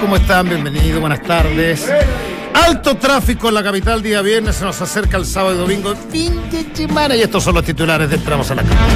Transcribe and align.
¿Cómo 0.00 0.16
están? 0.16 0.48
Bienvenidos, 0.48 0.98
buenas 0.98 1.22
tardes. 1.22 1.88
Alto 2.52 2.96
tráfico 2.96 3.50
en 3.50 3.54
la 3.54 3.62
capital 3.62 4.02
día 4.02 4.20
viernes, 4.20 4.56
se 4.56 4.64
nos 4.64 4.82
acerca 4.82 5.16
el 5.16 5.24
sábado 5.24 5.54
y 5.54 5.58
domingo, 5.58 5.94
fin 6.10 6.50
de 6.50 6.66
semana, 6.74 7.14
y 7.14 7.22
estos 7.22 7.44
son 7.44 7.54
los 7.54 7.62
titulares 7.62 8.10
de 8.10 8.16
Entramos 8.16 8.50
a 8.50 8.56
la 8.56 8.64
Cámara. 8.64 8.86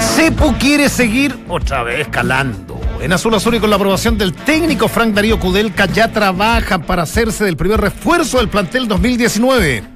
Cepu 0.00 0.54
quiere 0.58 0.88
seguir 0.88 1.36
otra 1.48 1.82
vez 1.82 2.02
escalando. 2.02 2.80
En 3.00 3.12
Azul 3.12 3.34
Azul 3.34 3.56
y 3.56 3.58
con 3.58 3.68
la 3.68 3.76
aprobación 3.76 4.16
del 4.16 4.32
técnico 4.32 4.86
Frank 4.86 5.12
Darío 5.12 5.40
Kudelka 5.40 5.86
ya 5.86 6.12
trabajan 6.12 6.82
para 6.82 7.02
hacerse 7.02 7.44
del 7.44 7.56
primer 7.56 7.80
refuerzo 7.80 8.38
del 8.38 8.48
plantel 8.48 8.86
2019. 8.86 9.93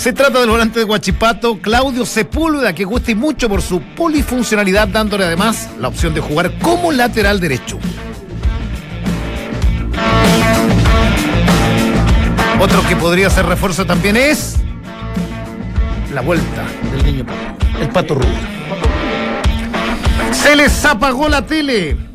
Se 0.00 0.14
trata 0.14 0.40
del 0.40 0.48
volante 0.48 0.78
de 0.78 0.86
Guachipato, 0.86 1.60
Claudio 1.60 2.06
Sepúlveda, 2.06 2.72
que 2.72 2.84
gusta 2.84 3.10
y 3.10 3.14
mucho 3.14 3.50
por 3.50 3.60
su 3.60 3.82
polifuncionalidad, 3.82 4.88
dándole 4.88 5.24
además 5.24 5.68
la 5.78 5.88
opción 5.88 6.14
de 6.14 6.22
jugar 6.22 6.58
como 6.60 6.90
lateral 6.90 7.38
derecho. 7.38 7.78
Otro 12.58 12.82
que 12.88 12.96
podría 12.96 13.28
ser 13.28 13.44
refuerzo 13.44 13.84
también 13.84 14.16
es 14.16 14.56
la 16.14 16.22
vuelta 16.22 16.64
del 16.92 17.04
niño 17.04 17.26
Pato, 17.26 17.78
el 17.82 17.88
Pato 17.90 18.14
Rubio. 18.14 18.38
Se 20.32 20.56
les 20.56 20.82
apagó 20.86 21.28
la 21.28 21.44
tele. 21.44 22.09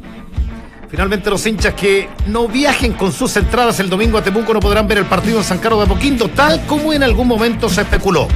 Finalmente 0.95 1.29
los 1.29 1.45
hinchas 1.45 1.73
que 1.73 2.07
no 2.27 2.47
viajen 2.47 2.93
con 2.93 3.11
sus 3.11 3.35
entradas 3.35 3.81
el 3.81 3.89
domingo 3.89 4.17
a 4.17 4.23
Temuco 4.23 4.53
no 4.53 4.61
podrán 4.61 4.87
ver 4.87 4.99
el 4.99 5.03
partido 5.03 5.39
en 5.39 5.43
San 5.43 5.57
Carlos 5.57 5.79
de 5.79 5.85
Apoquindo, 5.87 6.29
tal 6.29 6.65
como 6.67 6.93
en 6.93 7.03
algún 7.03 7.27
momento 7.27 7.67
se 7.67 7.81
especuló. 7.81 8.29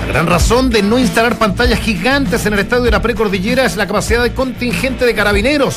La 0.00 0.06
gran 0.08 0.26
razón 0.26 0.68
de 0.68 0.82
no 0.82 0.98
instalar 0.98 1.38
pantallas 1.38 1.78
gigantes 1.78 2.44
en 2.44 2.54
el 2.54 2.58
estadio 2.58 2.82
de 2.82 2.90
la 2.90 3.00
precordillera 3.00 3.64
es 3.64 3.76
la 3.76 3.86
capacidad 3.86 4.20
de 4.24 4.34
contingente 4.34 5.06
de 5.06 5.14
carabineros, 5.14 5.76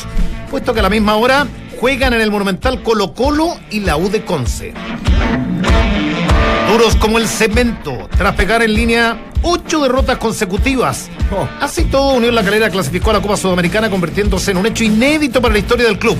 puesto 0.50 0.74
que 0.74 0.80
a 0.80 0.82
la 0.82 0.90
misma 0.90 1.14
hora 1.14 1.46
juegan 1.78 2.12
en 2.12 2.22
el 2.22 2.32
monumental 2.32 2.82
Colo 2.82 3.14
Colo 3.14 3.60
y 3.70 3.78
la 3.78 3.96
U 3.96 4.10
de 4.10 4.24
Conce. 4.24 4.74
Duros 6.70 6.94
como 6.94 7.18
el 7.18 7.26
cemento, 7.26 8.08
tras 8.16 8.36
pegar 8.36 8.62
en 8.62 8.72
línea 8.72 9.18
ocho 9.42 9.82
derrotas 9.82 10.18
consecutivas. 10.18 11.10
Así 11.60 11.86
todo, 11.86 12.14
Unión 12.14 12.32
La 12.32 12.44
Calera 12.44 12.70
clasificó 12.70 13.10
a 13.10 13.14
la 13.14 13.20
Copa 13.20 13.36
Sudamericana 13.36 13.90
convirtiéndose 13.90 14.52
en 14.52 14.56
un 14.56 14.66
hecho 14.66 14.84
inédito 14.84 15.42
para 15.42 15.52
la 15.52 15.58
historia 15.58 15.86
del 15.86 15.98
club. 15.98 16.16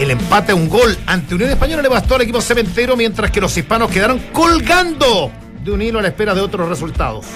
El 0.00 0.10
empate 0.10 0.50
a 0.50 0.56
un 0.56 0.68
gol 0.68 0.98
ante 1.06 1.36
Unión 1.36 1.50
Española 1.50 1.80
le 1.80 1.88
bastó 1.88 2.16
al 2.16 2.22
equipo 2.22 2.40
cementero, 2.40 2.96
mientras 2.96 3.30
que 3.30 3.40
los 3.40 3.56
hispanos 3.56 3.88
quedaron 3.88 4.18
colgando 4.32 5.30
de 5.62 5.70
un 5.70 5.80
hilo 5.80 6.00
a 6.00 6.02
la 6.02 6.08
espera 6.08 6.34
de 6.34 6.40
otros 6.40 6.68
resultados. 6.68 7.26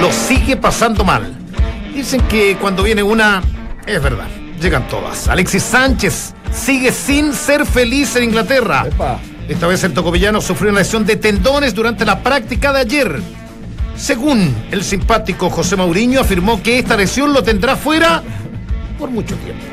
Lo 0.00 0.10
sigue 0.12 0.56
pasando 0.56 1.04
mal. 1.04 1.36
Dicen 1.94 2.20
que 2.22 2.56
cuando 2.56 2.82
viene 2.82 3.04
una, 3.04 3.44
es 3.86 4.02
verdad, 4.02 4.26
llegan 4.60 4.88
todas. 4.88 5.28
Alexis 5.28 5.62
Sánchez 5.62 6.34
sigue 6.52 6.90
sin 6.90 7.32
ser 7.32 7.64
feliz 7.64 8.16
en 8.16 8.24
Inglaterra. 8.24 8.86
Esta 9.48 9.66
vez 9.66 9.82
el 9.84 9.94
tocopillano 9.94 10.42
sufrió 10.42 10.70
una 10.70 10.80
lesión 10.80 11.06
de 11.06 11.16
tendones 11.16 11.74
durante 11.74 12.04
la 12.04 12.22
práctica 12.22 12.72
de 12.72 12.80
ayer. 12.80 13.22
Según 13.96 14.54
el 14.70 14.84
simpático 14.84 15.48
José 15.48 15.76
Mauriño, 15.76 16.20
afirmó 16.20 16.62
que 16.62 16.78
esta 16.78 16.96
lesión 16.96 17.32
lo 17.32 17.42
tendrá 17.42 17.74
fuera 17.74 18.22
por 18.98 19.10
mucho 19.10 19.34
tiempo. 19.36 19.64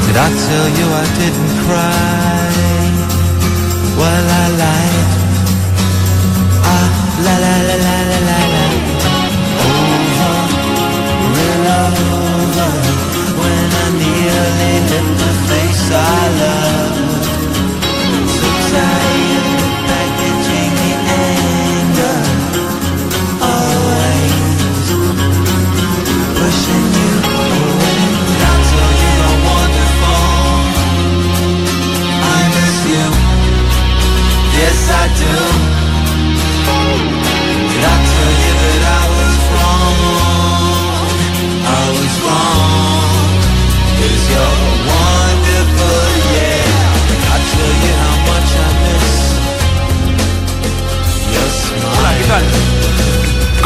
Did 0.05 0.17
I 0.17 0.29
tell 0.45 0.67
you 0.77 0.87
I 1.03 1.05
didn't 1.19 1.53
cry? 1.65 2.49
Well, 3.99 4.25
I 4.41 4.47
lied. 4.61 5.09
Ah, 6.73 6.87
la 7.25 7.35
la 7.43 7.55
la 7.67 7.75
la 7.85 7.97
la 8.09 8.19
la 8.29 8.39
la. 8.53 8.65
Over 11.25 11.49
and 11.53 11.65
over 12.09 12.71
when 13.39 13.67
I 13.83 13.87
nearly 14.01 14.73
hit 14.89 15.07
the 15.21 15.31
face 15.49 15.85
I 15.91 16.21
love. 16.41 16.95
So 18.37 18.49
tired 18.71 19.06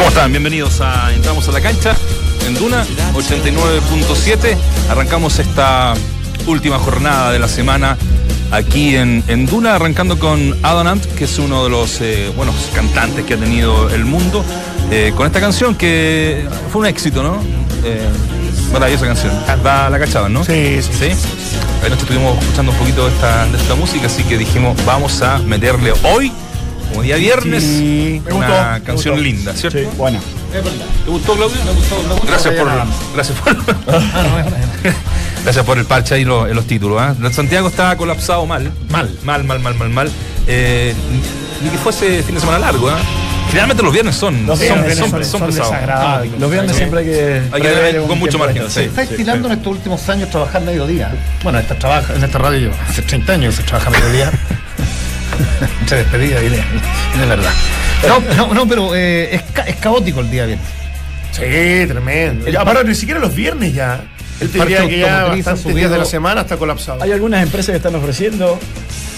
¿Cómo 0.01 0.09
están? 0.09 0.31
Bienvenidos 0.31 0.81
a 0.81 1.13
Entramos 1.13 1.47
a 1.47 1.51
la 1.51 1.61
cancha 1.61 1.95
en 2.47 2.55
Duna 2.55 2.83
89.7. 3.13 4.57
Arrancamos 4.89 5.37
esta 5.37 5.93
última 6.47 6.79
jornada 6.79 7.31
de 7.31 7.37
la 7.37 7.47
semana 7.47 7.95
aquí 8.49 8.95
en, 8.95 9.23
en 9.27 9.45
Duna, 9.45 9.75
arrancando 9.75 10.17
con 10.17 10.57
Adam 10.63 10.87
Ant, 10.87 11.05
que 11.05 11.25
es 11.25 11.37
uno 11.37 11.65
de 11.65 11.69
los 11.69 12.01
eh, 12.01 12.33
buenos 12.35 12.55
cantantes 12.73 13.25
que 13.25 13.35
ha 13.35 13.37
tenido 13.37 13.91
el 13.91 14.03
mundo, 14.03 14.43
eh, 14.89 15.13
con 15.15 15.27
esta 15.27 15.39
canción 15.39 15.75
que 15.75 16.47
fue 16.71 16.81
un 16.81 16.87
éxito, 16.87 17.21
¿no? 17.21 17.35
Eh, 17.85 18.09
maravillosa 18.73 19.05
canción. 19.05 19.31
La, 19.63 19.87
la 19.87 19.99
cachaban, 19.99 20.33
¿no? 20.33 20.43
Sí, 20.43 20.79
sí. 20.81 21.11
¿Sí? 21.11 21.27
Anoche 21.85 22.01
estuvimos 22.01 22.39
escuchando 22.39 22.71
un 22.71 22.77
poquito 22.79 23.07
de 23.07 23.13
esta, 23.13 23.45
de 23.45 23.55
esta 23.55 23.75
música, 23.75 24.07
así 24.07 24.23
que 24.23 24.39
dijimos, 24.39 24.83
vamos 24.83 25.21
a 25.21 25.37
meterle 25.37 25.93
hoy, 26.11 26.31
como 26.91 27.01
día 27.03 27.15
viernes, 27.17 27.63
Sí, 27.63 28.21
me 28.25 28.33
una 28.33 28.47
gustó, 28.47 28.71
me 28.73 28.81
canción 28.83 29.15
gustó. 29.15 29.23
linda, 29.29 29.53
¿cierto? 29.53 29.79
Sí, 29.79 29.85
bueno. 29.97 30.19
¿Te 30.51 31.09
gustó, 31.09 31.33
Claudio? 31.35 31.57
Me 31.65 31.71
gustó, 31.71 31.95
me 32.03 32.09
gustó. 32.13 32.27
Gracias 32.27 32.53
por, 32.55 32.69
gracias 33.15 33.37
por, 33.39 33.57
gracias 35.43 35.65
por 35.65 35.77
el 35.77 35.85
parche 35.85 36.15
ahí 36.15 36.21
en 36.23 36.27
los, 36.27 36.49
en 36.49 36.55
los 36.55 36.65
títulos. 36.67 37.01
¿ah? 37.01 37.15
Santiago 37.31 37.67
estaba 37.69 37.95
colapsado 37.95 38.45
mal, 38.45 38.71
mal, 38.89 39.09
mal, 39.23 39.43
mal, 39.43 39.59
mal, 39.59 39.75
mal, 39.75 39.89
mal. 39.89 40.11
Eh, 40.47 40.93
ni 41.63 41.69
que 41.69 41.77
fuese 41.77 42.21
fin 42.23 42.35
de 42.35 42.41
semana 42.41 42.59
largo. 42.59 42.89
¿ah? 42.89 42.97
Generalmente 43.47 43.83
los 43.83 43.91
viernes 43.93 44.15
son, 44.15 44.45
Los 44.45 44.59
son, 44.59 44.67
viernes 44.67 44.97
son, 44.97 45.09
son- 45.11 45.23
son 45.23 45.39
son 45.39 45.49
pesados. 45.49 45.71
desagradables. 45.71 46.39
Los 46.39 46.51
viernes 46.51 46.71
Sí. 46.71 46.77
siempre 46.77 46.99
hay 46.99 47.05
que. 47.05 47.41
Hay 47.51 47.61
que 47.61 47.67
prever 47.69 48.01
con 48.03 48.19
mucho 48.19 48.37
margen, 48.39 48.63
sí. 48.69 48.81
Está 48.81 49.03
estilando 49.03 49.47
en 49.47 49.53
estos 49.57 49.67
últimos 49.73 50.07
años 50.09 50.29
trabajar 50.29 50.61
mediodía. 50.61 51.11
Bueno, 51.43 51.59
esta, 51.59 51.75
trabaja, 51.77 52.13
en 52.15 52.23
esta 52.23 52.37
radio 52.37 52.69
yo, 52.69 52.71
hace 52.89 53.01
30 53.01 53.33
años 53.33 53.55
se 53.55 53.63
trabaja 53.63 53.89
mediodía. 53.89 54.31
se 55.87 55.95
despedida, 55.97 56.39
diré. 56.39 56.63
Es 57.21 57.27
verdad. 57.27 57.51
No, 58.07 58.19
no, 58.35 58.53
no, 58.53 58.67
pero 58.67 58.95
eh, 58.95 59.35
es, 59.35 59.41
ca- 59.53 59.63
es 59.63 59.75
caótico 59.77 60.19
el 60.21 60.31
día 60.31 60.45
viernes. 60.45 60.67
Sí, 61.31 61.87
tremendo. 61.87 62.47
Ya, 62.49 62.61
Aparte, 62.61 62.83
ni 62.85 62.95
siquiera 62.95 63.19
los 63.19 63.33
viernes 63.33 63.73
ya. 63.73 64.01
Él 64.39 64.49
te 64.49 64.59
diría 64.59 64.87
que 64.87 64.97
ya 64.99 65.23
bastantes 65.25 65.75
días 65.75 65.91
de 65.91 65.97
la 65.99 66.05
semana 66.05 66.41
está 66.41 66.57
colapsado. 66.57 67.03
Hay 67.03 67.11
algunas 67.11 67.43
empresas 67.43 67.71
que 67.73 67.77
están 67.77 67.93
ofreciendo, 67.95 68.59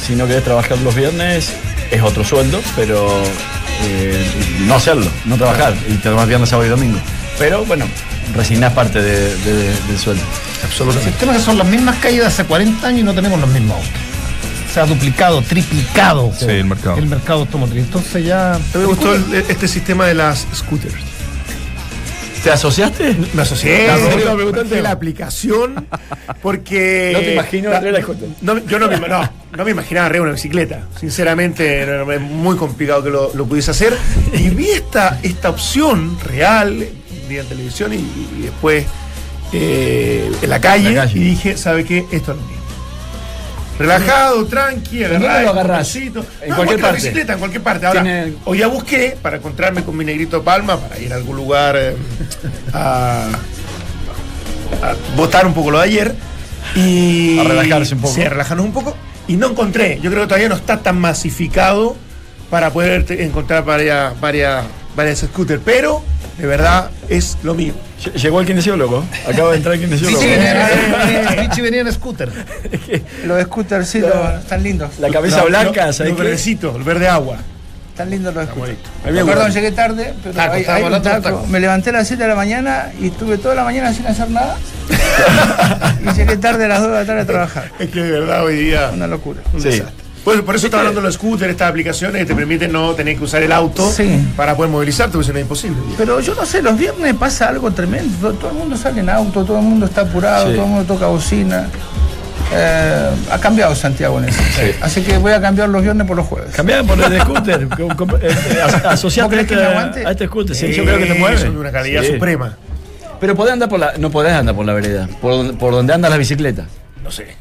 si 0.06 0.16
no 0.16 0.28
querés 0.28 0.44
trabajar 0.44 0.78
los 0.80 0.94
viernes, 0.94 1.54
es 1.92 2.02
otro 2.02 2.24
sueldo, 2.26 2.60
pero 2.76 3.08
eh, 3.86 4.26
no 4.68 4.76
hacerlo, 4.76 5.08
no 5.26 5.38
trabajar, 5.38 5.74
y 5.88 5.94
te 5.94 6.10
tomas 6.10 6.28
viernes, 6.28 6.50
sábado 6.50 6.68
y 6.68 6.70
domingo. 6.72 7.00
Pero 7.40 7.64
bueno, 7.66 7.86
resignás 8.36 8.74
parte 8.74 9.02
de- 9.02 9.34
de- 9.38 9.74
del 9.88 9.98
sueldo. 9.98 10.24
Absolutamente. 10.66 11.10
El 11.12 11.16
tema 11.16 11.32
es 11.32 11.38
que 11.40 11.46
son 11.46 11.58
las 11.58 11.68
mismas 11.68 11.96
calles 11.98 12.20
de 12.20 12.26
hace 12.28 12.44
40 12.44 12.86
años 12.86 13.00
y 13.00 13.04
no 13.04 13.14
tenemos 13.14 13.40
los 13.40 13.50
mismos 13.50 13.78
autos. 13.78 13.92
Se 14.74 14.80
ha 14.80 14.86
duplicado, 14.86 15.42
triplicado 15.44 16.32
Sí, 16.38 16.46
el 16.46 16.66
mercado. 16.66 16.98
el 16.98 17.06
mercado 17.06 17.42
automotriz. 17.42 17.84
Entonces 17.84 18.26
ya. 18.26 18.56
A 18.56 18.58
mí 18.58 18.64
me 18.76 18.86
gustó 18.86 19.14
el- 19.14 19.34
este 19.48 19.68
sistema 19.68 20.08
de 20.08 20.16
las 20.16 20.48
scooters. 20.56 20.96
¿Te 22.44 22.52
asociaste? 22.52 23.16
Me 23.34 23.44
asocié, 23.44 23.88
La 23.88 24.82
la 24.82 24.92
aplicación 24.92 25.88
porque... 26.42 27.12
No 27.14 27.20
te 27.20 27.34
imagino 27.36 27.70
la- 27.70 28.02
scooter. 28.02 28.28
no, 28.42 28.58
yo 28.66 28.80
no 28.80 28.90
me, 28.90 29.00
no, 29.00 29.30
no 29.56 29.64
me 29.64 29.72
imaginaba 29.72 30.08
arriba 30.08 30.24
una 30.24 30.34
bicicleta. 30.34 30.82
Sinceramente, 31.00 31.84
es 32.16 32.20
muy 32.22 32.58
complicado 32.58 33.02
que 33.02 33.12
lo, 33.12 33.34
lo 33.34 33.46
pudiese 33.46 33.72
hacer. 33.72 33.96
Y 34.34 34.50
vi 34.50 34.68
esta, 34.72 35.20
esta 35.24 35.52
opción 35.52 36.18
real, 36.20 36.86
en 37.30 37.46
televisión 37.48 37.94
y, 37.94 37.98
y 37.98 38.42
después 38.42 38.86
eh, 39.54 40.30
en 40.42 40.50
la 40.50 40.60
calle, 40.60 40.90
En 40.90 40.96
la 40.96 41.02
calle. 41.06 41.20
y 41.20 41.24
dije, 41.24 41.56
¿sabe 41.58 41.86
qué? 41.86 42.00
Esto 42.12 42.32
es 42.34 42.38
lo 42.40 42.44
mío. 42.44 42.58
Relajado, 43.80 44.46
tranqui, 44.46 45.04
agarrado. 45.04 45.42
lo 45.44 45.50
agarrás? 45.50 45.96
En 45.96 46.04
En 46.42 46.56
cualquier, 46.56 46.80
parte. 46.80 46.96
bicicleta, 46.98 47.34
en 47.34 47.40
cualquier 47.40 47.64
parte. 47.64 47.86
Ahora, 47.88 48.04
Tiene- 48.04 48.34
hoy 48.46 48.60
ya 48.60 48.68
busqué 48.68 49.18
para 49.22 49.38
encontrarme 49.38 49.84
con 49.84 49.98
mi 49.98 50.06
negrito 50.06 50.44
Palma 50.44 50.78
para 50.80 51.00
ir 51.00 51.12
a 51.12 51.16
algún 51.16 51.36
lugar 51.36 51.76
eh, 51.78 51.96
a, 52.74 53.28
a 54.82 54.96
botar 55.18 55.46
un 55.48 55.54
poco 55.54 55.72
lo 55.72 55.80
de 55.80 55.84
ayer. 55.86 56.16
Y, 56.76 57.40
A 57.40 57.44
relajarse 57.44 57.96
un 57.96 58.02
poco. 58.02 58.14
Sí, 58.14 58.22
a 58.22 58.30
relajarnos 58.30 58.66
un 58.66 58.74
poco. 58.74 58.96
Y 59.28 59.36
no 59.38 59.50
encontré. 59.50 60.00
Yo 60.02 60.10
creo 60.12 60.24
que 60.24 60.28
todavía 60.28 60.50
no 60.50 60.56
está 60.56 60.80
tan 60.82 61.00
masificado 61.00 61.96
para 62.50 62.72
poder 62.72 63.06
te- 63.06 63.24
encontrar 63.24 63.66
varias, 63.66 64.20
varias, 64.22 64.66
varias 64.96 65.20
scooters. 65.20 65.62
Pero, 65.64 66.02
de 66.38 66.48
verdad, 66.48 66.90
es 67.10 67.38
lo 67.44 67.54
mío. 67.54 67.74
Lle- 68.04 68.14
Llegó 68.14 68.40
el 68.42 68.46
kinesiólogo. 68.48 69.04
Acaba 69.28 69.52
de 69.52 69.58
entrar 69.58 69.76
el 69.76 69.82
kinesiólogo. 69.82 70.20
Vichy 70.22 70.32
venía, 70.36 71.36
Vichy 71.42 71.62
venía 71.62 71.82
en 71.82 71.92
scooter. 71.94 72.30
Los 73.26 73.44
scooters, 73.44 73.88
sí, 73.88 74.00
los- 74.00 74.42
están 74.42 74.64
lindos. 74.64 75.00
La 75.00 75.10
cabeza 75.10 75.44
blanca, 75.44 75.88
lo- 75.88 75.94
¿sabes 75.94 76.12
Los 76.12 76.18
qué? 76.20 76.24
verdecitos, 76.26 76.76
el 76.76 76.84
verde 76.84 77.08
agua. 77.08 77.38
Están 77.90 78.10
lindos 78.10 78.34
los 78.34 78.46
scooters. 78.48 78.78
Perdón, 79.04 79.52
llegué 79.52 79.72
tarde, 79.72 80.16
pero 80.24 80.34
Taco, 80.34 80.54
hay- 80.56 80.66
hay 80.66 80.84
taco. 81.02 81.22
taco. 81.22 81.46
me 81.48 81.60
levanté 81.60 81.92
a 81.92 81.94
las 81.94 82.08
7 82.08 82.24
de 82.24 82.30
la 82.30 82.34
mañana 82.36 82.92
y 83.00 83.06
estuve 83.10 83.38
toda 83.38 83.54
la 83.54 83.64
mañana 83.64 83.94
sin 83.94 84.08
hacer 84.08 84.32
nada. 84.32 84.58
y 86.04 86.18
llegué 86.18 86.38
tarde 86.38 86.66
a 86.66 86.70
las 86.70 86.82
2 86.82 86.88
de 86.92 86.98
la 86.98 87.06
tarde 87.06 87.22
a 87.22 87.26
trabajar. 87.26 87.72
Es 87.78 87.90
que 87.92 88.02
de 88.02 88.12
verdad 88.20 88.44
hoy 88.46 88.56
día. 88.56 88.90
Una 88.92 89.06
locura. 89.06 89.42
un 89.54 89.62
Sí. 89.62 89.70
desastre. 89.70 90.03
Por, 90.24 90.44
por 90.46 90.56
eso 90.56 90.68
estaba 90.68 90.82
hablando 90.82 91.02
de 91.02 91.08
los 91.08 91.16
scooters, 91.16 91.52
estas 91.52 91.70
aplicaciones 91.70 92.22
que 92.22 92.26
te 92.28 92.36
permiten 92.36 92.72
no 92.72 92.94
tener 92.94 93.18
que 93.18 93.24
usar 93.26 93.44
el 93.44 93.52
auto 93.52 93.92
Sí. 93.92 94.26
para 94.38 94.56
poder 94.56 94.72
movilizarte, 94.72 95.14
porque 95.14 95.26
si 95.28 95.32
no 95.34 95.38
es 95.40 95.44
imposible. 95.44 95.78
Pero 95.98 96.20
yo 96.22 96.34
no 96.36 96.46
sé, 96.46 96.62
los 96.62 96.78
viernes 96.78 97.14
pasa 97.16 97.50
algo 97.50 97.72
tremendo. 97.72 98.30
Todo, 98.30 98.34
todo 98.34 98.52
el 98.52 98.58
mundo 98.58 98.78
sale 98.78 99.02
en 99.02 99.10
auto, 99.10 99.44
todo 99.44 99.58
el 99.58 99.64
mundo 99.66 99.86
está 99.86 100.02
apurado, 100.02 100.48
Sí. 100.48 100.54
todo 100.56 100.64
el 100.66 100.70
mundo 100.72 100.94
toca 100.94 101.08
bocina. 101.08 101.68
Eh, 102.56 103.10
ha 103.32 103.40
cambiado 103.40 103.74
Santiago 103.76 104.20
en 104.20 104.30
eso. 104.30 104.40
Así 104.82 105.02
que 105.02 105.18
voy 105.18 105.32
a 105.32 105.42
cambiar 105.42 105.70
los 105.70 105.82
viernes 105.82 106.06
por 106.06 106.16
los 106.16 106.26
jueves. 106.28 106.54
Cambiaban 106.56 106.86
por 106.86 107.02
el 107.02 107.10
de 107.10 107.20
scooter. 107.20 107.62
eh, 108.22 108.36
eh, 108.52 108.62
as- 108.64 108.86
Asociate 108.86 109.24
¿Vos 109.24 109.28
a 109.28 109.30
crees 109.34 109.48
que 109.48 109.54
este, 109.56 109.66
me 109.66 109.72
aguante? 109.72 110.06
a 110.06 110.12
este 110.12 110.26
scooter. 110.28 110.56
Sí, 110.56 110.68
Sí, 110.68 110.74
yo 110.74 110.84
creo 110.84 111.00
que 111.00 111.06
te 111.08 111.14
mueve. 111.16 111.38
Son 111.38 111.54
de 111.54 111.60
una 111.60 111.72
calidad 111.72 112.02
Sí. 112.04 112.14
suprema. 112.14 112.56
Pero 113.20 113.36
podés 113.36 113.54
andar 113.54 113.70
por 113.70 113.80
la. 113.80 113.94
No 113.98 114.12
podés 114.12 114.34
andar 114.34 114.54
por 114.56 114.66
la 114.66 114.74
vereda. 114.74 115.08
Por 115.22 115.32
donde, 115.34 115.54
por 115.54 115.72
donde 115.74 115.94
andan 115.94 116.12
las 116.12 116.20
bicicletas. 116.20 116.66
No 117.04 117.10
sé. 117.12 117.36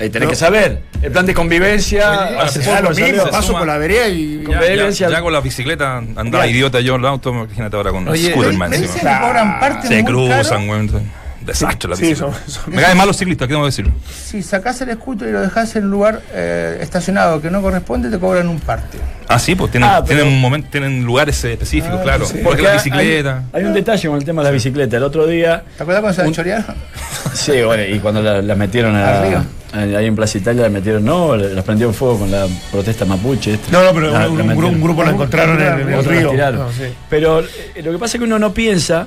Ahí 0.00 0.08
tenés 0.10 0.26
No. 0.26 0.30
que 0.30 0.36
saber. 0.36 0.80
El 1.02 1.12
plan 1.12 1.26
de 1.26 1.34
convivencia. 1.34 2.40
hace 2.40 2.60
Da 2.60 2.78
poco 2.80 2.90
lo 2.90 2.96
mismo, 2.96 3.24
paso 3.30 3.48
suma- 3.48 3.58
por 3.60 3.68
la 3.68 3.78
vereda 3.78 4.08
y. 4.08 4.42
Con 4.44 4.52
Ya, 4.54 4.58
Convivencia. 4.60 5.08
ya- 5.08 5.16
ya 5.16 5.22
con 5.22 5.32
la 5.32 5.40
bicicleta 5.40 5.98
andaba 5.98 6.46
idiota 6.46 6.80
yo 6.80 6.94
en 6.94 7.00
el 7.02 7.06
auto, 7.06 7.30
imagínate 7.30 7.76
ahora 7.76 7.90
con 7.90 8.08
Oye, 8.08 8.30
scooter 8.30 8.58
partes 8.58 9.88
Se 9.88 10.02
muy 10.02 10.04
cruzan, 10.04 10.68
weón. 10.68 11.20
Desastre 11.40 11.88
la 11.88 11.96
Sí, 11.96 12.02
bicicleta. 12.02 12.34
son- 12.46 12.50
son- 12.64 12.74
Me 12.74 12.82
caen 12.82 12.96
mal 12.98 13.06
los 13.06 13.16
ciclistas, 13.16 13.48
¿qué 13.48 13.54
tengo 13.54 13.62
que 13.64 13.68
decir? 13.70 13.90
Si 14.26 14.42
sacás 14.42 14.78
el 14.82 14.92
scooter 14.92 15.28
y 15.28 15.32
lo 15.32 15.40
dejás 15.40 15.74
en 15.74 15.84
un 15.84 15.90
lugar 15.90 16.20
eh, 16.34 16.78
estacionado 16.82 17.40
que 17.40 17.50
no 17.50 17.62
corresponde, 17.62 18.10
te 18.10 18.18
cobran 18.18 18.46
un 18.48 18.60
parte. 18.60 18.98
Ah, 19.26 19.38
sí, 19.38 19.54
pues 19.54 19.70
tienen, 19.70 19.88
Ah, 19.88 20.02
pero- 20.04 20.18
tienen, 20.18 20.34
un 20.34 20.40
momento, 20.40 20.68
tienen 20.70 21.02
lugares 21.02 21.42
específicos, 21.42 21.98
Ah, 22.00 22.02
claro. 22.02 22.26
sí. 22.26 22.40
Porque 22.44 22.60
la 22.62 22.74
bicicleta. 22.74 23.44
Hay, 23.54 23.64
un 23.64 23.72
detalle 23.72 24.06
con 24.08 24.18
el 24.18 24.24
tema 24.24 24.42
de 24.42 24.48
la 24.48 24.52
bicicleta. 24.52 24.96
El 24.98 25.02
otro 25.02 25.26
día. 25.26 25.62
¿Te 25.76 25.82
acuerdas 25.82 26.02
cuando 26.02 26.22
se 26.22 26.28
la 26.28 26.32
chorearon? 26.34 26.76
Sí, 27.32 27.62
bueno, 27.62 27.84
y 27.84 27.98
cuando 28.00 28.20
la, 28.22 28.42
la 28.42 28.54
metieron 28.54 28.94
a, 28.96 29.20
Arriba. 29.20 29.44
Ahí 29.72 30.06
en 30.06 30.16
Plaza 30.16 30.38
Italia, 30.38 30.62
la 30.62 30.68
metieron, 30.68 31.04
no, 31.04 31.36
la 31.36 31.62
prendieron 31.62 31.94
fuego 31.94 32.18
con 32.20 32.30
la 32.30 32.46
protesta 32.72 33.04
mapuche. 33.04 33.54
esta. 33.54 33.70
No, 33.70 33.84
no, 33.84 33.92
pero 33.94 34.10
La- 34.10 34.28
un, 34.28 34.38
la 34.38 34.44
un 34.54 34.64
un 34.64 34.80
grupo 34.82 35.02
lo 35.04 35.10
encontraron 35.10 35.60
en, 35.60 35.66
en 35.66 35.80
el 35.88 35.90
la 35.96 36.02
río. 36.02 36.30
tiraron. 36.30 36.60
No, 36.60 36.72
sí. 36.72 36.84
Pero 37.08 37.40
eh, 37.40 37.82
lo 37.82 37.92
que 37.92 37.98
pasa 37.98 38.16
es 38.16 38.20
que 38.20 38.24
uno 38.24 38.38
no 38.38 38.52
piensa, 38.52 39.06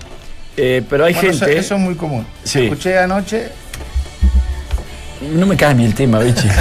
eh, 0.57 0.81
pero 0.89 1.05
hay 1.05 1.13
Bueno, 1.13 1.29
gente. 1.37 1.57
eso 1.57 1.75
es 1.75 1.81
muy 1.81 1.95
común. 1.95 2.25
Sí. 2.43 2.61
Escuché 2.65 2.97
anoche, 2.97 3.47
No 5.33 5.45
me 5.45 5.55
cae 5.55 5.73
ni 5.73 5.85
el 5.85 5.93
tema, 5.93 6.19
bichi. 6.19 6.47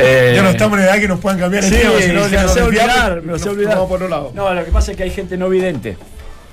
Eh, 0.00 0.32
Ya 0.36 0.42
no 0.42 0.50
estamos 0.50 0.78
en 0.78 0.84
edad 0.84 0.98
que 1.00 1.08
nos 1.08 1.18
puedan 1.20 1.38
cambiar 1.40 1.64
el 1.64 1.70
Sí, 1.70 1.76
tema, 1.76 1.92
si 2.00 2.12
no, 2.12 2.24
me 2.24 2.30
ya 2.30 2.42
lo 2.42 2.46
nos 2.46 2.52
sé 2.54 2.60
desviamos 2.62 2.68
olvidar, 2.94 3.18
y 3.22 3.26
me 3.26 3.32
lo 3.32 3.38
sé 3.38 3.44
nos- 3.46 3.54
olvidar. 3.54 3.70
nos 3.70 3.74
vamos 3.76 3.88
por 3.88 3.96
otro 3.96 4.08
lado. 4.08 4.32
No, 4.34 4.54
lo 4.54 4.64
que 4.64 4.70
pasa 4.70 4.90
es 4.92 4.96
que 4.96 5.02
hay 5.04 5.10
gente 5.10 5.36
no 5.36 5.48
vidente 5.48 5.96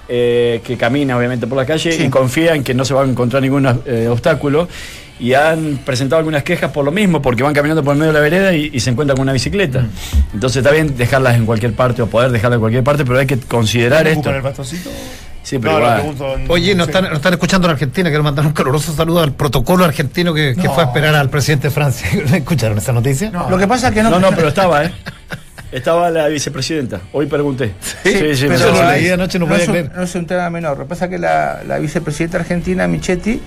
eh, 0.08 0.62
que 0.64 0.78
camina 0.78 1.18
obviamente 1.18 1.46
por 1.48 1.58
la 1.58 1.66
calle 1.66 1.92
Sí. 1.92 2.04
y 2.04 2.10
confía 2.10 2.54
en 2.56 2.64
que 2.64 2.74
no 2.74 2.86
se 2.86 2.94
va 2.94 3.04
a 3.04 3.06
encontrar 3.06 3.42
ningún 3.42 3.66
obstáculo 4.10 4.68
y 5.20 5.34
han 5.34 5.80
presentado 5.86 6.20
algunas 6.20 6.44
quejas 6.44 6.72
por 6.72 6.84
lo 6.86 6.92
mismo, 6.92 7.22
porque 7.22 7.42
van 7.44 7.54
caminando 7.54 7.84
por 7.84 7.94
el 7.94 8.00
medio 8.00 8.12
de 8.12 8.20
la 8.20 8.24
vereda 8.24 8.54
y, 8.54 8.70
y 8.74 8.80
se 8.82 8.90
encuentran 8.90 9.16
con 9.16 9.24
una 9.24 9.34
bicicleta. 9.34 9.82
Mm. 9.82 9.90
Entonces 10.34 10.58
está 10.58 10.72
bien 10.72 10.96
dejarlas 10.98 11.36
en 11.36 11.46
cualquier 11.46 11.74
parte 11.74 12.02
o 12.02 12.08
poder 12.08 12.32
dejarlas 12.32 12.58
en 12.58 12.62
cualquier 12.62 12.84
parte, 12.84 13.06
pero 13.06 13.20
hay 13.20 13.26
que 13.26 13.38
considerar 13.40 14.04
¿Puedo 14.04 14.16
esto. 14.18 14.30
el 14.32 14.42
bastoncito? 14.42 14.90
Sí, 15.44 15.60
pero 15.60 15.74
No, 15.74 15.80
lo 15.80 15.86
igual. 15.86 16.00
pregunto 16.02 16.36
en- 16.38 16.52
Oye, 16.52 16.74
nos 16.76 16.88
sí. 16.88 16.92
están, 16.92 17.04
nos 17.06 17.14
están 17.18 17.34
escuchando 17.34 17.68
en 17.68 17.74
Argentina. 17.74 18.10
Quiero 18.10 18.24
mandar 18.24 18.48
un 18.48 18.52
caluroso 18.54 18.94
saludo 18.96 19.22
al 19.22 19.32
protocolo 19.34 19.86
argentino 19.86 20.34
que, 20.34 20.56
que 20.56 20.64
No. 20.64 20.74
fue 20.74 20.84
a 20.84 20.88
esperar 20.88 21.14
al 21.14 21.30
presidente 21.30 21.68
de 21.68 21.72
Francia. 21.74 22.08
¿Escucharon 22.34 22.78
esa 22.80 22.92
noticia? 22.92 23.30
No. 23.30 23.48
lo 23.50 23.58
que 23.58 23.68
pasa 23.68 23.90
es 23.90 23.94
que 23.94 24.02
no. 24.02 24.10
No, 24.10 24.20
no, 24.20 24.32
pero 24.32 24.48
estaba, 24.48 24.84
¿eh? 24.86 24.92
Estaba 25.72 26.10
la 26.10 26.28
vicepresidenta. 26.30 27.02
Hoy 27.14 27.26
pregunté. 27.28 27.74
Sí, 28.04 28.12
sí, 28.36 28.46
pero 28.48 28.58
yo 28.58 28.72
lo 28.72 28.88
hay- 28.88 29.02
leí 29.04 29.12
anoche, 29.12 29.38
no 29.38 29.46
no, 29.46 29.50
podía 29.52 29.64
es 29.64 29.68
un, 29.70 29.74
creer. 29.76 29.92
no 29.96 30.04
es 30.04 30.16
un 30.16 30.26
tema 30.26 30.50
menor. 30.50 30.78
Lo 30.78 30.84
que 30.86 30.90
pasa 30.90 31.06
es 31.06 31.12
que 31.12 31.18
la, 31.20 31.62
la 31.68 31.78
vicepresidenta 31.80 32.38
argentina, 32.40 32.88
Michetti, 32.88 33.40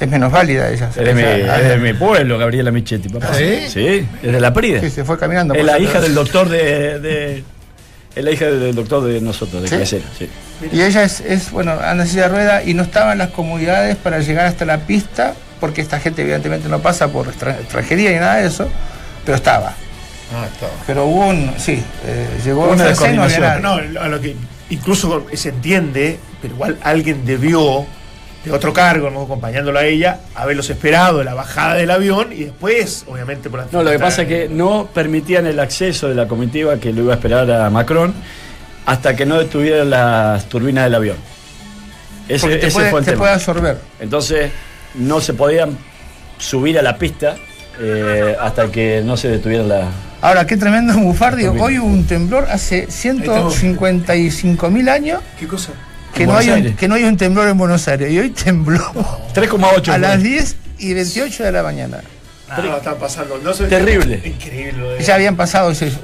es 0.00 0.08
menos 0.08 0.30
válida 0.32 0.70
ella. 0.70 0.88
Es 0.90 0.96
de, 0.96 1.14
mi, 1.14 1.22
Ella- 1.22 1.60
es 1.60 1.68
de 1.68 1.76
mi 1.78 1.92
pueblo, 1.94 2.38
Gabriela 2.38 2.70
Michetti, 2.70 3.08
papá. 3.08 3.34
¿Sí? 3.34 3.68
Sí, 3.68 4.06
es 4.22 4.32
de 4.32 4.40
la 4.40 4.52
PRIDE. 4.52 4.80
Sí, 4.80 4.90
se 4.90 5.04
fue 5.04 5.18
caminando. 5.18 5.54
Es 5.54 5.64
la 5.64 5.78
hija 5.78 6.00
del 6.00 6.14
doctor 6.14 6.48
de, 6.48 6.98
de- 7.00 7.44
es 8.14 8.24
la 8.24 8.30
hija 8.30 8.46
del 8.46 8.74
doctor 8.74 9.04
de 9.04 9.20
nosotros, 9.20 9.68
de 9.68 9.86
¿Sí? 9.86 10.00
Y 10.72 10.80
ella 10.80 11.02
es, 11.02 11.20
es, 11.20 11.50
bueno, 11.50 11.72
anda 11.72 12.04
en 12.04 12.08
silla 12.08 12.22
de 12.22 12.28
rueda 12.28 12.62
y 12.64 12.72
no 12.72 12.82
estaba 12.82 13.12
en 13.12 13.18
las 13.18 13.28
comodidades 13.30 13.96
para 13.96 14.20
llegar 14.20 14.46
hasta 14.46 14.64
la 14.64 14.78
pista, 14.78 15.34
porque 15.60 15.82
esta 15.82 16.00
gente 16.00 16.22
evidentemente 16.22 16.68
no 16.68 16.80
pasa 16.80 17.08
por 17.08 17.26
extra- 17.28 17.58
extranjería 17.58 18.10
ni 18.12 18.16
nada 18.16 18.36
de 18.36 18.46
eso, 18.48 18.68
pero 19.24 19.36
estaba. 19.36 19.74
Ah, 20.34 20.46
está. 20.52 20.66
Pero 20.86 21.04
hubo 21.06 21.26
un, 21.26 21.52
sí, 21.58 21.82
eh, 22.06 22.26
llegó 22.44 22.64
Una 22.70 22.84
no 22.84 22.88
descoordinación. 22.88 23.62
No, 23.62 23.74
a 24.00 24.08
lo 24.08 24.20
que 24.20 24.34
incluso 24.70 25.26
se 25.34 25.50
entiende, 25.50 26.18
pero 26.40 26.54
igual 26.54 26.78
alguien 26.82 27.24
debió, 27.26 27.86
de 28.50 28.56
otro 28.56 28.72
cargo, 28.72 29.10
¿no? 29.10 29.22
acompañándola 29.22 29.80
a 29.80 29.86
ella, 29.86 30.20
haberlos 30.34 30.70
esperado 30.70 31.20
en 31.20 31.26
la 31.26 31.34
bajada 31.34 31.74
del 31.74 31.90
avión 31.90 32.32
y 32.32 32.44
después, 32.44 33.04
obviamente, 33.08 33.50
por 33.50 33.60
la 33.60 33.66
No, 33.72 33.82
lo 33.82 33.90
que 33.90 33.98
pasa 33.98 34.22
es 34.22 34.28
que 34.28 34.48
no 34.48 34.88
permitían 34.92 35.46
el 35.46 35.58
acceso 35.58 36.08
de 36.08 36.14
la 36.14 36.28
comitiva 36.28 36.76
que 36.78 36.92
lo 36.92 37.02
iba 37.02 37.12
a 37.12 37.16
esperar 37.16 37.50
a 37.50 37.68
Macron 37.70 38.14
hasta 38.86 39.16
que 39.16 39.26
no 39.26 39.38
detuvieran 39.38 39.90
las 39.90 40.48
turbinas 40.48 40.84
del 40.84 40.94
avión. 40.94 41.16
Ese, 42.28 42.40
Porque 42.46 42.56
te, 42.58 42.66
ese 42.68 42.74
puede, 42.74 42.90
fue 42.90 42.98
el 43.00 43.04
te 43.04 43.10
tema. 43.12 43.22
puede 43.22 43.34
absorber. 43.34 43.78
Entonces 44.00 44.50
no 44.94 45.20
se 45.20 45.34
podían 45.34 45.76
subir 46.38 46.78
a 46.78 46.82
la 46.82 46.96
pista 46.96 47.36
eh, 47.80 48.36
hasta 48.40 48.70
que 48.70 49.02
no 49.04 49.16
se 49.16 49.28
detuviera 49.28 49.64
la... 49.64 49.88
Ahora, 50.22 50.46
qué 50.46 50.56
tremendo 50.56 50.94
bufardio. 50.98 51.52
Hoy 51.52 51.78
hubo 51.78 51.86
un 51.88 52.06
temblor 52.06 52.46
hace 52.50 52.86
155 52.90 54.70
mil 54.70 54.88
años 54.88 55.20
¿Qué 55.38 55.46
cosa? 55.46 55.72
Que 56.16 56.26
no, 56.26 56.36
hay 56.36 56.48
un, 56.48 56.76
que 56.76 56.88
no 56.88 56.94
hay 56.94 57.04
un 57.04 57.16
temblor 57.16 57.48
en 57.48 57.58
Buenos 57.58 57.86
Aires. 57.88 58.10
Y 58.10 58.18
hoy 58.18 58.30
tembló 58.30 58.80
3,8 59.34 59.92
a 59.92 59.98
las 59.98 60.20
fue. 60.20 60.28
10 60.28 60.56
y 60.78 60.94
28 60.94 61.44
de 61.44 61.52
la 61.52 61.62
mañana. 61.62 62.00
Ah, 62.48 62.60
no, 62.64 62.76
está 62.76 62.94
pasando. 62.94 63.38
No 63.42 63.52
sé- 63.52 63.66
Terrible. 63.66 64.20
Increíble. 64.24 64.72
lo 64.78 64.90
de- 64.92 65.02
Ya 65.02 65.16
habían 65.16 65.34
pasado, 65.34 65.70
es, 65.72 65.82
es- 65.82 65.94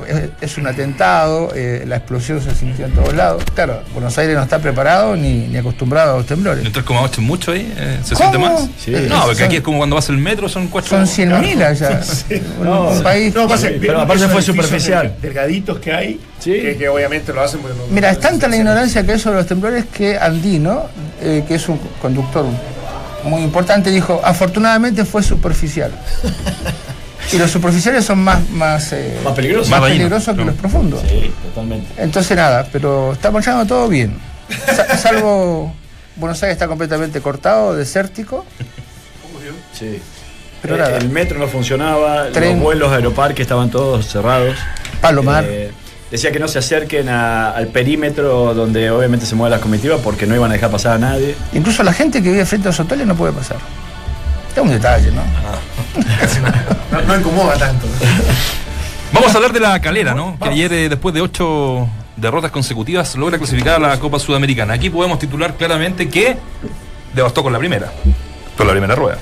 es 0.41 0.59
un 0.59 0.67
atentado, 0.67 1.53
eh, 1.55 1.85
la 1.87 1.97
explosión 1.99 2.43
se 2.43 2.53
sintió 2.55 2.87
en 2.87 2.93
todos 2.93 3.15
lados. 3.15 3.45
Claro, 3.55 3.83
Buenos 3.93 4.19
Aires 4.19 4.35
no 4.37 4.43
está 4.43 4.59
preparado 4.59 5.15
ni, 5.17 5.47
ni 5.47 5.57
acostumbrado 5.57 6.15
a 6.15 6.17
los 6.19 6.27
temblores. 6.27 6.65
¿El 6.67 6.73
3,8 6.73 7.21
es 7.21 7.27
mucho 7.27 7.53
ahí? 7.53 7.73
Eh, 7.77 7.99
¿Se 8.03 8.15
¿Cómo? 8.17 8.31
siente 8.31 8.39
más? 8.39 8.69
Sí. 8.77 8.91
No, 9.09 9.21
porque 9.23 9.37
Son- 9.37 9.45
aquí 9.47 9.57
es 9.57 9.63
como 9.63 9.79
cuando 9.79 9.95
vas 9.97 10.09
al 10.09 10.19
metro, 10.19 10.49
son 10.49 10.67
cuatro. 10.69 10.91
Son 10.91 11.07
100.000 11.07 11.63
allá. 11.63 12.01
Un, 12.59 12.65
No, 12.65 12.89
un 12.91 13.03
país. 13.05 13.33
No, 13.35 13.47
pasa, 13.47 13.69
Sí, 13.69 13.75
pero 13.81 14.01
aparte 14.01 14.27
fue 14.29 14.43
superficial. 14.43 15.13
del- 15.13 15.21
Delgaditos 15.23 15.79
que 15.79 15.93
hay, 15.93 16.21
Sí. 16.41 16.53
que, 16.53 16.77
que 16.77 16.89
obviamente 16.89 17.33
lo 17.33 17.41
hacen 17.43 17.61
porque 17.61 17.77
no- 17.79 17.85
Mira, 17.89 18.09
no- 18.09 18.15
es 18.15 18.21
tanta 18.21 18.49
la 18.49 18.57
no- 18.57 18.63
ignorancia 18.63 19.05
que 19.07 19.13
hay 19.13 19.19
sobre 19.21 19.37
los 19.37 19.47
temblores 19.47 19.85
que 19.93 20.19
Andino, 20.19 20.87
eh, 21.21 21.45
que 21.47 21.55
es 21.55 21.69
un 21.69 21.79
conductor 22.01 22.45
muy 23.25 23.43
importante, 23.43 23.91
dijo, 23.91 24.21
afortunadamente 24.25 25.05
fue 25.05 25.23
superficial. 25.23 25.93
Y 27.33 27.39
los 27.39 27.51
superficiales 27.51 28.05
son 28.05 28.19
más, 28.23 28.49
más, 28.51 28.93
eh, 28.93 29.19
Más 29.25 29.33
peligrosos. 29.35 29.71
más 29.71 29.81
peligrosos 29.81 30.35
que 30.35 30.41
no. 30.41 30.51
los 30.51 30.55
profundos. 30.57 31.01
Sí, 31.09 31.33
totalmente. 31.45 31.89
Entonces 32.03 32.37
nada, 32.37 32.67
pero 32.71 33.13
está 33.13 33.31
marchando 33.31 33.65
todo 33.67 33.89
bien. 33.89 34.19
Sa- 34.67 34.99
salvo 34.99 35.73
Buenos 36.17 36.43
Aires 36.43 36.57
está 36.57 36.69
completamente 36.69 37.21
cortado, 37.23 37.75
desértico. 37.75 38.45
Sí. 39.79 40.01
Pero 40.61 40.77
Eh, 40.77 40.79
nada. 40.79 40.99
el 40.99 41.09
metro 41.09 41.39
no 41.39 41.47
funcionaba, 41.49 42.29
Tren. 42.33 42.55
los 42.55 42.61
vuelos 42.63 42.93
aeroparque 42.93 43.43
estaban 43.43 43.71
todos 43.71 44.07
cerrados. 44.07 44.57
Palomar. 45.01 45.45
Eh, 45.49 45.71
decía 46.13 46.31
que 46.31 46.39
no 46.39 46.47
se 46.47 46.61
acerquen 46.61 47.09
a- 47.09 47.51
al 47.51 47.67
perímetro 47.69 48.55
donde 48.55 48.91
obviamente 48.93 49.27
se 49.27 49.35
mueve 49.35 49.57
la 49.57 49.61
comitiva 49.61 49.97
porque 49.99 50.27
no 50.27 50.37
iban 50.37 50.51
a 50.51 50.55
dejar 50.55 50.71
pasar 50.71 50.93
a 50.93 50.99
nadie. 50.99 51.35
Incluso 51.53 51.83
la 51.83 51.93
gente 51.93 52.23
que 52.23 52.31
vive 52.31 52.47
frente 52.47 52.69
a 52.69 52.71
los 52.71 52.79
hoteles 52.79 53.05
no 53.07 53.17
puede 53.17 53.33
pasar. 53.33 53.57
Es 54.55 54.63
un 54.63 54.69
detalle, 54.69 55.11
¿no? 55.11 55.23
No, 56.93 57.01
no 57.03 57.19
incomoda 57.19 57.55
tanto. 57.57 57.87
Vamos 59.13 59.33
a 59.33 59.37
hablar 59.37 59.53
de 59.53 59.61
la 59.61 59.81
calera, 59.81 60.15
¿no? 60.15 60.37
Que 60.43 60.49
ayer, 60.51 60.73
eh, 60.73 60.89
después 60.91 61.15
de 61.15 61.23
ocho 61.23 61.89
derrotas 62.17 62.51
consecutivas, 62.51 63.17
logra 63.17 63.39
clasificar 63.39 63.77
a 63.77 63.79
la 63.89 63.99
Copa 63.99 64.19
Sudamericana. 64.19 64.75
Aquí 64.75 64.91
podemos 64.91 65.19
titular 65.19 65.55
claramente 65.55 66.09
que 66.09 66.37
devastó 67.15 67.43
con 67.43 67.53
la 67.53 67.59
primera. 67.59 67.91
Con 68.57 68.67
la 68.67 68.73
primera 68.73 68.95
rueda. 68.95 69.19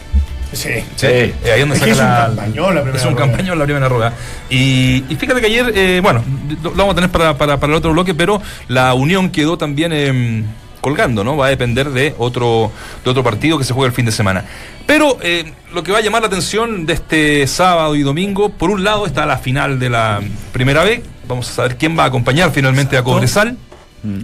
Sí. 0.52 0.71
Sí. 0.97 1.07
Eh, 1.07 1.35
ahí 1.54 1.61
donde 1.61 1.75
Es 1.76 1.80
saca 1.80 1.92
es 1.92 1.99
un 1.99 2.04
la- 2.07 2.26
campañón 2.26 2.75
la 2.75 2.80
primera 2.83 2.99
Es 2.99 3.04
un 3.07 3.12
rueda. 3.16 3.26
campañón 3.28 3.59
la 3.59 3.64
primera 3.64 3.88
rueda. 3.88 4.12
Y, 4.49 5.04
y 5.09 5.16
fíjate 5.16 5.40
que 5.40 5.47
ayer, 5.47 5.73
eh, 5.75 6.00
bueno, 6.02 6.25
lo, 6.62 6.71
lo 6.71 6.76
vamos 6.76 6.92
a 6.92 6.95
tener 6.97 7.11
para, 7.11 7.37
para- 7.38 7.59
para 7.61 7.73
el 7.73 7.76
otro 7.78 7.92
bloque, 7.92 8.14
pero 8.14 8.42
la 8.69 8.92
Unión 8.95 9.30
quedó 9.30 9.57
también 9.57 9.92
em, 9.92 10.45
colgando, 10.80 11.23
¿no? 11.23 11.37
Va 11.37 11.47
a 11.47 11.50
depender 11.50 11.90
de 11.90 12.14
otro, 12.19 12.73
de 13.04 13.11
otro 13.11 13.23
partido 13.23 13.59
que 13.59 13.64
se 13.64 13.73
juega 13.75 13.87
el 13.88 13.92
fin 13.95 14.07
de 14.07 14.12
semana. 14.12 14.45
Pero 14.87 15.19
eh, 15.23 15.52
lo 15.73 15.83
que 15.85 15.92
va 15.92 15.99
a 15.99 16.00
llamar 16.00 16.23
la 16.23 16.28
atención 16.28 16.85
de 16.87 16.95
este 16.95 17.47
sábado 17.47 17.95
y 17.95 18.02
domingo, 18.02 18.49
por 18.49 18.71
un 18.71 18.83
lado 18.83 19.07
está 19.07 19.26
la 19.26 19.38
final 19.38 19.78
de 19.78 19.90
la 19.90 20.21
primera 20.52 20.83
B. 20.83 21.02
Vamos 21.28 21.49
a 21.49 21.52
saber 21.52 21.76
quién 21.76 21.97
va 21.97 22.02
a 22.04 22.07
acompañar 22.07 22.50
finalmente 22.50 22.97
a 22.97 23.04
Cobresal. 23.04 23.57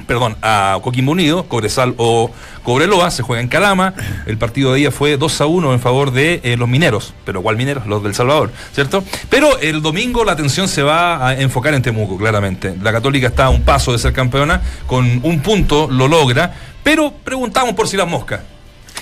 Perdón, 0.06 0.36
a 0.42 0.78
Coquimbo 0.82 1.12
Unido, 1.12 1.44
Cobresal 1.48 1.94
o 1.98 2.30
Cobreloa, 2.62 3.10
se 3.10 3.22
juega 3.22 3.42
en 3.42 3.48
Calama. 3.48 3.94
El 4.26 4.38
partido 4.38 4.72
de 4.72 4.78
día 4.78 4.90
fue 4.90 5.16
2 5.16 5.40
a 5.40 5.46
1 5.46 5.72
en 5.74 5.80
favor 5.80 6.12
de 6.12 6.40
eh, 6.44 6.56
los 6.56 6.68
mineros. 6.68 7.14
¿Pero 7.24 7.42
cuál 7.42 7.56
mineros? 7.56 7.86
Los 7.86 8.02
del 8.02 8.14
Salvador, 8.14 8.52
¿cierto? 8.72 9.04
Pero 9.28 9.58
el 9.58 9.82
domingo 9.82 10.24
la 10.24 10.32
atención 10.32 10.68
se 10.68 10.82
va 10.82 11.28
a 11.28 11.38
enfocar 11.38 11.74
en 11.74 11.82
Temuco, 11.82 12.16
claramente. 12.16 12.74
La 12.82 12.92
Católica 12.92 13.26
está 13.26 13.46
a 13.46 13.50
un 13.50 13.62
paso 13.62 13.92
de 13.92 13.98
ser 13.98 14.12
campeona, 14.12 14.62
con 14.86 15.20
un 15.22 15.40
punto 15.40 15.88
lo 15.90 16.08
logra. 16.08 16.54
Pero 16.82 17.12
preguntamos 17.12 17.74
por 17.74 17.88
si 17.88 17.96
las 17.96 18.08
moscas. 18.08 18.40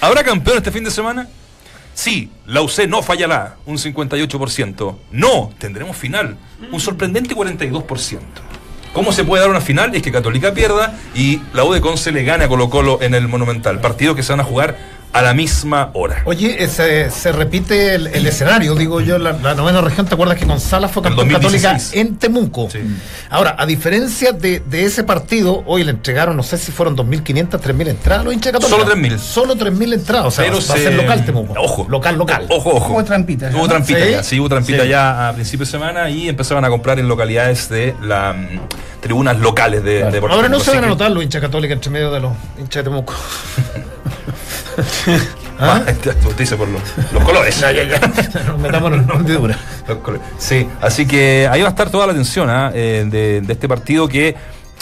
¿Habrá 0.00 0.25
campeón 0.25 0.57
este 0.57 0.73
fin 0.73 0.85
de 0.85 0.90
semana? 0.90 1.28
Sí, 1.95 2.31
la 2.47 2.61
UC 2.61 2.88
no 2.88 3.02
fallará, 3.02 3.57
un 3.66 3.78
58%. 3.78 4.97
No, 5.12 5.52
tendremos 5.59 5.97
final, 5.97 6.37
un 6.73 6.81
sorprendente 6.81 7.37
42%. 7.37 8.19
¿Cómo 8.94 9.10
se 9.10 9.24
puede 9.24 9.42
dar 9.42 9.50
una 9.50 9.60
final? 9.60 9.92
Es 9.96 10.02
que 10.02 10.12
Católica 10.12 10.54
pierda 10.54 10.94
y 11.16 11.42
la 11.52 11.64
U 11.64 11.72
de 11.72 11.80
Conce 11.80 12.12
le 12.12 12.22
gane 12.22 12.44
a 12.44 12.48
Colo 12.48 12.70
Colo 12.70 13.02
en 13.02 13.14
el 13.14 13.26
Monumental. 13.26 13.80
Partido 13.80 14.14
que 14.14 14.22
se 14.22 14.32
van 14.32 14.38
a 14.38 14.44
jugar 14.44 14.78
a 15.14 15.23
la 15.23 15.33
misma 15.33 15.90
hora. 15.94 16.23
Oye, 16.26 16.62
eh, 16.62 16.68
se, 16.68 17.09
se 17.11 17.30
repite 17.33 17.94
el, 17.94 18.09
el 18.09 18.26
escenario, 18.26 18.75
digo 18.75 19.00
yo, 19.00 19.16
la, 19.16 19.33
la 19.33 19.54
novena 19.54 19.80
región, 19.80 20.06
¿te 20.06 20.14
acuerdas 20.14 20.37
que 20.37 20.44
González 20.44 20.90
fue 20.90 21.02
El 21.02 21.14
campeón 21.16 21.40
2016. 21.40 21.62
católica 21.85 22.00
en 22.00 22.16
Temuco? 22.18 22.68
Sí. 22.68 22.80
Ahora, 23.30 23.54
a 23.59 23.64
diferencia 23.64 24.33
de, 24.33 24.61
de 24.61 24.85
ese 24.85 25.04
partido, 25.04 25.62
hoy 25.66 25.85
le 25.85 25.92
entregaron, 25.92 26.37
no 26.37 26.42
sé 26.42 26.59
si 26.59 26.73
fueron 26.73 26.97
2.500, 26.97 27.49
3.000 27.49 27.88
entradas 27.88 28.21
a 28.21 28.25
los 28.25 28.35
hinchas 28.35 28.52
católicos. 28.52 28.80
Solo 28.87 28.94
3.000. 28.94 29.18
Solo 29.18 29.54
3.000 29.56 29.94
entradas, 29.94 30.26
o 30.26 30.30
sea, 30.33 30.44
Pero 30.47 30.56
va 30.56 30.59
a 30.75 30.76
se- 30.76 30.83
ser 30.83 30.94
local 30.94 31.25
Temuco. 31.25 31.54
Ojo. 31.61 31.87
Local, 31.88 32.16
local. 32.18 32.47
Ojo, 32.50 32.71
ojo. 32.75 32.92
Hubo 32.94 33.04
trampita 33.04 33.49
ya, 33.50 33.54
Hubo 33.56 33.62
¿no? 33.62 33.68
trampita 33.68 34.04
Sí. 34.04 34.11
ya, 34.11 34.23
sí, 34.25 34.40
hubo 34.40 34.49
trampita 34.49 34.83
Sí. 34.83 34.88
ya 34.88 35.28
a 35.28 35.33
principios 35.33 35.68
de 35.68 35.73
semana 35.78 36.11
y 36.11 36.28
empezaban 36.28 36.64
a 36.64 36.68
comprar 36.68 36.99
en 36.99 37.06
localidades 37.06 37.68
de 37.68 37.94
las 38.02 38.35
mm, 38.37 38.59
tribunas 39.00 39.38
locales 39.38 39.85
de, 39.85 40.00
Claro. 40.00 40.12
de 40.12 40.33
Ahora 40.35 40.49
no 40.49 40.59
se 40.59 40.73
van 40.73 40.83
a 40.85 40.88
notar 40.88 41.11
los 41.12 41.23
hinchas 41.23 41.40
católicos 41.40 41.75
entre 41.76 41.90
medio 41.92 42.11
de 42.11 42.18
los 42.21 42.33
hinchas 42.59 42.83
de 42.85 42.90
Temuco. 42.90 43.14
Ah, 45.57 45.81
Usted 45.87 46.37
dice 46.37 46.57
por 46.57 46.66
los, 46.66 46.83
los 47.12 47.23
colores. 47.23 47.62
Nos 48.47 48.59
metamos 48.59 48.93
en. 48.93 49.07
Los 49.87 49.99
colores. 49.99 50.26
Sí, 50.37 50.69
así 50.81 51.07
que 51.07 51.49
ahí 51.49 51.61
va 51.62 51.69
a 51.69 51.71
estar 51.71 51.90
toda 51.90 52.07
la 52.07 52.12
atención 52.12 52.50
¿ah? 52.50 52.73
Eh, 52.75 53.04
de, 53.09 53.40
de 53.40 53.52
este 53.52 53.69
partido 53.69 54.09
que 54.09 54.35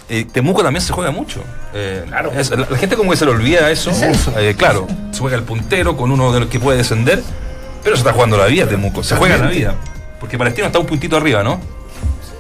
eh, 0.09 0.25
Temuco 0.33 0.63
también 0.63 0.81
se 0.83 0.91
juega 0.95 1.11
mucho. 1.11 1.45
Eh, 1.75 2.05
es- 2.35 2.49
la, 2.51 2.67
la 2.71 2.79
gente 2.79 2.97
como 2.97 3.11
que 3.11 3.19
se 3.19 3.27
le 3.27 3.33
olvida 3.33 3.71
eso. 3.71 3.91
Eh, 4.39 4.55
claro, 4.57 4.87
se 5.11 5.21
juega 5.21 5.37
el 5.37 5.43
puntero 5.43 5.95
con 5.95 6.11
uno 6.11 6.33
de 6.33 6.41
los 6.41 6.49
que 6.49 6.59
puede 6.59 6.79
descender, 6.79 7.23
pero 7.85 7.95
se 7.95 8.01
está 8.01 8.15
jugando 8.15 8.39
la 8.39 8.47
vida 8.47 8.67
Temuco, 8.67 9.03
se 9.05 9.15
juega 9.17 9.37
la 9.37 9.49
vida. 9.49 9.75
Porque 10.21 10.39
Palestino 10.39 10.69
está 10.69 10.79
un 10.79 10.87
puntito 10.87 11.19
arriba, 11.19 11.43
¿no? 11.43 11.61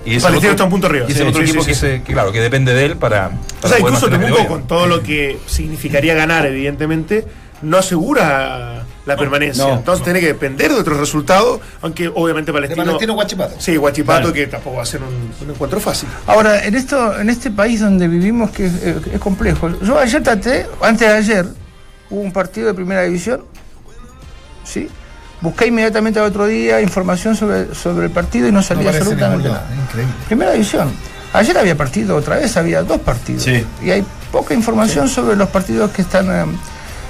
Y 0.04 0.16
es 0.16 0.22
Palestino 0.22 0.50
está 0.52 0.64
un 0.64 0.70
punto 0.70 0.86
arriba. 0.88 1.06
Y 1.08 1.12
es 1.12 1.16
Sí, 1.16 1.22
el 1.22 1.28
otro 1.28 1.42
sí, 1.42 1.48
equipo 1.48 1.62
sí, 1.62 1.68
que, 1.70 1.74
sí. 1.74 1.80
se- 1.80 2.02
que, 2.02 2.12
claro, 2.12 2.32
que 2.32 2.40
depende 2.40 2.74
de 2.74 2.84
él 2.86 2.96
para. 2.96 3.28
O 3.28 3.30
para 3.60 3.74
sea, 3.74 3.78
poder 3.78 3.94
incluso 3.94 4.08
Temuco, 4.10 4.46
con 4.48 4.66
todo 4.66 4.86
lo 4.86 5.02
que 5.02 5.38
significaría 5.46 6.14
ganar, 6.14 6.44
evidentemente, 6.46 7.24
no 7.62 7.76
asegura 7.78 8.84
la 9.06 9.16
permanencia. 9.16 9.64
no, 9.66 9.74
Entonces 9.74 10.04
tiene 10.04 10.20
que 10.20 10.26
depender 10.26 10.72
de 10.72 10.80
otros 10.80 10.98
resultados, 10.98 11.60
aunque 11.80 12.08
obviamente 12.08 12.50
De 12.52 12.58
Palestino. 12.74 13.14
Guachipato. 13.14 13.54
Sí, 13.58 13.76
Guachipato, 13.76 14.20
Claro. 14.20 14.32
que 14.34 14.46
tampoco 14.48 14.76
va 14.76 14.82
a 14.82 14.86
ser 14.86 15.00
un, 15.02 15.32
un 15.46 15.50
encuentro 15.54 15.78
fácil. 15.80 16.08
Ahora, 16.26 16.64
en 16.64 16.74
esto, 16.74 17.18
en 17.20 17.30
este 17.30 17.50
país 17.50 17.80
donde 17.80 18.06
vivimos 18.08 18.50
que 18.50 18.66
es, 18.66 18.72
eh, 18.82 18.96
es 19.14 19.20
complejo. 19.20 19.70
Yo 19.82 19.98
ayer 19.98 20.22
traté, 20.22 20.66
antes 20.80 21.08
de 21.08 21.14
ayer, 21.14 21.46
hubo 22.10 22.20
un 22.20 22.32
partido 22.32 22.66
de 22.68 22.74
primera 22.74 23.02
división, 23.02 23.42
¿sí? 24.64 24.88
Busqué 25.42 25.66
inmediatamente 25.66 26.20
al 26.20 26.26
otro 26.26 26.46
día 26.46 26.80
información 26.80 27.34
sobre, 27.36 27.74
sobre 27.74 28.06
el 28.06 28.12
partido 28.12 28.48
y 28.48 28.52
no 28.52 28.62
salía 28.62 28.84
parece 28.84 29.00
absolutamente 29.02 29.48
nada. 29.48 29.66
increíble. 29.84 30.14
Primera 30.26 30.52
división. 30.52 30.88
Ayer 31.32 31.58
había 31.58 31.76
partido 31.76 32.16
otra 32.16 32.36
vez, 32.36 32.56
había 32.56 32.82
dos 32.82 33.00
partidos. 33.00 33.42
Sí. 33.42 33.64
Y 33.82 33.90
hay 33.90 34.04
poca 34.30 34.54
información 34.54 35.08
sobre 35.08 35.34
los 35.36 35.48
partidos 35.48 35.90
que 35.90 36.02
están. 36.02 36.30
eh, 36.30 36.44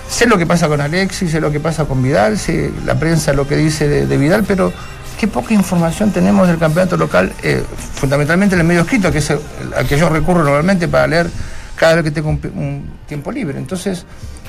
sé 0.09 0.27
lo 0.27 0.39
que 0.39 0.47
pasa 0.47 0.69
con 0.69 0.81
Alexis, 0.81 1.31
sé 1.31 1.41
lo 1.41 1.51
que 1.51 1.61
pasa 1.61 1.85
con 1.85 2.03
Vidal, 2.03 2.39
sé 2.39 2.71
la 2.87 2.95
prensa 2.95 3.33
lo 3.33 3.47
que 3.47 3.57
dice 3.57 3.89
de, 3.89 4.07
de 4.07 4.17
Vidal, 4.17 4.45
pero 4.45 4.73
qué 5.19 5.27
poca 5.29 5.55
información 5.55 6.11
tenemos 6.11 6.49
del 6.49 6.59
campeonato 6.59 6.97
local, 6.97 7.33
eh, 7.43 7.63
fundamentalmente 7.95 8.55
en 8.55 8.61
el 8.61 8.67
medio 8.67 8.83
escrito, 8.83 9.11
que 9.13 9.19
es 9.19 9.31
el, 9.31 9.39
al 9.77 9.87
que 9.87 9.99
yo 9.99 10.09
recurro 10.09 10.43
normalmente 10.43 10.89
para 10.89 11.07
leer 11.07 11.31
cada 11.77 11.97
vez 11.97 12.05
que 12.05 12.11
tengo 12.11 12.29
un, 12.31 12.41
un 12.55 12.91
tiempo 13.07 13.31
libre. 13.33 13.59
Entonces, 13.59 14.05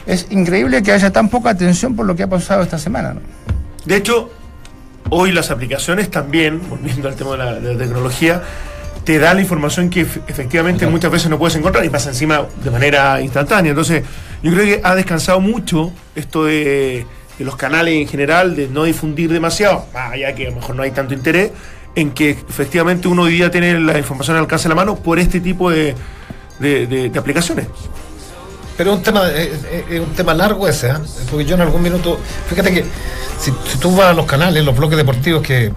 es 0.06 0.28
increíble 0.30 0.84
que 0.84 0.92
haya 0.92 1.12
tan 1.12 1.30
poca 1.30 1.50
atención 1.52 1.96
por 1.96 2.06
lo 2.06 2.16
que 2.16 2.24
ha 2.24 2.28
pasado 2.28 2.62
esta 2.64 2.78
semana. 2.78 3.14
¿no? 3.14 3.22
De 3.86 3.96
hecho, 3.98 4.30
hoy 5.10 5.32
las 5.32 5.52
aplicaciones 5.52 6.10
también, 6.10 6.62
volviendo 6.70 7.08
al 7.08 7.16
tema 7.16 7.32
de 7.32 7.38
la, 7.38 7.54
de 7.60 7.74
la 7.74 7.80
tecnología, 7.80 8.42
te 9.04 9.20
da 9.20 9.34
la 9.34 9.42
información 9.42 9.90
que 9.90 10.06
ef- 10.06 10.22
efectivamente 10.28 10.88
muchas 10.88 11.12
veces 11.12 11.30
no 11.30 11.38
puedes 11.38 11.56
encontrar 11.58 11.84
y 11.84 11.90
pasa 11.90 12.10
encima 12.10 12.46
de 12.64 12.72
manera 12.72 13.20
instantánea. 13.22 13.72
Entonces, 13.72 14.04
yo 14.42 14.52
creo 14.54 14.64
que 14.66 14.82
ha 14.84 14.96
descansado 14.96 15.42
mucho 15.42 15.92
esto 16.16 16.46
de, 16.46 17.06
de 17.38 17.46
los 17.46 17.56
canales 17.58 17.96
en 17.96 18.08
general, 18.08 18.56
de 18.56 18.70
no 18.70 18.86
difundir 18.86 19.30
demasiado, 19.32 19.86
más 19.94 20.14
allá 20.14 20.34
que 20.34 20.48
a 20.48 20.50
lo 20.52 20.56
mejor 20.56 20.76
no 20.78 20.84
hay 20.84 20.92
tanto 20.92 21.14
interés, 21.14 21.52
en 21.96 22.12
que 22.12 22.30
efectivamente 22.32 23.08
uno 23.10 23.24
hoy 23.24 23.34
día 23.34 23.52
tiene 23.52 23.78
la 23.80 23.98
información 23.98 24.38
al 24.38 24.44
alcance 24.44 24.64
de 24.64 24.70
la 24.70 24.76
mano 24.76 24.96
por 24.96 25.20
este 25.20 25.42
tipo 25.42 25.70
de- 25.70 25.96
de 26.60 27.12
aplicaciones. 27.20 27.68
Pero 28.78 28.92
es 28.92 28.98
un 28.98 29.04
tema, 29.04 29.30
es, 29.30 29.50
es- 29.72 29.92
es 29.92 30.00
un 30.00 30.14
tema 30.14 30.34
largo 30.34 30.68
ese, 30.68 30.90
¿ah? 30.92 31.02
porque 31.30 31.46
yo 31.46 31.56
en 31.56 31.62
algún 31.62 31.82
minuto, 31.82 32.18
fíjate 32.50 32.74
que 32.74 32.86
si, 33.40 33.52
si 33.72 33.78
tú 33.78 33.96
vas 33.96 34.08
a 34.08 34.14
los 34.14 34.26
canales, 34.26 34.64
los 34.66 34.76
bloques 34.76 34.98
deportivos 34.98 35.44
que, 35.44 35.72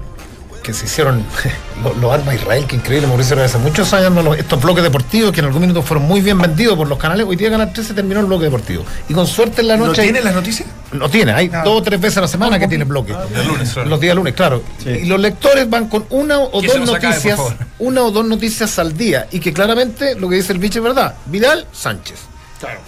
que 0.62 0.72
se 0.72 0.86
hicieron, 0.86 1.22
los 1.84 1.96
lo 1.98 2.10
arma 2.12 2.34
Israel, 2.34 2.64
que 2.66 2.76
increíble, 2.76 3.06
Mauricio, 3.06 3.40
hace 3.42 3.58
muchos 3.58 3.92
años 3.92 4.12
no 4.12 4.22
los- 4.22 4.38
estos 4.38 4.60
bloques 4.62 4.82
deportivos 4.82 5.30
que 5.32 5.40
en 5.40 5.46
algún 5.46 5.60
minuto 5.62 5.82
fueron 5.82 6.06
muy 6.06 6.20
bien 6.22 6.38
vendidos 6.40 6.74
por 6.76 6.88
los 6.88 6.98
canales, 6.98 7.26
hoy 7.28 7.36
día 7.36 7.50
Canal 7.50 7.70
13 7.72 7.92
terminó 7.94 8.20
el 8.20 8.26
bloque 8.26 8.44
deportivo. 8.44 8.82
Y 9.08 9.14
con 9.14 9.26
suerte 9.26 9.60
en 9.60 9.68
la 9.68 9.76
¿No 9.76 9.86
noche... 9.86 10.02
tienen 10.02 10.24
las 10.24 10.34
noticias? 10.34 10.66
No 10.92 11.08
tiene, 11.10 11.32
hay 11.32 11.48
No. 11.50 11.62
dos 11.64 11.80
o 11.80 11.82
tres 11.82 12.00
veces 12.00 12.16
a 12.18 12.20
la 12.22 12.28
semana 12.28 12.58
que 12.58 12.66
tiene 12.66 12.84
bloque. 12.84 13.12
El 13.34 13.46
lunes, 13.46 13.72
claro. 13.74 13.88
Los 13.90 14.00
días 14.00 14.16
lunes, 14.16 14.34
claro. 14.34 14.62
Sí. 14.82 14.88
Y 14.90 15.04
los 15.04 15.20
lectores 15.20 15.68
van 15.68 15.88
con 15.88 16.06
una 16.10 16.38
o 16.38 16.62
dos 16.62 16.64
acabe, 16.74 16.86
noticias, 16.86 17.38
una 17.78 18.02
o 18.02 18.10
dos 18.10 18.24
noticias 18.24 18.78
al 18.78 18.96
día. 18.96 19.26
Y 19.32 19.40
que 19.40 19.52
claramente 19.52 20.14
lo 20.14 20.28
que 20.30 20.36
dice 20.36 20.52
el 20.54 20.58
bicho 20.60 20.78
es 20.78 20.84
verdad. 20.84 21.14
Vidal, 21.26 21.66
Sánchez. 21.72 22.16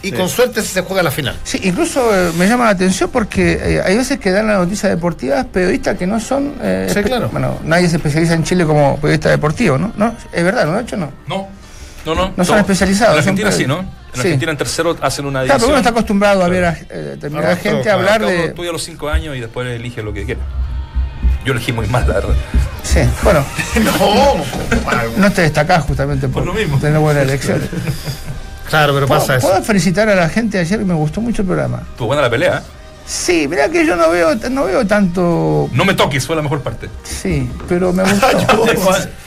Y 0.03 0.13
con 0.13 0.29
suerte 0.29 0.63
se 0.63 0.81
juega 0.83 1.03
la 1.03 1.11
final. 1.11 1.37
Sí, 1.45 1.61
incluso 1.65 2.15
eh, 2.15 2.33
me 2.37 2.47
llama 2.49 2.65
la 2.65 2.71
atención 2.71 3.11
porque 3.13 3.53
eh, 3.61 3.83
hay 3.85 3.97
veces 3.97 4.19
que 4.19 4.31
dan 4.31 4.47
las 4.47 4.59
noticias 4.59 4.91
deportivas 4.91 5.45
periodistas 5.47 5.97
que 5.99 6.07
no 6.07 6.19
son. 6.21 6.55
eh, 6.63 6.91
Sí, 6.93 7.03
claro. 7.03 7.29
Bueno, 7.31 7.59
nadie 7.65 7.89
se 7.89 7.97
especializa 7.97 8.35
en 8.35 8.45
Chile 8.45 8.65
como 8.65 8.97
periodista 8.97 9.29
deportivo, 9.31 9.77
¿no? 9.79 9.93
¿No? 9.97 10.15
Es 10.33 10.45
verdad, 10.45 10.67
¿no? 10.67 10.73
De 10.77 10.83
hecho, 10.83 10.97
no. 10.97 11.13
No, 11.27 11.49
no, 12.07 12.15
no. 12.15 12.33
No 12.37 12.45
son 12.45 12.59
especializados, 12.59 13.15
En 13.15 13.19
Argentina 13.19 13.53
sí. 13.53 13.67
¿no? 13.67 13.81
En 13.81 13.89
Sí. 14.15 14.21
Argentina 14.21 14.53
en 14.53 14.59
tercero 14.59 14.97
hacen 15.03 15.27
una 15.27 15.45
Claro, 15.45 15.59
pero 15.59 15.69
uno 15.69 15.77
está 15.79 15.91
acostumbrado 15.91 16.43
a 16.43 16.49
ver 16.49 16.65
a 16.65 16.71
eh, 16.73 16.87
determinada 17.17 17.55
Claro, 17.57 17.63
gente 17.63 17.83
claro, 17.83 17.99
hablar 17.99 18.27
de. 18.27 18.45
estudia 18.47 18.71
a 18.71 18.73
los 18.73 18.83
cinco 18.83 19.09
años 19.11 19.37
y 19.37 19.41
después 19.41 19.69
elige 19.69 20.03
lo 20.03 20.13
que 20.15 20.25
quiere. 20.25 20.41
Yo 21.45 21.53
elegí 21.53 21.73
muy 21.73 21.87
mal, 21.89 22.09
la 22.09 22.15
verdad. 22.15 22.35
Sí, 22.83 23.01
bueno, 23.23 23.45
no, 23.85 24.45
no 25.19 25.33
te 25.33 25.43
destacás 25.43 25.85
justamente 25.85 26.27
por, 26.29 26.43
Por 26.45 26.55
lo 26.55 26.59
mismo. 26.59 26.79
tener 26.79 26.99
buenas 26.99 27.25
elecciones. 27.25 27.69
Claro, 28.69 28.93
pero 28.95 29.07
¿Puedo, 29.07 29.21
pasa 29.21 29.37
eso. 29.37 29.49
puedo 29.49 29.63
felicitar 29.63 30.09
a 30.09 30.15
la 30.15 30.29
gente 30.29 30.59
ayer 30.59 30.79
que 30.79 30.85
me 30.85 30.95
gustó 30.95 31.21
mucho 31.21 31.43
el 31.43 31.49
programa. 31.49 31.83
Estuvo 31.91 32.09
buena 32.09 32.23
la 32.23 32.31
pelea. 32.31 32.59
¿eh? 32.59 32.63
Sí, 33.07 33.47
mira 33.49 33.71
que 33.71 33.87
yo 33.87 33.97
no 33.97 34.11
veo, 34.11 34.35
no 34.51 34.65
veo 34.65 34.87
tanto. 34.87 35.71
No 35.73 35.85
me 35.87 35.95
toques, 35.95 36.27
fue 36.27 36.37
la 36.37 36.43
mejor 36.43 36.61
parte. 36.61 36.91
Sí, 37.05 37.51
pero 37.67 37.91
me 37.93 38.03
gustó. 38.11 38.27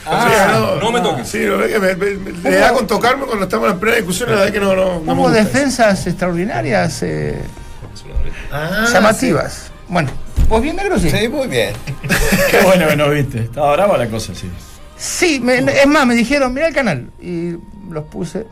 Ah, 0.06 0.78
no 0.80 0.92
me 0.92 1.00
toques. 1.00 1.28
Sí, 1.28 1.40
lo 1.44 1.58
que 1.66 1.78
me, 1.80 1.96
me- 1.96 2.14
me- 2.14 2.50
le 2.50 2.56
da 2.58 2.72
con 2.72 2.86
tocarme 2.86 3.24
cuando 3.26 3.44
estamos 3.44 3.70
en 3.72 3.78
plena 3.80 3.96
discusión, 3.96 4.30
la 4.30 4.36
verdad 4.36 4.52
que 4.52 4.60
no, 4.60 4.76
no, 4.76 5.00
no 5.00 5.14
me 5.14 5.20
Hubo 5.22 5.30
defensas 5.30 6.06
extraordinarias, 6.06 7.02
eh, 7.02 7.42
Ah, 8.52 8.86
llamativas. 8.92 9.70
Bueno, 9.88 10.10
¿vos 10.48 10.62
bien 10.62 10.76
negro? 10.76 10.98
Sí. 10.98 11.10
Sí, 11.10 11.28
muy 11.28 11.48
bien. 11.48 11.72
Qué 12.50 12.60
bueno 12.64 12.86
que 12.86 12.96
no 12.96 13.08
viste. 13.10 13.38
Estaba 13.40 13.72
brava 13.72 13.98
la 13.98 14.06
cosa, 14.08 14.32
sí. 14.34 14.48
Sí, 14.96 15.40
me- 15.42 15.58
es 15.58 15.86
más, 15.86 16.06
me 16.06 16.14
dijeron, 16.14 16.52
mira 16.54 16.68
el 16.68 16.74
canal. 16.74 17.10
Y 17.20 17.56
los 17.90 18.04
puse. 18.04 18.46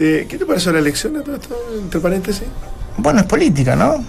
Eh, 0.00 0.26
¿Qué 0.28 0.38
te 0.38 0.46
pareció 0.46 0.72
la 0.72 0.78
elección 0.78 1.14
de 1.14 1.20
todo 1.22 1.34
esto, 1.36 1.56
entre 1.80 2.00
paréntesis? 2.00 2.44
Bueno, 2.96 3.20
es 3.20 3.26
política, 3.26 3.74
¿no? 3.76 4.04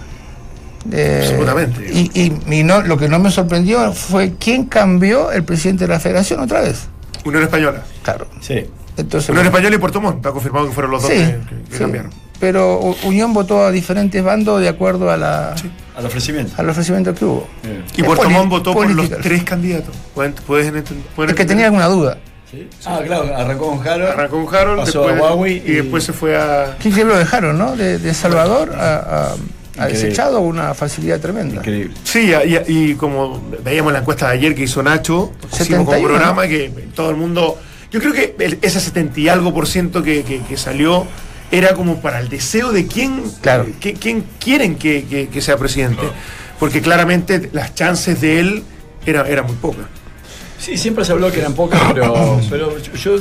Eh, 0.92 1.20
Absolutamente. 1.24 1.90
Y, 1.92 2.10
y- 2.14 2.54
y 2.60 2.64
no, 2.64 2.80
lo 2.82 2.96
que 2.96 3.08
no 3.08 3.18
me 3.18 3.30
sorprendió 3.30 3.92
fue 3.92 4.34
quién 4.38 4.64
cambió 4.66 5.30
el 5.32 5.44
presidente 5.44 5.84
de 5.86 5.92
la 5.92 6.00
federación 6.00 6.40
otra 6.40 6.60
vez. 6.60 6.86
Unión 7.24 7.42
Española. 7.42 7.82
Claro. 8.02 8.26
Sí. 8.40 8.64
Entonces, 8.96 9.28
Unión 9.30 9.46
Española 9.46 9.74
y 9.76 9.78
Puerto 9.78 10.00
Montt. 10.00 10.16
Está 10.16 10.30
confirmado 10.32 10.66
que 10.68 10.72
fueron 10.72 10.90
los 10.92 11.02
dos 11.02 11.10
sí, 11.10 11.16
que, 11.18 11.24
que- 11.68 11.72
sí. 11.72 11.78
cambiaron. 11.78 12.10
Pero 12.38 12.78
Unión 13.04 13.34
votó 13.34 13.64
a 13.64 13.70
diferentes 13.70 14.22
bandos 14.24 14.60
de 14.62 14.68
acuerdo 14.68 15.10
a 15.10 15.16
la, 15.18 15.54
Al 15.96 16.06
ofrecimiento. 16.06 16.54
al 16.56 16.70
ofrecimiento 16.70 17.14
que 17.14 17.24
hubo. 17.26 17.46
Y 17.94 18.00
Es 18.00 18.06
Puerto 18.06 18.30
Montt 18.30 18.48
votó 18.48 18.72
por 18.72 18.88
los 18.90 19.10
tres 19.10 19.44
candidatos. 19.44 19.94
¿Pueden, 20.14 20.32
pueden 20.46 20.70
pueden 20.72 20.86
Es 20.86 21.14
que 21.14 21.20
entender? 21.42 21.46
tenía 21.48 21.66
alguna 21.66 21.86
duda. 21.86 22.16
Ah, 22.84 23.00
claro, 23.04 23.34
arrancó 23.36 23.70
con 23.76 23.86
Harold. 23.86 24.10
Arrancó 24.10 24.44
con 24.44 24.54
Harold, 24.54 24.80
pasó 24.80 25.02
después, 25.02 25.20
a 25.20 25.24
Huawei 25.34 25.56
y, 25.64 25.72
después 25.72 26.04
se 26.04 26.12
fue 26.12 26.36
a. 26.36 26.76
¿Qué 26.80 26.90
lo 27.04 27.16
dejaron, 27.16 27.58
no? 27.58 27.76
De, 27.76 27.98
de 27.98 28.14
Salvador 28.14 28.74
a, 28.74 29.34
a- 29.78 29.86
desechado 29.86 30.40
una 30.40 30.74
facilidad 30.74 31.20
tremenda. 31.20 31.56
Increíble. 31.56 31.94
Sí, 32.04 32.32
y, 32.32 32.58
y 32.90 32.94
como 32.96 33.40
veíamos 33.64 33.92
la 33.92 34.00
encuesta 34.00 34.26
de 34.28 34.34
ayer 34.34 34.54
que 34.54 34.64
hizo 34.64 34.82
Nacho, 34.82 35.32
hicimos 35.52 35.84
como 35.86 35.92
71, 35.92 36.08
programa 36.08 36.46
que 36.48 36.70
todo 36.94 37.10
el 37.10 37.16
mundo. 37.16 37.58
Yo 37.90 37.98
creo 38.00 38.12
que 38.12 38.34
el- 38.38 38.58
ese 38.62 38.78
70 38.80 39.18
y 39.20 39.28
algo 39.28 39.54
por 39.54 39.66
ciento 39.66 40.02
que, 40.02 40.22
que- 40.24 40.40
que 40.42 40.56
salió 40.56 41.06
era 41.52 41.74
como 41.74 42.00
para 42.00 42.20
el 42.20 42.28
deseo 42.28 42.72
de 42.72 42.86
quién, 42.86 43.22
Claro. 43.40 43.66
que- 43.80 43.94
quién 43.94 44.24
quieren 44.38 44.76
que, 44.76 45.04
que- 45.06 45.28
que 45.28 45.40
sea 45.40 45.56
presidente. 45.56 46.02
Porque 46.58 46.82
claramente 46.82 47.48
las 47.52 47.74
chances 47.74 48.20
de 48.20 48.38
él 48.40 48.62
eran 49.06 49.26
era 49.26 49.42
muy 49.42 49.56
pocas. 49.56 49.86
Sí, 50.60 50.76
siempre 50.76 51.04
se 51.04 51.12
habló 51.12 51.32
que 51.32 51.40
eran 51.40 51.54
pocas, 51.54 51.80
pero, 51.92 52.40
pero 52.50 52.76
yo, 52.78 53.16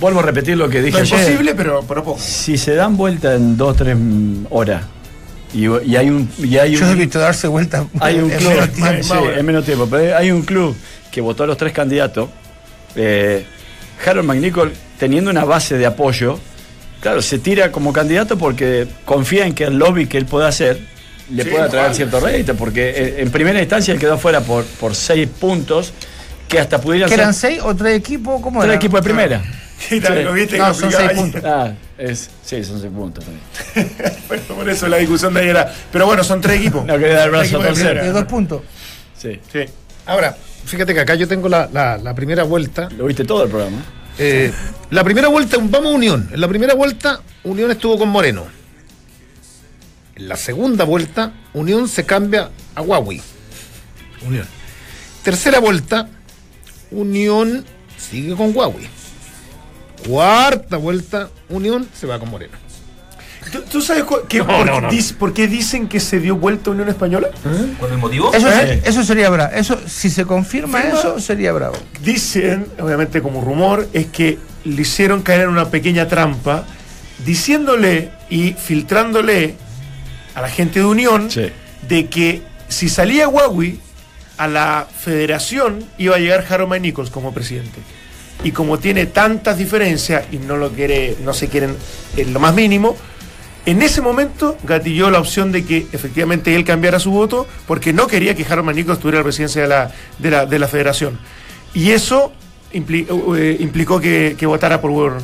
vuelvo 0.00 0.20
a 0.20 0.22
repetir 0.22 0.56
lo 0.56 0.68
que 0.68 0.80
dije 0.80 0.96
No 0.98 1.04
es 1.04 1.10
posible, 1.10 1.54
pero, 1.54 1.84
pero 1.86 2.02
poco. 2.02 2.18
Si 2.20 2.56
se 2.56 2.74
dan 2.74 2.96
vuelta 2.96 3.34
en 3.34 3.56
dos, 3.56 3.76
tres 3.76 3.96
horas 4.50 4.82
y, 5.52 5.66
y 5.66 5.96
hay 5.96 6.10
un, 6.10 6.28
y 6.38 6.56
hay 6.58 6.76
Yo 6.76 6.86
he 6.86 6.92
un, 6.92 6.98
visto 6.98 7.18
darse 7.18 7.48
vuelta 7.48 7.86
hay 8.00 8.18
un 8.18 8.30
en 8.30 8.38
club, 8.38 8.50
menos 8.52 8.72
tiempo. 8.72 9.02
sí, 9.02 9.38
en 9.38 9.46
menos 9.46 9.64
tiempo, 9.64 9.86
pero 9.90 10.16
hay 10.16 10.30
un 10.30 10.42
club 10.42 10.74
que 11.10 11.20
votó 11.20 11.44
a 11.44 11.46
los 11.46 11.56
tres 11.56 11.72
candidatos, 11.72 12.28
eh, 12.96 13.44
Harold 14.04 14.26
McNichol, 14.28 14.72
teniendo 14.98 15.30
una 15.30 15.44
base 15.44 15.76
de 15.78 15.86
apoyo, 15.86 16.38
claro, 17.00 17.22
se 17.22 17.38
tira 17.38 17.72
como 17.72 17.92
candidato 17.92 18.36
porque 18.38 18.86
confía 19.04 19.46
en 19.46 19.54
que 19.54 19.64
el 19.64 19.78
lobby 19.78 20.06
que 20.06 20.18
él 20.18 20.26
pueda 20.26 20.48
hacer 20.48 20.80
le 21.30 21.44
Sí, 21.44 21.50
pueda 21.50 21.68
traer 21.68 21.94
cierto 21.94 22.20
rédito, 22.20 22.54
porque 22.54 22.88
eh, 22.90 23.14
en 23.18 23.30
primera 23.30 23.60
instancia 23.60 23.92
él 23.92 24.00
quedó 24.00 24.16
fuera 24.18 24.40
por, 24.40 24.64
por 24.64 24.94
seis 24.94 25.28
puntos, 25.28 25.92
que 26.48 26.58
hasta 26.58 26.80
pudieran 26.80 27.08
¿Que 27.08 27.14
ser 27.16 27.20
eran 27.22 27.34
seis 27.34 27.60
o 27.62 27.74
tres 27.76 27.96
equipos? 27.96 28.40
¿Cómo 28.40 28.62
tres 28.62 28.76
equipos 28.76 29.00
de 29.00 29.04
primera. 29.04 29.42
Sí, 29.78 30.00
también 30.00 30.24
lo 30.26 30.32
viste 30.32 30.56
que 30.56 30.58
No, 30.58 30.74
son 30.74 30.90
seis 30.90 31.10
puntos. 31.12 31.42
Ah, 31.44 31.72
es, 31.96 32.30
sí, 32.44 32.64
son 32.64 32.80
seis 32.80 32.92
puntos 32.92 33.24
también. 33.24 33.92
Bueno, 34.28 34.42
por 34.56 34.68
eso 34.68 34.88
la 34.88 34.96
discusión 34.96 35.32
de 35.34 35.40
ayer 35.40 35.50
era. 35.50 35.72
Pero 35.92 36.06
bueno, 36.06 36.24
son 36.24 36.40
tres 36.40 36.60
equipos. 36.60 36.84
No 36.86 36.94
quería 36.98 37.14
dar 37.14 37.24
el 37.26 37.30
brazo 37.30 37.60
a 37.60 37.72
de 37.72 38.12
dos 38.12 38.24
puntos. 38.24 38.62
Sí. 39.16 39.38
Sí. 39.52 39.60
Ahora, 40.06 40.36
fíjate 40.64 40.94
que 40.94 41.00
acá 41.00 41.14
yo 41.14 41.28
tengo 41.28 41.48
la, 41.48 41.68
la- 41.72 41.98
la 41.98 42.14
primera 42.14 42.42
vuelta. 42.44 42.88
Lo 42.96 43.04
viste 43.06 43.24
todo 43.24 43.44
el 43.44 43.50
programa. 43.50 43.78
Eh, 44.18 44.52
la 44.90 45.04
primera 45.04 45.28
vuelta, 45.28 45.58
vamos 45.60 45.92
a 45.92 45.94
Unión. 45.94 46.28
En 46.32 46.40
la 46.40 46.48
primera 46.48 46.74
vuelta, 46.74 47.20
Unión 47.44 47.70
estuvo 47.70 47.98
con 47.98 48.08
Moreno. 48.08 48.46
En 50.16 50.28
la 50.28 50.36
segunda 50.36 50.84
vuelta, 50.84 51.32
Unión 51.52 51.88
se 51.88 52.04
cambia 52.04 52.50
a 52.74 52.82
Huawei. 52.82 53.22
Unión. 54.26 54.46
Tercera 55.22 55.60
vuelta, 55.60 56.08
Unión 56.90 57.64
sigue 57.96 58.34
con 58.34 58.56
Huawei. 58.56 58.88
Cuarta 60.06 60.76
vuelta, 60.76 61.28
Unión 61.48 61.88
se 61.92 62.06
va 62.06 62.18
con 62.18 62.30
Moreno. 62.30 62.56
¿Tú, 63.52 63.62
tú 63.62 63.80
sabes 63.80 64.04
qué- 64.28 64.38
No, 64.40 64.46
por, 64.46 64.66
no, 64.66 64.80
no. 64.82 64.90
dis- 64.90 65.14
por 65.14 65.32
qué 65.32 65.48
dicen 65.48 65.88
que 65.88 66.00
se 66.00 66.20
dio 66.20 66.36
vuelta 66.36 66.70
Unión 66.70 66.88
Española? 66.88 67.28
¿Con 67.80 67.90
el 67.90 67.98
motivo? 67.98 68.32
Eso, 68.34 68.48
¿Eh? 68.50 68.82
eso 68.84 69.02
sería 69.04 69.30
bravo. 69.30 69.52
Eso, 69.54 69.80
si 69.86 70.10
se 70.10 70.26
confirma 70.26 70.82
eso, 70.82 71.18
sería 71.18 71.52
bravo. 71.52 71.76
Dicen, 72.02 72.66
obviamente 72.78 73.22
como 73.22 73.40
rumor, 73.42 73.88
es 73.92 74.06
que 74.06 74.38
le 74.64 74.82
hicieron 74.82 75.22
caer 75.22 75.42
en 75.42 75.48
una 75.48 75.70
pequeña 75.70 76.08
trampa 76.08 76.64
diciéndole 77.24 78.10
y 78.28 78.52
filtrándole 78.52 79.54
a 80.34 80.42
la 80.42 80.48
gente 80.48 80.80
de 80.80 80.84
Unión 80.84 81.30
Sí. 81.30 81.46
de 81.88 82.06
que 82.08 82.42
si 82.68 82.88
salía 82.90 83.28
Huawei 83.28 83.80
a 84.38 84.48
la 84.48 84.86
federación 84.90 85.84
iba 85.98 86.16
a 86.16 86.18
llegar 86.18 86.44
Harold 86.48 86.80
Nichols 86.80 87.10
como 87.10 87.34
presidente. 87.34 87.78
Y 88.44 88.52
como 88.52 88.78
tiene 88.78 89.06
tantas 89.06 89.58
diferencias 89.58 90.24
y 90.32 90.38
no 90.38 90.56
lo 90.56 90.70
quiere, 90.70 91.16
no 91.24 91.34
se 91.34 91.48
quieren 91.48 91.76
en 92.16 92.32
lo 92.32 92.38
más 92.40 92.54
mínimo, 92.54 92.96
en 93.66 93.82
ese 93.82 94.00
momento 94.00 94.56
gatilló 94.62 95.10
la 95.10 95.18
opción 95.18 95.50
de 95.52 95.64
que 95.64 95.86
efectivamente 95.92 96.54
él 96.54 96.64
cambiara 96.64 96.98
su 97.00 97.10
voto 97.10 97.46
porque 97.66 97.92
no 97.92 98.06
quería 98.06 98.34
que 98.34 98.46
Harold 98.48 98.74
Nichols 98.74 99.00
tuviera 99.00 99.18
la 99.18 99.24
presidencia 99.24 99.62
de 99.62 99.68
la, 99.68 99.90
de 100.18 100.30
la, 100.30 100.46
de 100.46 100.58
la 100.58 100.68
federación. 100.68 101.18
Y 101.74 101.90
eso 101.90 102.32
impli- 102.72 103.06
eh, 103.36 103.56
implicó 103.60 104.00
que, 104.00 104.36
que 104.38 104.46
votara 104.46 104.80
por, 104.80 105.18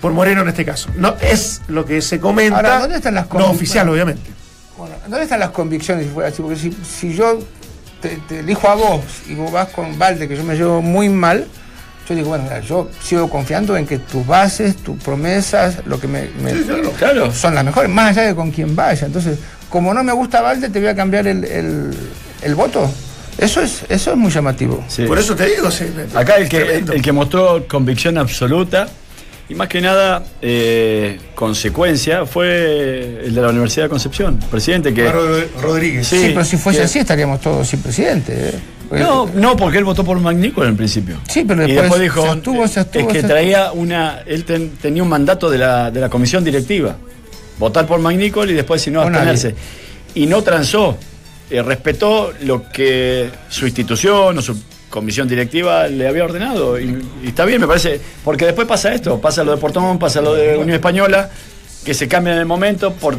por 0.00 0.12
Moreno 0.12 0.42
en 0.42 0.48
este 0.48 0.64
caso. 0.64 0.90
No 0.96 1.16
es 1.20 1.62
lo 1.68 1.84
que 1.86 2.02
se 2.02 2.20
comenta, 2.20 2.56
Ahora, 2.56 2.78
¿dónde 2.80 2.96
están 2.96 3.14
las 3.14 3.32
no 3.32 3.46
oficial 3.50 3.88
obviamente. 3.88 4.30
Bueno, 4.76 4.94
¿dónde 5.08 5.22
están 5.22 5.40
las 5.40 5.50
convicciones? 5.50 6.06
si 6.06 6.12
fuera 6.12 6.28
así? 6.28 6.42
Porque 6.42 6.56
si, 6.58 6.72
si 6.84 7.14
yo 7.14 7.38
te, 8.02 8.18
te 8.28 8.40
elijo 8.40 8.68
a 8.68 8.74
vos 8.74 9.00
y 9.28 9.34
vos 9.34 9.50
vas 9.50 9.68
con 9.68 9.98
Valde, 9.98 10.28
que 10.28 10.36
yo 10.36 10.44
me 10.44 10.54
llevo 10.56 10.82
muy 10.82 11.08
mal, 11.08 11.46
yo 12.08 12.14
digo, 12.14 12.28
bueno, 12.28 12.44
mira, 12.44 12.60
yo 12.60 12.90
sigo 13.02 13.30
confiando 13.30 13.76
en 13.76 13.86
que 13.86 13.98
tus 13.98 14.26
bases, 14.26 14.76
tus 14.76 15.00
promesas, 15.02 15.78
lo 15.86 15.98
que 16.00 16.08
me, 16.08 16.28
me- 16.42 16.52
Claro. 16.98 17.32
son 17.32 17.54
las 17.54 17.64
mejores, 17.64 17.88
más 17.88 18.10
allá 18.10 18.26
de 18.28 18.34
con 18.34 18.50
quién 18.50 18.74
vaya. 18.76 19.06
Entonces, 19.06 19.38
como 19.70 19.94
no 19.94 20.02
me 20.04 20.12
gusta 20.12 20.42
Valde, 20.42 20.68
te 20.68 20.80
voy 20.80 20.88
a 20.88 20.94
cambiar 20.96 21.26
el, 21.28 21.44
el- 21.44 21.96
el 22.42 22.54
voto. 22.54 22.90
Eso 23.38 23.62
es, 23.62 23.82
eso 23.88 24.10
es 24.10 24.16
muy 24.16 24.30
llamativo. 24.30 24.84
Sí. 24.88 25.04
Por 25.06 25.18
eso 25.18 25.34
te 25.34 25.46
digo, 25.46 25.70
sí, 25.70 25.86
Acá 26.14 26.36
el 26.36 26.48
que, 26.48 26.74
el 26.76 27.00
que 27.00 27.12
mostró 27.12 27.66
convicción 27.66 28.18
absoluta 28.18 28.88
y 29.48 29.54
más 29.54 29.68
que 29.68 29.80
nada 29.80 30.24
eh, 30.40 31.18
consecuencia 31.34 32.24
fue 32.26 33.20
el 33.24 33.34
de 33.34 33.40
la 33.42 33.48
Universidad 33.48 33.84
de 33.86 33.90
Concepción, 33.90 34.38
presidente 34.50 34.94
que... 34.94 35.10
Rod- 35.10 35.44
Rodríguez. 35.60 36.06
Sí, 36.06 36.18
Sí, 36.18 36.26
pero 36.28 36.44
si 36.44 36.56
fuese 36.56 36.78
que- 36.80 36.84
así 36.84 36.98
estaríamos 37.00 37.40
todos 37.40 37.66
sin 37.68 37.80
presidente. 37.82 38.32
¿eh? 38.34 38.98
No, 38.98 39.26
no, 39.34 39.56
porque 39.56 39.78
él 39.78 39.84
votó 39.84 40.04
por 40.04 40.18
Magnícola 40.20 40.68
en 40.68 40.76
principio. 40.76 41.16
Sí, 41.28 41.44
pero 41.46 41.62
y 41.64 41.68
después 41.72 41.82
después 41.90 42.00
dijo 42.02 42.22
se 42.22 42.28
abstuvo, 42.28 42.64
es 42.64 43.06
que 43.06 43.20
se 43.22 43.26
traía 43.26 43.72
una, 43.72 44.20
él 44.26 44.44
ten- 44.44 44.70
tenía 44.80 45.02
un 45.02 45.08
mandato 45.08 45.48
de 45.50 45.58
la, 45.58 45.90
de 45.90 45.98
la 46.00 46.08
comisión 46.10 46.44
directiva, 46.44 46.96
votar 47.58 47.86
por 47.86 48.00
Magnícola 48.00 48.50
y 48.52 48.54
después 48.54 48.82
si 48.82 48.90
no 48.90 49.00
abstenerse. 49.02 49.54
Y 50.14 50.26
no 50.26 50.42
transó, 50.42 50.98
eh, 51.50 51.62
respetó 51.62 52.32
lo 52.42 52.68
que 52.70 53.30
su 53.48 53.64
institución 53.66 54.36
o 54.36 54.42
su 54.42 54.60
comisión 54.92 55.26
directiva 55.26 55.88
le 55.88 56.06
había 56.06 56.24
ordenado. 56.24 56.78
Y, 56.78 57.02
y 57.24 57.28
está 57.28 57.44
bien, 57.44 57.60
me 57.60 57.66
parece, 57.66 58.00
porque 58.22 58.44
después 58.44 58.68
pasa 58.68 58.94
esto, 58.94 59.20
pasa 59.20 59.42
lo 59.42 59.50
de 59.50 59.56
Portón, 59.56 59.98
pasa 59.98 60.20
lo 60.20 60.34
de 60.34 60.56
Unión 60.56 60.76
Española, 60.76 61.30
que 61.84 61.94
se 61.94 62.06
cambia 62.06 62.34
en 62.34 62.38
el 62.38 62.46
momento 62.46 62.92
por 62.92 63.16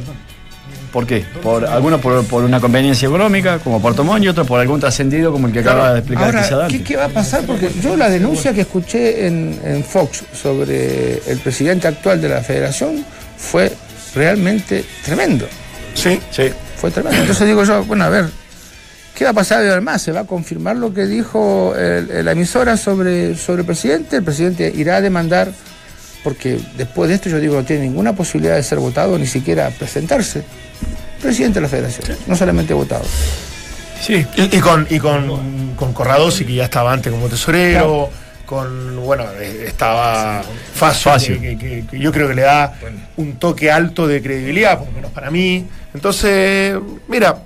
¿Por 0.93 1.07
qué? 1.07 1.25
Por, 1.41 1.65
algunos 1.65 1.99
por, 1.99 2.23
por 2.25 2.43
una 2.43 2.59
conveniencia 2.59 3.07
económica, 3.07 3.57
como 3.57 3.81
Puerto 3.81 4.03
Montt, 4.03 4.23
y 4.25 4.27
otros 4.27 4.45
por 4.45 4.59
algún 4.59 4.79
trascendido, 4.79 5.31
como 5.31 5.47
el 5.47 5.53
que 5.53 5.59
acaba 5.59 5.91
de 5.91 5.99
explicar 5.99 6.36
Ahora. 6.36 6.67
¿qué, 6.67 6.83
qué 6.83 6.95
va 6.95 7.05
a 7.05 7.09
pasar? 7.09 7.47
Porque 7.47 7.71
yo 7.81 7.97
la 7.97 8.12
denuncia 8.12 8.53
que 8.53 8.62
escuché 8.62 9.25
en, 9.25 9.59
en 9.65 9.83
Fox 9.83 10.23
sobre 10.39 11.19
el 11.25 11.39
presidente 11.39 11.88
actual 11.88 12.21
de 12.21 12.29
la 12.29 12.41
federación 12.41 13.03
fue 13.36 13.73
realmente 14.13 14.86
tremendo. 15.03 15.47
Sí. 15.95 16.19
Sí. 16.29 16.51
Fue 16.77 16.91
tremendo. 16.91 17.21
Entonces 17.21 17.47
digo 17.47 17.63
yo, 17.63 17.83
bueno, 17.86 18.03
a 18.03 18.09
ver, 18.09 18.25
¿qué 19.15 19.23
va 19.26 19.32
a 19.32 19.34
pasar 19.34 19.63
de 19.63 19.82
más? 19.82 20.02
¿Se 20.02 20.12
va 20.12 20.21
a 20.21 20.26
confirmar 20.26 20.76
lo 20.76 20.93
que 20.93 21.06
dijo 21.06 21.76
el- 21.76 22.23
la 22.26 22.32
emisora 22.32 22.78
sobre, 22.78 23.36
sobre 23.38 23.62
el 23.62 23.65
presidente? 23.65 24.17
¿El 24.17 24.23
presidente 24.23 24.71
irá 24.76 24.97
a 24.97 25.02
demandar? 25.02 25.52
Porque 26.23 26.60
después 26.78 27.10
de 27.10 27.15
esto 27.15 27.30
yo 27.30 27.39
digo, 27.39 27.56
no 27.56 27.63
tiene 27.63 27.84
ninguna 27.84 28.13
posibilidad 28.13 28.56
de 28.56 28.63
ser 28.63 28.80
votado, 28.80 29.17
ni 29.19 29.28
siquiera 29.28 29.69
presentarse. 29.71 30.43
Presidente 31.21 31.56
de 31.60 31.62
la 31.62 31.69
federación, 31.69 32.17
no 32.28 32.36
solamente 32.36 32.73
votado. 32.73 33.04
Sí. 34.02 34.26
Y, 34.36 34.58
y 34.58 34.60
con, 34.60 34.86
y 34.89 34.99
con, 34.99 35.76
con 35.76 35.93
Corradosi, 35.93 36.45
que 36.45 36.56
ya 36.56 36.65
estaba 36.65 36.91
antes 36.91 37.12
como 37.12 37.28
tesorero, 37.28 38.10
con, 38.45 39.02
bueno, 39.06 39.26
eh, 39.39 39.65
estaba. 39.67 40.41
Que, 41.39 41.58
que- 41.58 41.86
que 41.89 41.99
yo 41.99 42.12
creo 42.12 42.28
que 42.28 42.36
le 42.36 42.41
da 42.41 42.73
un 43.17 43.34
toque 43.39 43.71
alto 43.71 44.06
de 44.08 44.21
credibilidad, 44.21 44.78
por 44.80 44.88
lo 44.88 44.93
menos 44.93 45.12
para 45.12 45.32
mí. 45.32 45.65
Entonces, 45.93 46.76
mira, 47.08 47.38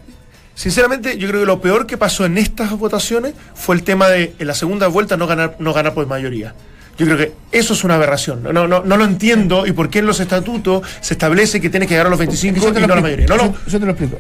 sinceramente, 0.58 1.18
yo 1.20 1.28
creo 1.28 1.42
que 1.42 1.46
lo 1.46 1.62
peor 1.62 1.86
que 1.86 1.98
pasó 1.98 2.26
en 2.26 2.38
estas 2.40 2.72
votaciones 2.72 3.34
fue 3.54 3.76
el 3.76 3.84
tema 3.84 4.10
de 4.10 4.34
en 4.40 4.48
la 4.48 4.56
segunda 4.56 4.88
vuelta 4.88 5.16
no 5.16 5.28
ganar, 5.28 5.56
no 5.60 5.72
ganar 5.72 5.94
por 5.94 6.08
mayoría. 6.08 6.56
Yo 6.98 7.06
creo 7.06 7.18
que 7.18 7.32
eso 7.52 7.74
es 7.76 7.84
una 7.84 7.94
aberración. 7.94 8.42
No, 8.42 8.52
no, 8.52 8.68
no 8.68 8.98
lo 8.98 9.06
entiendo 9.06 9.68
y 9.68 9.72
por 9.72 9.90
qué 9.92 10.00
en 10.00 10.08
los 10.08 10.20
estatutos 10.20 10.82
se 11.00 11.14
establece 11.14 11.62
que 11.62 11.70
tiene 11.70 11.86
que 11.86 11.96
ganar 11.96 12.10
los 12.10 12.18
25 12.18 12.60
Yo 12.60 12.70
y 12.70 12.74
lo 12.74 12.74
no 12.74 12.80
la 12.80 12.86
explico, 12.86 13.02
mayoría. 13.04 13.28
No, 13.28 13.38
no. 13.38 13.44
yo- 13.54 13.72
yo 13.72 13.80
te 13.80 13.86
lo 13.86 13.92
explico. 13.92 14.18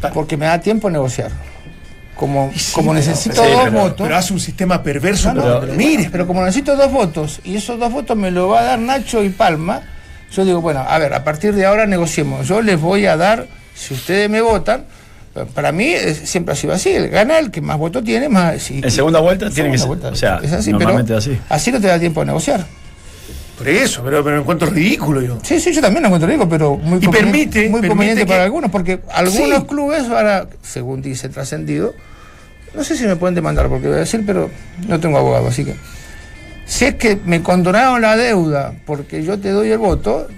Dale. 0.00 0.14
Porque 0.14 0.36
me 0.38 0.46
da 0.46 0.58
tiempo 0.58 0.88
a 0.88 0.90
negociar. 0.90 1.30
como, 2.16 2.50
sí, 2.56 2.72
como 2.72 2.92
pero- 2.92 3.04
necesito 3.06 3.44
sí, 3.44 3.50
dos 3.52 3.60
pero- 3.64 3.78
votos. 3.78 4.04
Pero 4.06 4.16
hace 4.16 4.32
un 4.32 4.40
sistema 4.40 4.82
perverso 4.82 5.32
No, 5.34 5.60
no, 5.60 5.66
lo 5.66 5.74
mires. 5.74 6.08
pero 6.10 6.26
como 6.26 6.40
necesito 6.42 6.74
dos 6.76 6.90
votos 6.90 7.40
y 7.44 7.54
esos 7.56 7.78
dos 7.78 7.92
votos 7.92 8.16
me 8.16 8.30
lo 8.32 8.48
va 8.48 8.60
a 8.60 8.62
dar 8.64 8.78
Nacho 8.80 9.22
y 9.22 9.28
Palma, 9.28 9.82
yo 10.32 10.44
digo, 10.44 10.60
bueno, 10.60 10.80
a 10.88 10.98
ver, 10.98 11.14
a 11.14 11.22
partir 11.22 11.54
de 11.54 11.64
ahora 11.66 11.86
negociemos. 11.86 12.48
Yo 12.48 12.60
les 12.60 12.80
voy 12.80 13.06
a 13.06 13.16
dar, 13.16 13.46
si 13.74 13.94
ustedes 13.94 14.28
me 14.28 14.40
votan, 14.40 14.84
para 15.46 15.72
mí 15.72 15.86
es- 15.88 16.28
siempre 16.28 16.52
ha 16.52 16.56
sido 16.56 16.72
así, 16.72 16.90
el 16.90 17.08
gana 17.08 17.38
el 17.38 17.50
que 17.50 17.60
más 17.60 17.78
votos 17.78 18.04
tiene, 18.04 18.28
más... 18.28 18.62
si- 18.62 18.80
En 18.82 18.90
segunda 18.90 19.20
vuelta 19.20 19.46
en 19.46 19.54
tiene 19.54 19.70
que 19.72 19.78
segunda 19.78 20.10
ser- 20.10 20.10
vuelta. 20.10 20.36
o 20.36 20.40
sea, 20.40 20.46
es 20.46 20.52
así, 20.52 20.70
normalmente 20.72 21.08
pero 21.08 21.18
así. 21.18 21.38
Así 21.48 21.72
no 21.72 21.80
te 21.80 21.86
da 21.86 21.98
tiempo 21.98 22.20
de 22.20 22.26
negociar. 22.26 22.66
Por 23.56 23.68
eso, 23.68 24.02
pero, 24.04 24.22
pero 24.22 24.36
me 24.36 24.42
encuentro 24.42 24.70
ridículo 24.70 25.20
yo. 25.20 25.38
Sí, 25.42 25.58
sí, 25.58 25.72
yo 25.72 25.80
también 25.80 26.02
lo 26.02 26.08
encuentro 26.08 26.28
rico, 26.30 26.48
pero 26.48 26.76
muy 26.76 26.98
Y 27.00 27.06
conveniente- 27.06 27.20
permite- 27.50 27.60
muy 27.70 27.80
permite 27.80 27.88
conveniente 27.88 28.22
que- 28.22 28.28
para 28.28 28.44
algunos, 28.44 28.70
porque 28.70 29.00
algunos 29.12 29.60
Sí. 29.60 29.66
clubes 29.66 30.08
van 30.08 30.26
a, 30.28 30.46
según 30.62 31.02
dice 31.02 31.28
trascendido, 31.28 31.92
no 32.74 32.84
sé 32.84 32.96
si 32.96 33.04
me 33.06 33.16
pueden 33.16 33.34
demandar 33.34 33.68
porque 33.68 33.88
voy 33.88 33.96
a 33.96 34.00
decir, 34.00 34.22
pero 34.24 34.48
no 34.86 35.00
tengo 35.00 35.18
abogado, 35.18 35.48
así 35.48 35.64
que 35.64 35.74
si 36.66 36.84
es 36.84 36.94
que 36.94 37.18
me 37.24 37.42
condonaron 37.42 38.00
la 38.00 38.16
deuda 38.16 38.74
porque 38.86 39.24
yo 39.24 39.38
te 39.40 39.50
doy 39.50 39.70
el 39.72 39.78
voto, 39.78 40.28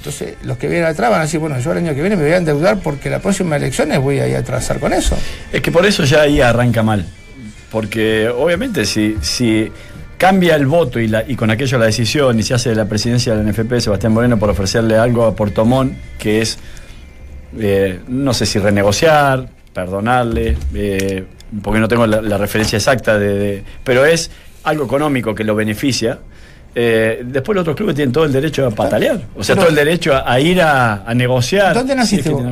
entonces 0.00 0.36
los 0.44 0.56
que 0.56 0.66
vienen 0.66 0.86
atrás 0.88 1.10
van 1.10 1.20
a 1.20 1.24
decir, 1.24 1.38
bueno, 1.40 1.58
yo 1.60 1.72
el 1.72 1.78
año 1.78 1.94
que 1.94 2.00
viene 2.00 2.16
me 2.16 2.22
voy 2.22 2.32
a 2.32 2.38
endeudar 2.38 2.78
porque 2.78 3.10
la 3.10 3.18
próxima 3.18 3.56
elecciones 3.56 3.98
voy 4.00 4.18
a 4.18 4.26
ir 4.26 4.34
a 4.36 4.38
atrasar 4.38 4.80
con 4.80 4.94
eso. 4.94 5.14
Es 5.52 5.60
que 5.60 5.70
por 5.70 5.84
eso 5.84 6.04
ya 6.04 6.22
ahí 6.22 6.40
arranca 6.40 6.82
mal. 6.82 7.04
Porque 7.70 8.28
obviamente 8.28 8.86
si, 8.86 9.16
si 9.20 9.70
cambia 10.16 10.56
el 10.56 10.66
voto 10.66 10.98
y, 10.98 11.06
la, 11.06 11.22
y 11.28 11.36
con 11.36 11.50
aquello 11.50 11.78
la 11.78 11.84
decisión 11.84 12.38
y 12.38 12.42
se 12.42 12.54
hace 12.54 12.70
de 12.70 12.76
la 12.76 12.86
presidencia 12.86 13.34
del 13.34 13.46
NFP 13.46 13.78
Sebastián 13.78 14.12
Moreno 14.14 14.38
por 14.38 14.48
ofrecerle 14.48 14.96
algo 14.96 15.24
a 15.26 15.36
Portomón, 15.36 15.96
que 16.18 16.40
es, 16.40 16.58
eh, 17.58 18.00
no 18.08 18.32
sé 18.32 18.46
si 18.46 18.58
renegociar, 18.58 19.48
perdonarle, 19.74 20.56
eh, 20.74 21.24
porque 21.62 21.78
no 21.78 21.88
tengo 21.88 22.06
la, 22.06 22.38
referencia 22.38 22.76
exacta, 22.76 23.18
de- 23.18 23.62
pero 23.84 24.04
es 24.06 24.30
algo 24.64 24.84
económico 24.84 25.34
que 25.34 25.44
lo 25.44 25.54
beneficia. 25.54 26.18
Eh, 26.74 27.22
después 27.24 27.54
los 27.54 27.62
otros 27.62 27.76
clubes 27.76 27.94
tienen 27.96 28.12
todo 28.12 28.24
el 28.24 28.32
derecho 28.32 28.66
a 28.66 28.70
patalear, 28.70 29.20
o 29.36 29.42
sea, 29.42 29.54
Pero- 29.54 29.66
todo 29.66 29.70
el 29.70 29.76
derecho 29.84 30.14
a, 30.14 30.30
a 30.32 30.40
ir 30.40 30.60
a, 30.62 31.04
a 31.04 31.14
negociar. 31.14 31.74
¿Dónde 31.74 31.92
si 31.94 31.98
es 31.98 31.98
naciste 31.98 32.22
que 32.30 32.34
vos? 32.34 32.42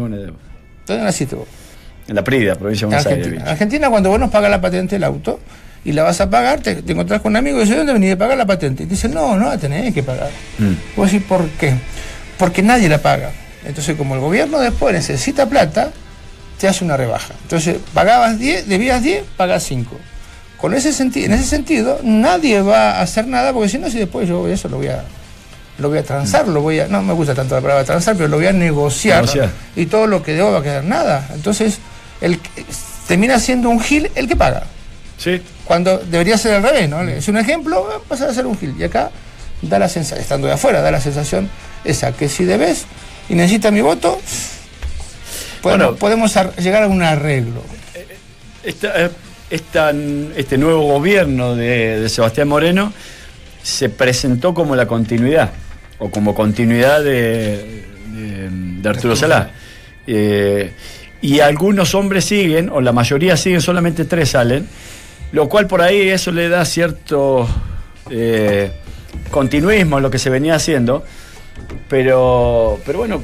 ¿Dónde 0.87 1.05
naciste 1.05 1.35
vos? 1.37 1.47
En 2.09 2.15
la 2.17 2.25
Prida, 2.25 2.55
provincia 2.55 2.87
de 2.87 2.95
Buenos 2.95 3.07
Aires. 3.07 3.19
Argentina. 3.19 3.43
bicho. 3.45 3.53
Argentina, 3.53 3.91
cuando 3.91 4.09
vos 4.11 4.19
nos 4.19 4.31
pagas 4.31 4.51
la 4.51 4.61
patente 4.61 4.97
del 4.97 5.05
auto 5.05 5.41
y 5.85 5.93
la 5.93 6.03
vas 6.03 6.21
a 6.21 6.29
pagar, 6.31 6.61
te, 6.61 6.77
te 6.77 6.93
encontrás 6.93 7.21
con 7.21 7.33
un 7.33 7.37
amigo 7.37 7.59
y 7.59 7.65
dice, 7.65 7.77
¿dónde 7.77 7.93
venís 7.93 8.09
de 8.11 8.17
pagar 8.17 8.37
la 8.39 8.47
patente? 8.47 8.85
Y 8.85 8.87
te 8.87 8.95
dice, 8.95 9.09
no, 9.09 9.37
no 9.37 9.49
la 9.49 9.59
tenés 9.59 9.93
que 9.95 10.03
pagar. 10.03 10.31
Mm. 10.59 10.73
Vos 10.97 11.13
decís, 11.13 11.27
¿por 11.29 11.47
qué? 11.51 11.75
Porque 12.39 12.63
nadie 12.63 12.89
la 12.89 12.99
paga. 12.99 13.31
Entonces, 13.65 13.95
como 13.97 14.15
el 14.15 14.21
gobierno 14.21 14.59
después 14.59 14.95
necesita 14.95 15.47
plata, 15.49 15.91
te 16.59 16.67
hace 16.67 16.83
una 16.85 16.97
rebaja. 16.97 17.35
Entonces, 17.43 17.77
pagabas 17.93 18.39
10, 18.39 18.67
debías 18.69 19.03
10, 19.03 19.25
pagas 19.37 19.63
5. 19.65 19.95
Con 20.59 20.75
ese 20.75 20.93
sentido, 20.93 21.27
en 21.27 21.33
ese 21.33 21.45
sentido, 21.45 22.01
nadie 22.03 22.61
va 22.63 22.93
a 22.99 23.03
hacer 23.03 23.27
nada, 23.29 23.53
porque 23.53 23.69
si 23.69 23.79
no, 23.79 23.89
si 23.91 23.99
después 23.99 24.29
yo 24.29 24.47
eso 24.49 24.69
lo 24.69 24.77
voy 24.79 24.89
a 24.89 25.05
lo 25.79 25.89
voy 25.89 25.99
a 25.99 26.03
transar, 26.03 26.49
lo 26.49 26.61
voy 26.61 26.81
a, 26.81 26.89
no 26.89 27.01
me 27.03 27.13
gusta 27.13 27.37
tanto 27.37 27.55
la 27.55 27.61
palabra 27.61 27.85
transar, 27.85 28.17
pero 28.17 28.29
lo 28.29 28.37
voy 28.39 28.47
a 28.49 28.53
negociar, 28.53 29.21
Negociar. 29.23 29.51
y 29.77 29.87
todo 29.87 30.09
lo 30.09 30.21
que 30.25 30.35
debo 30.35 30.51
va 30.51 30.59
a 30.59 30.63
quedar 30.65 30.83
nada. 30.83 31.29
Entonces, 31.33 31.79
el 32.21 32.41
que- 32.41 32.65
termina 33.07 33.39
siendo 33.39 33.69
un 33.71 33.79
gil 33.81 34.11
el 34.17 34.27
que 34.27 34.35
paga. 34.35 34.65
Sí, 35.17 35.41
Cuando 35.65 35.99
debería 35.99 36.37
ser 36.37 36.55
al 36.55 36.63
revés, 36.65 36.89
¿no? 36.89 37.01
Es 37.03 37.29
un 37.29 37.37
ejemplo, 37.39 37.85
va 37.89 37.97
a 37.97 37.99
pasar 38.01 38.29
a 38.31 38.35
ser 38.35 38.47
un 38.47 38.59
gil. 38.59 38.75
Y 38.77 38.83
acá 38.83 39.11
da 39.63 39.79
la 39.79 39.89
sensación, 39.89 40.21
estando 40.21 40.49
de 40.49 40.55
afuera, 40.55 40.81
da 40.83 40.91
la 40.91 41.01
sensación 41.01 41.49
esa, 41.85 42.11
que 42.11 42.29
si 42.29 42.45
debes 42.45 42.87
y 43.29 43.35
necesitas 43.37 43.73
mi 43.73 43.81
voto, 43.81 44.19
podemos, 45.63 45.87
Bueno. 45.87 45.97
podemos 45.99 46.37
ar- 46.37 46.57
llegar 46.57 46.83
a 46.83 46.89
un 46.89 47.03
arreglo. 47.03 47.63
Esta- 48.65 49.05
eh, 49.05 49.11
esta- 49.51 49.93
este 50.37 50.59
nuevo 50.59 50.83
gobierno 50.83 51.55
de, 51.55 52.01
de 52.01 52.09
Sebastián 52.09 52.49
Moreno 52.49 52.93
se 53.63 53.89
presentó 53.89 54.55
como 54.55 54.77
la 54.77 54.87
continuidad, 54.87 55.51
o 55.99 56.11
como 56.11 56.35
continuidad 56.35 57.03
de, 57.03 57.85
de- 58.15 58.49
de 58.83 58.89
Arturo 58.89 59.17
Salá. 59.17 59.51
Eh, 60.07 60.73
y 61.21 61.41
algunos 61.41 61.95
hombres 61.95 62.25
siguen, 62.25 62.71
o 62.71 62.81
la 62.81 62.93
mayoría 62.93 63.37
siguen, 63.37 63.61
solamente 63.61 64.05
tres 64.05 64.31
salen, 64.31 64.67
lo 65.33 65.49
cual 65.49 65.67
por 65.67 65.83
ahí 65.83 66.09
eso 66.09 66.31
le 66.31 66.49
da 66.49 66.65
cierto 66.65 67.47
eh, 68.11 68.71
continuismo 69.31 69.97
a 69.97 70.01
lo 70.01 70.11
que 70.11 70.19
se 70.19 70.31
venía 70.31 70.55
haciendo, 70.55 71.05
pero, 71.89 72.79
pero 72.87 72.99
bueno, 73.01 73.23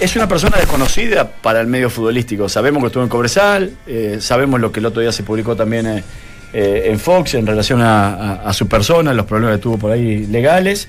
es 0.00 0.16
una 0.16 0.28
persona 0.28 0.56
desconocida 0.58 1.28
para 1.30 1.60
el 1.60 1.66
medio 1.66 1.90
futbolístico. 1.90 2.48
Sabemos 2.48 2.82
que 2.82 2.86
estuvo 2.88 3.02
en 3.02 3.08
Cobresal, 3.08 3.76
eh, 3.86 4.18
sabemos 4.20 4.60
lo 4.60 4.70
que 4.72 4.80
el 4.80 4.86
otro 4.86 5.00
día 5.02 5.12
se 5.12 5.22
publicó 5.22 5.56
también 5.56 5.86
eh, 5.86 6.04
eh, 6.52 6.84
en 6.86 6.98
Fox 6.98 7.34
en 7.34 7.46
relación 7.46 7.80
a, 7.80 8.14
a- 8.14 8.48
a 8.48 8.52
su 8.52 8.68
persona, 8.68 9.12
los 9.12 9.26
problemas 9.26 9.56
que 9.56 9.62
tuvo 9.62 9.78
por 9.78 9.90
ahí 9.92 10.26
legales. 10.26 10.88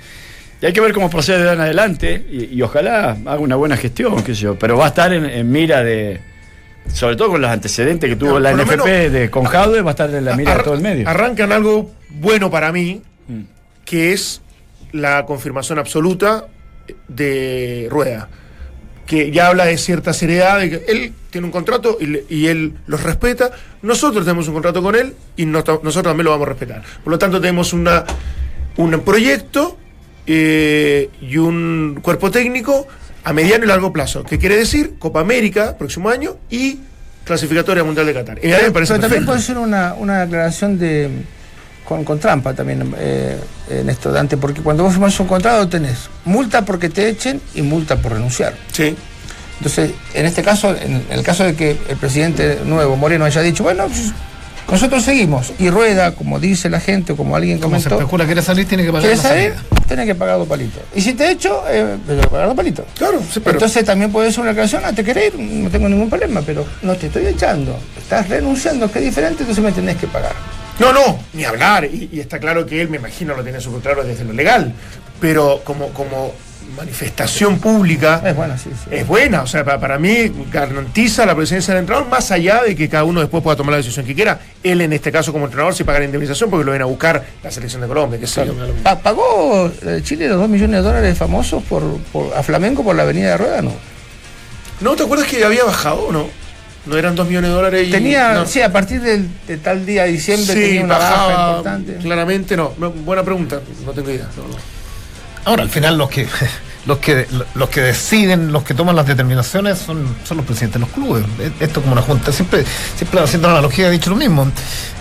Y 0.62 0.66
hay 0.66 0.74
que 0.74 0.82
ver 0.82 0.94
cómo 0.94 1.10
procede 1.10 1.44
de 1.44 1.54
en 1.54 1.62
adelante 1.62 2.26
y, 2.32 2.56
y 2.56 2.62
ojalá 2.62 3.12
haga 3.26 3.40
una 3.40 3.56
buena 3.56 3.78
gestión, 3.78 4.24
qué 4.24 4.34
sé 4.34 4.42
yo. 4.42 4.58
Pero 4.60 4.78
va 4.78 4.86
a 4.86 4.88
estar 4.90 5.14
en, 5.14 5.26
en 5.26 5.52
mira 5.52 5.84
de, 5.84 6.20
sobre 6.92 7.16
todo 7.16 7.30
con 7.30 7.42
los 7.42 7.50
antecedentes 7.52 8.10
que 8.10 8.16
tuvo 8.16 8.32
No, 8.34 8.40
la 8.40 8.54
NFP 8.54 8.70
menos- 8.72 9.12
de 9.12 9.30
con 9.30 9.44
Jaude, 9.46 9.82
va 9.82 9.92
a 9.92 9.94
estar 9.94 10.10
en 10.14 10.26
la 10.26 10.36
mira 10.36 10.56
de 10.58 10.64
todo 10.64 10.74
el 10.74 10.82
medio. 10.82 11.08
Arrancan 11.08 11.52
algo 11.52 11.92
bueno 12.10 12.50
para 12.52 12.72
mí, 12.72 13.02
Mm. 13.28 13.42
que 13.86 14.14
es 14.14 14.42
la 14.94 15.26
confirmación 15.26 15.78
absoluta 15.80 16.46
de 17.08 17.88
Rueda, 17.92 18.30
que 19.08 19.32
ya 19.32 19.48
habla 19.48 19.66
de 19.66 19.78
cierta 19.78 20.14
seriedad, 20.14 20.60
de 20.60 20.70
que 20.70 20.86
él 20.90 21.14
tiene 21.32 21.46
un 21.46 21.52
contrato 21.52 21.98
y, 22.00 22.06
le- 22.06 22.26
y 22.30 22.48
él 22.48 22.74
los 22.86 23.02
respeta, 23.02 23.50
nosotros 23.82 24.24
tenemos 24.26 24.48
un 24.50 24.54
contrato 24.54 24.84
con 24.84 24.96
él 24.96 25.16
y 25.36 25.46
no- 25.46 25.60
nosotros 25.82 26.04
también 26.04 26.26
lo 26.26 26.32
vamos 26.32 26.46
a 26.46 26.50
respetar. 26.50 26.84
Por 27.04 27.12
lo 27.12 27.18
tanto, 27.18 27.40
tenemos 27.42 27.72
una, 27.74 28.04
un 28.76 29.00
proyecto 29.02 29.78
eh, 30.28 31.10
y 31.22 31.38
un 31.38 32.00
cuerpo 32.02 32.30
técnico 32.32 32.88
a 33.24 33.34
mediano 33.34 33.64
y 33.66 33.68
largo 33.68 33.92
plazo, 33.94 34.24
que 34.24 34.38
quiere 34.38 34.58
decir 34.58 34.96
Copa 35.00 35.22
América 35.22 35.78
próximo 35.78 36.10
año 36.10 36.36
y 36.50 36.80
clasificatoria 37.24 37.84
mundial 37.84 38.06
de 38.08 38.14
Qatar. 38.14 38.40
Y 38.44 38.52
a 38.54 38.58
mí 38.58 38.64
me 38.66 38.72
parece 38.72 38.94
Pero 38.94 39.02
también 39.02 39.26
puede 39.26 39.40
ser 39.42 39.58
una, 39.58 39.94
una 39.96 40.22
declaración 40.26 40.78
de 40.80 41.10
con, 41.88 42.04
con 42.04 42.20
trampa 42.20 42.54
también 42.54 42.94
eh, 42.98 43.40
en 43.70 43.90
esto, 43.90 44.12
Dante, 44.12 44.36
porque 44.36 44.62
cuando 44.62 44.84
vos 44.84 44.92
firmás 44.94 45.18
un 45.22 45.28
contrato 45.28 45.70
tenés 45.70 46.10
multa 46.26 46.66
porque 46.66 46.90
te 46.90 47.08
echen 47.08 47.40
y 47.56 47.62
multa 47.62 47.96
por 47.96 48.12
renunciar. 48.12 48.54
Sí. 48.74 48.96
Entonces, 49.60 49.92
en 50.14 50.26
este 50.26 50.44
caso, 50.44 50.76
en, 50.76 51.06
el 51.10 51.24
caso 51.24 51.46
de 51.46 51.56
que 51.56 51.78
el 51.88 51.98
presidente 51.98 52.60
nuevo, 52.66 52.96
Moreno, 52.98 53.24
haya 53.26 53.42
dicho, 53.42 53.64
bueno, 53.64 53.88
nosotros 54.70 55.02
seguimos, 55.02 55.54
y 55.60 55.70
rueda, 55.70 56.14
como 56.14 56.40
dice 56.42 56.70
la 56.70 56.82
gente, 56.82 57.14
o 57.14 57.16
como 57.16 57.38
alguien 57.38 57.58
Como 57.60 57.78
se 57.78 57.86
comentó, 57.86 58.02
especula 58.04 58.26
quiere 58.26 58.42
salir, 58.42 58.68
tiene 58.68 58.84
que 58.84 58.90
pagar 58.90 59.04
¿quieres 59.04 59.22
salir? 59.22 59.54
salida. 59.54 59.88
Tenés 59.88 60.06
que 60.06 60.16
pagar 60.16 60.38
dos 60.38 60.48
palitos. 60.48 60.82
Y 60.94 61.00
si 61.02 61.14
te 61.14 61.32
echo, 61.32 61.64
eh, 61.70 61.96
tengo 62.06 62.22
que 62.22 62.28
pagar 62.28 62.48
dos 62.48 62.56
palitos. 62.58 62.86
Claro, 62.98 63.22
sí, 63.32 63.40
pero- 63.40 63.56
Entonces 63.56 63.86
también 63.86 64.12
puede 64.12 64.30
ser 64.30 64.42
una 64.42 64.50
declaración, 64.50 64.84
ah, 64.86 64.92
te 64.92 65.06
querés 65.06 65.34
ir, 65.34 65.40
no 65.40 65.70
tengo 65.70 65.88
ningún 65.88 66.10
problema, 66.10 66.42
pero 66.46 66.66
no 66.82 66.96
te 66.96 67.08
estoy 67.08 67.26
echando, 67.28 67.80
estás 67.98 68.28
renunciando, 68.28 68.92
que 68.92 69.00
es 69.00 69.06
diferente, 69.06 69.44
entonces 69.44 69.64
me 69.64 69.72
tenés 69.72 69.96
que 69.96 70.08
pagar. 70.08 70.34
No, 70.80 70.94
no, 70.94 71.20
ni 71.34 71.44
hablar. 71.46 71.86
Y, 71.86 72.10
y 72.12 72.20
está 72.20 72.40
claro 72.40 72.66
que 72.66 72.82
él, 72.82 72.90
me 72.90 72.98
imagino, 72.98 73.36
lo 73.36 73.44
tiene 73.44 73.60
súper 73.60 73.82
claro 73.82 74.04
desde 74.04 74.24
lo 74.26 74.34
legal. 74.34 74.74
Pero 75.20 75.62
como, 75.64 75.90
como 75.90 76.34
manifestación 76.76 77.60
pública 77.60 78.22
Es 78.26 78.36
bueno, 78.36 78.56
sí, 78.58 78.70
sí. 78.84 78.90
es 78.92 79.08
buena. 79.08 79.42
O 79.42 79.48
sea, 79.48 79.64
pa- 79.66 79.80
para, 79.80 79.98
mí 79.98 80.32
garantiza 80.52 81.26
la 81.26 81.34
presencia 81.36 81.74
del 81.74 81.82
entrenador, 81.82 82.08
más 82.10 82.30
allá 82.30 82.62
de 82.64 82.76
que 82.76 82.88
cada 82.90 83.04
uno 83.06 83.22
después 83.22 83.42
pueda 83.42 83.56
tomar 83.56 83.72
la 83.72 83.78
decisión 83.78 84.06
que 84.06 84.14
quiera. 84.14 84.40
Él, 84.62 84.82
en 84.82 84.94
este 84.94 85.12
caso, 85.12 85.32
como 85.32 85.46
entrenador, 85.46 85.74
sí 85.74 85.84
paga 85.84 86.00
la 86.00 86.06
indemnización 86.06 86.50
porque 86.52 86.66
lo 86.66 86.74
ven 86.74 86.82
a 86.84 86.86
buscar 86.86 87.24
la 87.42 87.50
selección 87.50 87.82
de 87.82 87.88
Colombia, 87.88 88.20
qué 88.20 88.28
sé 88.28 88.46
yo. 88.46 88.54
Pa- 88.84 89.00
¿Pagó 89.00 89.72
eh, 89.82 90.02
Chile 90.04 90.28
los 90.28 90.38
dos 90.40 90.50
millones 90.50 90.76
de 90.78 90.82
dólares 90.88 91.18
famosos 91.18 91.64
por, 91.64 91.82
por- 92.14 92.36
a 92.36 92.44
Flamengo 92.44 92.84
por 92.84 92.96
la 92.96 93.04
avenida 93.04 93.30
de 93.32 93.38
Rueda? 93.38 93.62
No. 93.64 93.72
¿No 94.82 94.96
te 94.96 95.04
acuerdas 95.04 95.28
que 95.28 95.44
había 95.44 95.64
bajado 95.64 96.08
o 96.08 96.12
no? 96.12 96.28
No 96.88 96.98
eran 96.98 97.16
dos 97.16 97.28
millones 97.28 97.50
de 97.50 97.56
dólares 97.56 97.88
y. 97.88 97.92
Tenía, 97.92 98.34
no. 98.34 98.46
sí, 98.46 98.62
a 98.62 98.72
partir 98.72 99.02
del- 99.02 99.28
de 99.48 99.58
tal 99.58 99.86
día 99.86 100.04
de 100.04 100.12
diciembre 100.14 100.54
Sí, 100.54 100.60
tenía 100.60 100.84
una 100.84 100.98
baja 100.98 101.12
bajaba 101.28 101.50
importante. 101.52 101.96
Claramente 101.98 102.58
no. 102.58 102.74
No, 102.78 102.92
Buena 102.92 103.24
pregunta, 103.24 103.60
no 103.86 103.92
tengo 103.92 104.10
idea. 104.10 104.28
No. 104.38 104.44
Ahora, 105.46 105.64
al 105.64 105.70
final, 105.70 105.98
los 105.98 106.10
que, 106.10 106.28
los 106.86 106.98
que 107.00 107.26
los 107.56 107.70
que 107.70 107.82
deciden, 107.82 108.52
los 108.52 108.64
que 108.64 108.74
toman 108.74 108.96
las 108.96 109.06
determinaciones 109.08 109.78
son, 109.78 110.08
son 110.24 110.38
los 110.38 110.46
presidentes 110.46 110.82
de 110.82 110.88
los 110.88 110.90
clubes. 110.90 111.24
Esto 111.60 111.82
como 111.82 111.94
una 111.94 112.02
junta. 112.02 112.32
Siempre, 112.32 112.64
siempre 112.96 113.20
haciendo 113.20 113.48
la 113.50 113.56
analogía 113.56 113.88
he 113.88 113.92
dicho 113.92 114.10
lo 114.10 114.16
mismo. 114.16 114.50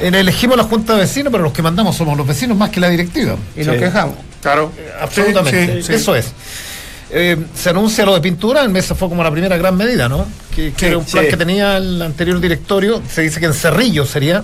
Eh, 0.00 0.10
Elegimos 0.12 0.56
la 0.56 0.64
junta 0.64 0.94
de 0.94 1.00
vecinos, 1.00 1.30
pero 1.30 1.44
los 1.44 1.52
que 1.52 1.62
mandamos 1.62 1.96
somos 1.96 2.16
los 2.16 2.26
vecinos 2.26 2.56
más 2.56 2.70
que 2.70 2.80
la 2.80 2.88
directiva. 2.88 3.36
Y 3.56 3.62
nos 3.64 3.74
Sí. 3.76 3.80
quejamos. 3.80 4.16
Claro. 4.42 4.72
Absolutamente. 5.00 5.66
Sí, 5.76 5.82
sí, 5.82 5.86
sí. 5.88 5.94
Eso 5.94 6.14
es. 6.14 6.26
Eh, 7.10 7.36
se 7.54 7.70
anuncia 7.70 8.04
lo 8.04 8.14
de 8.14 8.20
pintura, 8.20 8.64
en 8.64 8.76
esa 8.76 8.94
fue 8.94 9.08
como 9.08 9.22
la 9.22 9.30
primera 9.30 9.56
gran 9.56 9.76
medida, 9.76 10.08
¿no? 10.08 10.26
Que, 10.54 10.72
que 10.72 10.78
Sí, 10.80 10.86
era 10.86 10.98
un 10.98 11.04
plan 11.04 11.24
sí. 11.24 11.30
que 11.30 11.36
tenía 11.36 11.76
el 11.76 12.02
anterior 12.02 12.40
directorio. 12.40 13.00
Se 13.08 13.22
dice 13.22 13.38
que 13.38 13.46
en 13.46 13.54
Cerrillo 13.54 14.04
sería, 14.04 14.42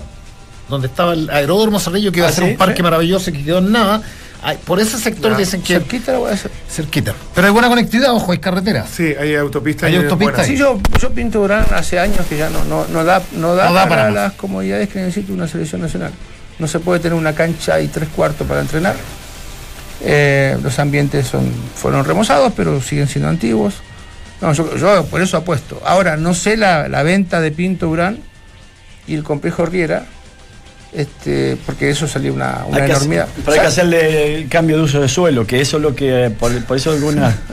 donde 0.69 0.87
estaba 0.87 1.13
el 1.13 1.29
aeródromo 1.29 1.79
Cerrillo, 1.79 2.11
que 2.11 2.19
iba 2.19 2.27
Ah, 2.27 2.31
a 2.31 2.33
ser 2.33 2.45
¿sí? 2.45 2.51
un 2.51 2.57
parque 2.57 2.77
Sí. 2.77 2.83
maravilloso 2.83 3.29
y 3.29 3.33
que 3.33 3.43
quedó 3.43 3.57
en 3.57 3.71
nada. 3.71 4.01
Ay, 4.45 4.57
por 4.65 4.79
ese 4.79 4.97
sector 4.97 5.31
Ya. 5.31 5.37
dicen 5.37 5.61
que 5.61 5.73
Cerquita 5.75 6.11
la 6.13 6.17
voy 6.19 6.31
a 6.31 6.33
hacer. 6.33 6.51
cerquita. 6.69 7.13
Pero 7.35 7.47
hay 7.47 7.53
buena 7.53 7.67
conectividad, 7.69 8.13
ojo, 8.13 8.31
hay 8.33 8.39
carreteras. 8.39 8.89
Sí, 8.89 9.13
hay 9.19 9.35
autopistas. 9.35 9.87
Hay 9.87 9.95
y 9.95 9.97
autopistas. 9.97 10.45
Sí, 10.47 10.57
yo, 10.57 10.79
yo 11.01 11.09
pinto 11.11 11.39
Durán 11.39 11.65
hace 11.73 11.97
años 11.99 12.25
que 12.27 12.37
ya 12.37 12.49
no, 12.49 12.63
no, 12.65 12.85
no 12.91 13.03
da, 13.05 13.21
no 13.33 13.55
da, 13.55 13.67
No 13.69 13.73
da 13.73 13.83
para, 13.83 13.89
para 13.89 14.03
más. 14.05 14.13
las 14.13 14.33
comodidades 14.33 14.89
que 14.89 14.99
necesita 14.99 15.31
una 15.33 15.47
selección 15.47 15.81
nacional. 15.81 16.11
No 16.59 16.67
se 16.67 16.79
puede 16.79 16.99
tener 16.99 17.17
una 17.17 17.33
cancha 17.33 17.79
y 17.81 17.87
tres 17.87 18.09
cuartos 18.15 18.45
para 18.47 18.59
entrenar. 18.61 18.95
Eh, 20.05 20.57
los 20.61 20.79
ambientes 20.79 21.27
son, 21.27 21.49
fueron 21.75 22.03
remozados, 22.05 22.51
pero 22.55 22.81
siguen 22.81 23.07
siendo 23.07 23.29
antiguos. 23.29 23.75
No, 24.41 24.51
yo, 24.53 24.75
yo 24.75 25.05
por 25.05 25.21
eso 25.21 25.37
apuesto. 25.37 25.81
Ahora, 25.85 26.17
no 26.17 26.33
sé 26.33 26.57
la, 26.57 26.89
la 26.89 27.03
venta 27.03 27.39
de 27.39 27.51
Pinto 27.51 27.87
Durán 27.87 28.19
y 29.07 29.13
el 29.15 29.23
complejo 29.23 29.65
Riera, 29.65 30.05
este, 30.91 31.57
porque 31.65 31.89
eso 31.89 32.07
salió 32.07 32.33
una, 32.33 32.65
una 32.67 32.77
Hay 32.77 32.85
que 32.85 32.91
hacer- 32.91 32.95
enormidad. 32.97 33.27
pero 33.45 33.53
hay 33.53 33.59
que 33.61 33.67
hacerle 33.67 34.35
el 34.35 34.49
cambio 34.49 34.77
de 34.77 34.83
uso 34.83 34.99
de 34.99 35.07
suelo, 35.07 35.47
que 35.47 35.61
eso 35.61 35.77
es 35.77 35.83
lo 35.83 35.95
que. 35.95 36.31
Por, 36.37 36.63
por 36.65 36.77
eso 36.77 36.91
alguna. 36.91 37.35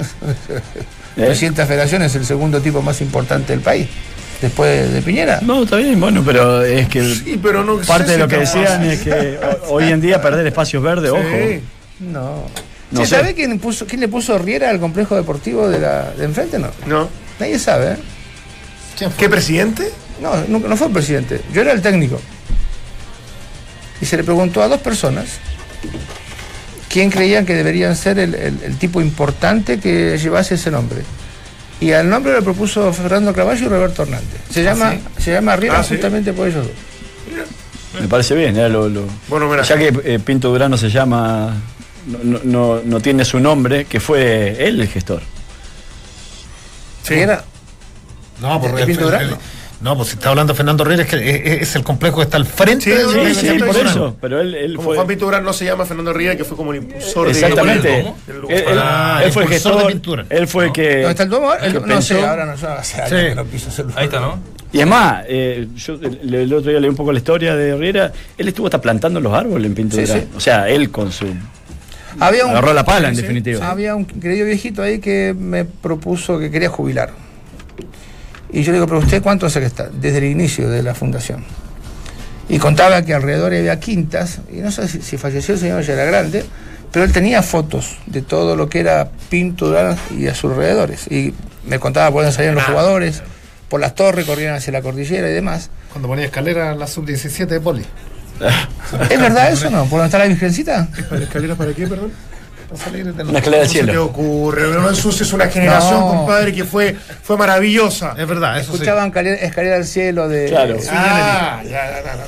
El 1.16 1.26
presidente 1.26 1.60
de 1.60 1.64
la 1.64 1.68
federación 1.68 2.02
es 2.02 2.14
el 2.14 2.24
segundo 2.24 2.60
tipo 2.60 2.80
más 2.82 3.00
importante 3.00 3.52
del 3.52 3.60
país, 3.60 3.88
después 4.40 4.92
de, 4.92 5.02
Piñera. 5.02 5.40
No, 5.42 5.64
está 5.64 5.76
bien, 5.76 6.00
bueno, 6.00 6.22
pero 6.24 6.62
es 6.64 6.88
que. 6.88 7.02
Sí, 7.14 7.38
pero 7.42 7.64
no 7.64 7.78
Parte 7.78 8.12
de 8.12 8.18
lo 8.18 8.28
que 8.28 8.38
decían 8.38 8.84
es 8.84 9.00
que 9.00 9.38
ho- 9.68 9.74
hoy 9.74 9.90
en 9.90 10.00
día 10.00 10.22
perder 10.22 10.46
espacios 10.46 10.82
verdes, 10.82 11.10
Sí. 11.10 11.16
ojo. 11.18 11.62
No. 12.00 12.44
No 12.90 13.00
¿Sí, 13.02 13.06
sé. 13.06 13.16
¿Sabe 13.16 13.34
quién, 13.34 13.58
puso, 13.60 13.86
quién 13.86 14.00
le 14.00 14.08
puso 14.08 14.36
Riera 14.38 14.68
al 14.70 14.80
complejo 14.80 15.14
deportivo 15.14 15.68
de, 15.68 15.78
la, 15.78 16.10
de 16.10 16.24
enfrente? 16.24 16.58
No. 16.58 16.70
No. 16.86 17.08
Nadie 17.38 17.58
sabe, 17.58 17.92
¿eh? 17.92 19.08
¿Qué 19.16 19.28
presidente? 19.28 19.90
No, 20.20 20.32
nunca, 20.48 20.68
no 20.68 20.76
fue 20.76 20.88
el 20.88 20.92
presidente. 20.92 21.40
Yo 21.54 21.62
era 21.62 21.72
el 21.72 21.80
técnico. 21.80 22.20
Y 24.00 24.06
se 24.06 24.16
le 24.16 24.24
preguntó 24.24 24.62
a 24.62 24.68
dos 24.68 24.80
personas 24.80 25.26
quién 26.88 27.10
creían 27.10 27.46
que 27.46 27.54
deberían 27.54 27.94
ser 27.96 28.18
el, 28.18 28.34
el- 28.34 28.58
el 28.64 28.76
tipo 28.76 29.00
importante 29.00 29.78
que 29.78 30.18
llevase 30.18 30.56
ese 30.56 30.70
nombre. 30.70 31.02
Y 31.80 31.92
al 31.92 32.10
nombre 32.10 32.32
lo 32.34 32.42
propuso 32.42 32.92
Fernando 32.92 33.32
Clavallo 33.32 33.64
y 33.64 33.68
Roberto 33.68 34.02
Hernández. 34.02 34.40
Se 34.50 34.62
llama, 34.62 34.96
se 35.18 35.32
llama 35.32 35.56
Riera 35.56 35.78
Ah, 35.80 35.82
¿sí? 35.82 35.94
justamente 35.94 36.32
por 36.34 36.48
ellos 36.48 36.66
dos. 36.66 38.00
Me 38.02 38.06
parece 38.08 38.34
bien, 38.34 38.54
lo, 38.72 38.88
lo- 38.88 39.06
Bueno, 39.28 39.48
mira. 39.48 39.62
ya 39.62 39.78
que 39.78 39.92
eh, 40.04 40.18
Pinto 40.18 40.50
Durán 40.50 40.70
no 40.70 40.76
se 40.76 40.90
llama, 40.90 41.54
no, 42.06 42.18
no- 42.22 42.40
no, 42.44 42.80
no 42.84 43.00
tiene 43.00 43.24
su 43.24 43.40
nombre, 43.40 43.84
que 43.84 44.00
fue 44.00 44.66
él 44.66 44.80
el 44.80 44.88
gestor. 44.88 45.22
Sí. 47.02 47.14
Riera, 47.14 47.44
No, 48.40 48.60
por 48.60 48.74
¿De 48.74 48.86
Pinto 48.86 49.04
Durán? 49.04 49.22
el- 49.22 49.36
no, 49.82 49.96
pues 49.96 50.08
si 50.10 50.14
está 50.16 50.28
hablando 50.28 50.52
de 50.52 50.56
Fernando 50.58 50.84
Reyes, 50.84 51.06
que 51.06 51.16
es, 51.16 51.62
es 51.62 51.76
el 51.76 51.82
complejo 51.82 52.18
que 52.18 52.24
está 52.24 52.36
al 52.36 52.44
frente 52.46 52.84
Sí, 52.84 52.90
de- 52.90 53.08
sí, 53.08 53.14
de- 53.14 53.24
de- 53.24 53.34
sí, 53.34 53.46
de- 53.48 53.64
por 53.64 53.74
de- 53.74 53.82
eso, 53.82 54.16
pero 54.20 54.38
él, 54.40 54.54
él 54.54 54.76
Como 54.76 54.88
fue... 54.88 54.96
Juan 54.96 55.06
Pinto 55.06 55.24
Durán 55.24 55.42
no 55.44 55.52
se 55.54 55.64
llama 55.64 55.86
Fernando 55.86 56.12
Riera, 56.12 56.36
que 56.36 56.44
fue 56.44 56.54
como 56.56 56.72
el 56.72 56.82
impulsor 56.82 57.26
de- 57.26 57.32
Exactamente. 57.32 58.02
¿Cómo? 58.02 58.18
del 58.26 58.36
Él, 58.58 58.64
él- 58.68 58.78
Ah, 58.78 59.20
él 59.24 59.32
fue 59.32 59.44
el 59.44 59.48
impulsor 59.48 59.72
de 59.72 59.78
gestor, 59.78 59.92
pintura. 59.92 60.26
él 60.28 60.48
fue 60.48 60.66
el 60.66 60.72
que... 60.72 60.94
¿Dónde 60.96 61.10
está 61.10 61.22
el 61.22 61.28
Duomo? 61.30 61.54
El- 61.54 61.72
que 61.72 61.80
no 61.80 62.02
sé, 62.02 62.14
pensó- 62.14 62.28
ahora 62.28 62.44
no, 62.46 62.52
hace 62.52 63.36
piso 63.50 63.82
lugar. 63.82 63.98
Ahí 63.98 64.04
está, 64.04 64.20
¿no? 64.20 64.38
Y 64.72 64.80
es 64.80 64.86
más, 64.86 65.24
eh, 65.28 65.66
yo 65.76 65.94
el, 65.94 66.34
el 66.34 66.52
otro 66.54 66.70
día 66.70 66.78
leí 66.78 66.88
un 66.90 66.96
poco 66.96 67.10
la 67.12 67.18
historia 67.18 67.56
de 67.56 67.74
Riera, 67.76 68.12
él 68.36 68.48
estuvo 68.48 68.66
hasta 68.66 68.80
plantando 68.80 69.18
los 69.18 69.32
árboles 69.32 69.66
en 69.66 69.74
Pinto 69.74 69.96
Sí, 69.96 70.02
Durán. 70.02 70.20
sí. 70.20 70.28
O 70.36 70.40
sea, 70.40 70.68
él 70.68 70.90
con 70.90 71.10
su... 71.10 71.26
Había 72.18 72.46
un, 72.46 72.52
Agarró 72.52 72.72
la 72.72 72.84
pala, 72.84 73.08
en 73.08 73.16
sí, 73.16 73.22
definitiva. 73.22 73.70
Había 73.70 73.94
un 73.94 74.04
querido 74.04 74.46
viejito 74.46 74.82
ahí 74.82 74.98
que 74.98 75.34
me 75.38 75.64
propuso 75.64 76.38
que 76.38 76.50
quería 76.50 76.68
jubilar. 76.68 77.10
Y 78.52 78.62
yo 78.62 78.72
le 78.72 78.78
digo, 78.78 78.86
pero 78.86 78.98
usted 78.98 79.22
cuánto 79.22 79.46
hace 79.46 79.60
que 79.60 79.66
está? 79.66 79.88
Desde 79.88 80.18
el 80.18 80.24
inicio 80.24 80.68
de 80.68 80.82
la 80.82 80.94
fundación. 80.94 81.44
Y 82.48 82.58
contaba 82.58 83.02
que 83.02 83.14
alrededor 83.14 83.54
había 83.54 83.78
quintas, 83.78 84.40
y 84.52 84.56
no 84.56 84.72
sé 84.72 84.88
si, 84.88 85.02
si 85.02 85.16
falleció 85.18 85.54
el 85.54 85.60
señor 85.60 85.82
ya 85.82 85.92
era 85.92 86.04
grande, 86.04 86.44
pero 86.92 87.04
él 87.04 87.12
tenía 87.12 87.42
fotos 87.42 87.96
de 88.06 88.22
todo 88.22 88.56
lo 88.56 88.68
que 88.68 88.80
era 88.80 89.10
Pinto 89.28 89.68
Durán 89.68 89.96
y 90.16 90.26
a 90.26 90.34
sus 90.34 90.50
alrededores. 90.50 91.06
Y 91.10 91.32
me 91.64 91.78
contaba 91.78 92.10
por 92.10 92.22
dónde 92.22 92.34
salían 92.34 92.56
los 92.56 92.64
jugadores, 92.64 93.22
por 93.68 93.80
las 93.80 93.94
torres, 93.94 94.26
corrían 94.26 94.54
hacia 94.54 94.72
la 94.72 94.82
cordillera 94.82 95.30
y 95.30 95.32
demás. 95.32 95.70
Cuando 95.92 96.08
ponía 96.08 96.24
escalera 96.24 96.74
la 96.74 96.88
sub-17 96.88 97.46
de 97.46 97.60
Poli. 97.60 97.84
¿Es 99.10 99.20
verdad 99.20 99.52
eso 99.52 99.68
o 99.68 99.70
no? 99.70 99.80
¿Por 99.84 99.98
dónde 99.98 100.06
está 100.06 100.18
la 100.18 100.26
virgencita? 100.26 100.88
¿Para 101.08 101.22
escaleras 101.22 101.56
para 101.56 101.72
qué, 101.72 101.86
perdón? 101.86 102.12
Una 102.70 102.78
escalera 102.78 103.12
del 103.12 103.26
¿Cómo 103.26 103.38
se 103.38 103.50
te 103.50 103.66
cielo. 103.68 104.04
ocurre? 104.04 104.68
No 104.70 104.88
ensucies 104.88 105.32
una 105.32 105.48
generación, 105.48 106.00
No. 106.00 106.06
compadre, 106.08 106.52
que 106.52 106.64
fue, 106.64 106.96
fue 107.22 107.36
maravillosa. 107.36 108.14
Es 108.16 108.26
verdad, 108.28 108.58
eso 108.58 108.68
sí. 108.70 108.74
Escuchaban 108.74 109.08
escalera, 109.08 109.36
escalera 109.36 109.76
al 109.76 109.84
cielo 109.84 110.28
de... 110.28 110.46
Claro. 110.46 110.76
Ah, 110.90 111.60
ya, 111.64 111.70
ya, 111.70 111.90
ya, 112.04 112.16
ya. 112.16 112.24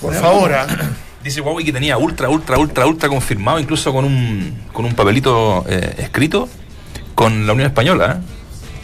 Por 0.00 0.14
favor, 0.14 0.52
ah. 0.52 0.66
Dice 1.22 1.40
Huawei 1.40 1.64
que 1.64 1.72
tenía 1.72 1.96
ultra, 1.98 2.28
ultra, 2.28 2.58
ultra, 2.58 2.86
ultra 2.86 3.08
confirmado, 3.08 3.58
incluso 3.60 3.92
con 3.92 4.04
un, 4.04 4.62
con 4.72 4.84
un 4.84 4.94
papelito 4.94 5.64
eh, 5.68 5.94
escrito 5.98 6.48
con 7.14 7.46
la 7.46 7.52
Unión 7.52 7.66
Española. 7.68 8.20
¿eh? 8.20 8.24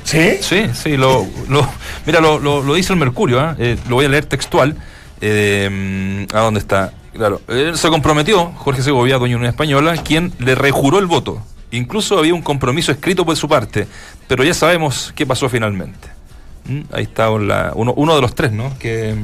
¿Sí? 0.04 0.38
Sí, 0.42 0.70
sí, 0.74 0.96
lo, 0.96 1.26
lo- 1.48 1.68
mira, 2.06 2.20
lo, 2.20 2.38
lo- 2.38 2.62
lo 2.62 2.74
dice 2.74 2.92
el 2.92 2.98
Mercurio, 2.98 3.40
¿eh? 3.50 3.54
Eh, 3.58 3.76
lo 3.88 3.96
voy 3.96 4.04
a 4.04 4.08
leer 4.08 4.26
textual. 4.26 4.76
Eh, 5.26 6.26
¿A 6.34 6.40
dónde 6.40 6.60
está? 6.60 6.92
Claro, 7.14 7.40
él 7.48 7.78
se 7.78 7.88
comprometió, 7.88 8.52
Jorge 8.56 8.82
Segovia, 8.82 9.16
dueño 9.16 9.34
de 9.34 9.36
Unión 9.38 9.50
Española, 9.50 9.96
quien 10.02 10.32
le 10.38 10.54
rejuró 10.54 10.98
el 10.98 11.06
voto. 11.06 11.40
Incluso 11.70 12.18
había 12.18 12.34
un 12.34 12.42
compromiso 12.42 12.92
escrito 12.92 13.24
por 13.24 13.34
su 13.36 13.48
parte, 13.48 13.86
pero 14.28 14.44
ya 14.44 14.52
sabemos 14.52 15.12
qué 15.16 15.24
pasó 15.24 15.48
finalmente. 15.48 16.08
¿Mm? 16.66 16.80
Ahí 16.92 17.04
está 17.04 17.30
la- 17.30 17.72
uno, 17.74 17.94
uno 17.96 18.14
de 18.14 18.20
los 18.20 18.34
tres, 18.34 18.52
¿no? 18.52 18.76
Que, 18.78 19.14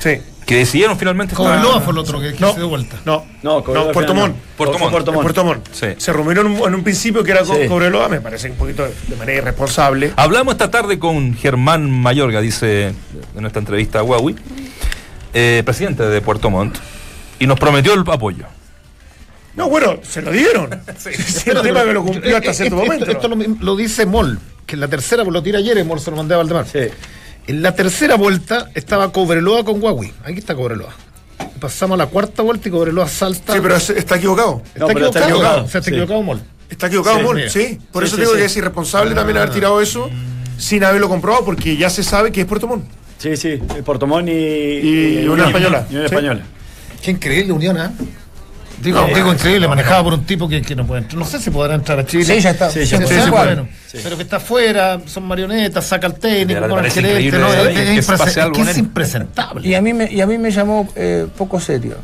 Sí. 0.00 0.18
que 0.46 0.56
decidieron 0.56 0.98
finalmente. 0.98 1.34
Cobreloa 1.34 1.74
esta- 1.74 1.80
fue 1.82 1.92
el 1.92 1.98
otro 1.98 2.20
que, 2.20 2.32
que 2.32 2.40
No. 2.40 2.52
se 2.52 2.58
dio 2.58 2.68
vuelta. 2.68 2.96
No, 3.04 3.24
No, 3.42 3.62
Cobreloa 3.62 3.86
no, 3.88 3.92
Puerto 3.92 4.14
Montt. 4.14 4.36
Puerto 4.56 4.78
Montt. 4.78 4.90
Puerto 5.22 5.44
Montt. 5.44 5.68
Sí. 5.72 5.86
Se 5.98 6.12
rumoreó 6.12 6.40
en 6.42 6.48
un, 6.52 6.68
en 6.68 6.74
un 6.74 6.82
principio 6.82 7.22
que 7.22 7.30
era 7.32 7.44
Sí. 7.44 7.52
Cobreloa, 7.68 8.08
me 8.08 8.20
parece 8.20 8.50
un 8.50 8.56
poquito 8.56 8.82
de, 8.84 8.92
de 9.08 9.16
manera 9.16 9.38
irresponsable. 9.38 10.12
Hablamos 10.16 10.52
esta 10.54 10.70
tarde 10.70 10.98
con 10.98 11.34
Germán 11.34 11.90
Mayorga, 11.90 12.40
dice 12.40 12.94
en 13.36 13.46
esta 13.46 13.58
entrevista 13.58 14.00
a 14.00 14.02
Huawei, 14.02 14.36
eh, 15.34 15.62
presidente 15.64 16.04
de 16.04 16.20
Puerto 16.20 16.50
Montt, 16.50 16.76
y 17.38 17.46
nos 17.46 17.58
prometió 17.58 17.94
el 17.94 18.00
apoyo. 18.10 18.46
No, 19.54 19.68
bueno, 19.68 19.98
se 20.02 20.22
lo 20.22 20.30
dieron. 20.30 20.70
Sí, 20.98 21.10
el 21.50 21.62
tema 21.62 21.82
que 21.84 21.92
lo 21.92 22.04
cumplió 22.04 22.36
hasta 22.36 22.54
cierto 22.54 22.76
esto- 22.76 22.86
momento. 22.86 23.10
Esto, 23.10 23.28
lo, 23.28 23.36
lo 23.36 23.76
dice 23.76 24.06
Moll, 24.06 24.38
que 24.66 24.74
en 24.76 24.80
la 24.80 24.88
tercera, 24.88 25.24
pues 25.24 25.32
lo 25.32 25.42
tira 25.42 25.58
ayer, 25.58 25.82
Moll 25.84 26.00
se 26.00 26.10
lo 26.10 26.16
mandé 26.16 26.34
a 26.34 26.38
Valdemar. 26.38 26.66
Sí. 26.68 26.80
En 27.46 27.62
la 27.62 27.74
tercera 27.74 28.14
vuelta 28.16 28.68
estaba 28.74 29.10
Cobreloa 29.12 29.64
con 29.64 29.82
Huawei. 29.82 30.12
Aquí 30.24 30.38
está 30.38 30.54
Cobreloa. 30.54 30.94
Pasamos 31.58 31.94
a 31.94 31.98
la 31.98 32.06
cuarta 32.06 32.42
vuelta 32.42 32.68
y 32.68 32.70
Cobreloa 32.72 33.08
salta. 33.08 33.54
Sí, 33.54 33.58
pero 33.62 33.76
es- 33.76 33.90
está 33.90 34.16
equivocado. 34.16 34.62
Está 34.66 34.80
No, 34.80 34.86
pero 34.88 35.06
está 35.06 35.20
equivocado. 35.20 35.28
equivocado, 35.28 35.64
O 35.64 35.68
sea, 35.68 35.78
está 35.80 35.88
sí. 35.90 35.90
equivocado 35.90 36.22
Moll. 36.22 36.40
Está 36.68 36.86
equivocado, 36.86 37.16
Sí, 37.18 37.22
Mol, 37.24 37.36
mira. 37.36 37.50
sí. 37.50 37.78
Por 37.90 38.02
Sí, 38.04 38.06
eso 38.06 38.16
sí, 38.16 38.22
digo 38.22 38.32
sí. 38.34 38.38
que 38.38 38.44
es 38.44 38.56
irresponsable 38.56 39.14
también 39.14 39.38
haber 39.38 39.50
tirado 39.50 39.80
eso 39.80 40.08
sin 40.56 40.84
haberlo 40.84 41.08
comprobado, 41.08 41.44
porque 41.44 41.76
ya 41.76 41.90
se 41.90 42.04
sabe 42.04 42.30
que 42.30 42.42
es 42.42 42.46
Puerto 42.46 42.68
Montt. 42.68 42.84
Sí, 43.20 43.36
sí, 43.36 43.60
Puerto 43.84 44.06
Montt 44.06 44.28
y, 44.28 44.32
Y 44.32 45.28
Unión 45.28 45.46
Española. 45.48 45.84
Unión 45.88 46.02
Sí. 46.08 46.14
Española. 46.14 46.40
Qué 47.02 47.10
increíble 47.12 47.52
unión, 47.52 47.76
¿ah? 47.78 47.92
Digo, 48.82 48.98
No, 48.98 49.14
digo 49.14 49.30
eh, 49.30 49.34
increíble, 49.34 49.68
manejado 49.68 50.04
por 50.04 50.14
un 50.14 50.24
tipo 50.24 50.48
que, 50.48 50.62
que 50.62 50.74
no 50.74 50.86
puede 50.86 51.02
entrar. 51.02 51.18
No 51.18 51.26
sé 51.26 51.38
si 51.38 51.50
podrá 51.50 51.74
entrar 51.74 51.98
a 51.98 52.06
Chile. 52.06 52.24
Sí, 52.24 52.40
ya 52.40 52.50
está. 52.50 52.70
Sí, 52.70 52.80
ya 52.80 52.86
Sí, 52.86 52.94
está. 53.04 53.06
sí, 53.14 53.20
Sí, 53.24 53.30
bueno, 53.30 53.68
sí. 53.86 53.98
Pero 54.02 54.16
que 54.16 54.22
está 54.22 54.36
afuera, 54.36 55.00
son 55.04 55.24
marionetas, 55.24 55.84
saca 55.84 56.06
el 56.06 56.14
técnico, 56.14 56.66
con 56.66 56.82
el 56.82 56.90
gerente, 56.90 57.38
no, 57.38 57.46
es, 57.52 57.68
que 57.68 57.98
es 57.98 58.72
que 58.72 58.78
impresentable. 58.80 59.68
Y 59.68 59.74
a 59.74 59.82
mí 59.82 59.92
me, 59.92 60.10
y 60.10 60.22
a 60.22 60.26
mí 60.26 60.38
me 60.38 60.50
llamó 60.50 60.88
eh, 60.96 61.26
poco 61.36 61.60
serio. 61.60 61.96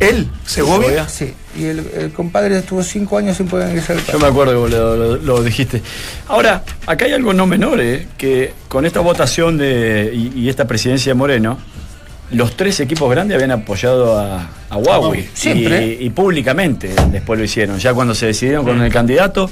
Él, 0.00 0.28
Segovia. 0.44 1.06
Segovia. 1.06 1.08
Sí. 1.08 1.34
Y 1.56 1.64
el, 1.66 1.86
el 1.96 2.12
compadre 2.12 2.58
estuvo 2.58 2.82
cinco 2.82 3.16
años 3.16 3.36
sin 3.36 3.46
poder 3.46 3.68
ingresar 3.68 3.96
al 3.96 4.02
Yo 4.04 4.12
país. 4.12 4.22
me 4.22 4.28
acuerdo 4.28 4.52
que 4.52 4.58
vos 4.58 4.70
lo, 4.70 4.96
lo- 4.96 5.16
lo 5.16 5.42
dijiste. 5.42 5.80
Ahora, 6.28 6.64
acá 6.86 7.04
hay 7.04 7.12
algo 7.12 7.32
no 7.32 7.46
menor, 7.46 7.80
¿eh? 7.80 8.08
que 8.18 8.52
con 8.68 8.84
esta 8.86 9.00
votación 9.00 9.56
de, 9.56 10.10
y, 10.12 10.32
y 10.40 10.48
esta 10.48 10.66
presidencia 10.66 11.10
de 11.10 11.14
Moreno, 11.14 11.58
los 12.32 12.56
tres 12.56 12.80
equipos 12.80 13.08
grandes 13.08 13.36
habían 13.36 13.52
apoyado 13.52 14.18
a, 14.18 14.48
a 14.68 14.76
Huawei. 14.76 15.28
Siempre. 15.32 15.86
Y, 16.00 16.06
y 16.06 16.10
públicamente 16.10 16.90
después 17.12 17.38
lo 17.38 17.44
hicieron, 17.44 17.78
ya 17.78 17.94
cuando 17.94 18.14
se 18.16 18.26
decidieron 18.26 18.64
con 18.64 18.82
el 18.82 18.92
candidato. 18.92 19.48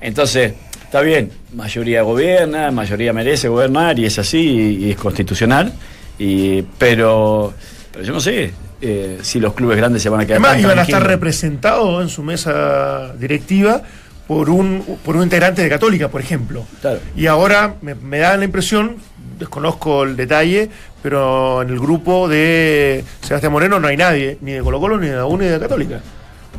Entonces, 0.00 0.52
está 0.84 1.00
bien, 1.00 1.30
mayoría 1.54 2.02
gobierna, 2.02 2.70
mayoría 2.70 3.12
merece 3.12 3.48
gobernar 3.48 3.98
y 3.98 4.06
es 4.06 4.18
así 4.18 4.38
y, 4.38 4.84
y 4.86 4.90
es 4.92 4.96
constitucional. 4.96 5.72
Y, 6.18 6.62
pero, 6.78 7.52
pero 7.90 8.04
yo 8.04 8.12
no 8.12 8.20
sé 8.20 8.52
eh, 8.82 9.18
si 9.22 9.40
los 9.40 9.54
clubes 9.54 9.76
grandes 9.78 10.02
se 10.02 10.08
van 10.08 10.20
a 10.20 10.26
quedar 10.26 10.40
Además, 10.44 10.60
iban 10.60 10.78
a 10.78 10.82
estar 10.82 11.06
representados 11.06 12.02
en 12.02 12.08
su 12.08 12.22
mesa 12.22 13.12
directiva 13.18 13.82
por 14.26 14.50
un, 14.50 14.84
por 15.04 15.16
un 15.16 15.22
integrante 15.22 15.62
de 15.62 15.68
Católica, 15.68 16.08
por 16.08 16.20
ejemplo. 16.20 16.64
Claro. 16.80 16.98
Y 17.16 17.26
ahora 17.26 17.76
me, 17.80 17.94
me 17.94 18.18
da 18.18 18.36
la 18.36 18.44
impresión, 18.44 18.96
desconozco 19.38 20.02
el 20.04 20.16
detalle, 20.16 20.68
pero 21.02 21.62
en 21.62 21.70
el 21.70 21.78
grupo 21.78 22.28
de 22.28 23.04
Sebastián 23.22 23.52
Moreno 23.52 23.78
no 23.80 23.88
hay 23.88 23.96
nadie, 23.96 24.38
ni 24.40 24.52
de 24.52 24.60
Colo 24.62 24.80
Colo, 24.80 24.98
ni 24.98 25.08
de 25.08 25.16
la 25.16 25.26
U, 25.26 25.36
ni 25.38 25.46
de 25.46 25.58
Católica. 25.58 26.00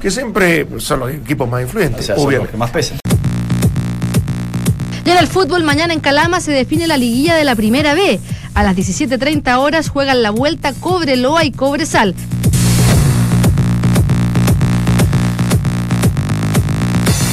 Que 0.01 0.11
siempre 0.11 0.67
son 0.79 0.99
los 1.01 1.11
equipos 1.11 1.47
más 1.49 1.59
O 1.59 1.61
influyentes, 1.61 2.05
sea, 2.05 2.15
son 2.15 2.23
los 2.23 2.27
obviamente. 2.27 2.51
que 2.51 2.57
más 2.57 2.71
pesan. 2.71 2.97
Y 5.05 5.09
en 5.09 5.17
el 5.17 5.27
fútbol, 5.27 5.63
mañana 5.63 5.93
en 5.93 5.99
Calama 5.99 6.39
se 6.39 6.51
define 6.51 6.87
la 6.87 6.95
liguilla 6.95 7.35
de 7.35 7.43
la 7.43 7.55
primera 7.55 7.93
B. 7.93 8.19
A 8.53 8.63
las 8.63 8.75
17.30 8.75 9.57
horas 9.57 9.89
juegan 9.89 10.23
la 10.23 10.31
vuelta 10.31 10.73
Cobreloa 10.73 11.43
y 11.43 11.51
Cobresal. 11.51 12.15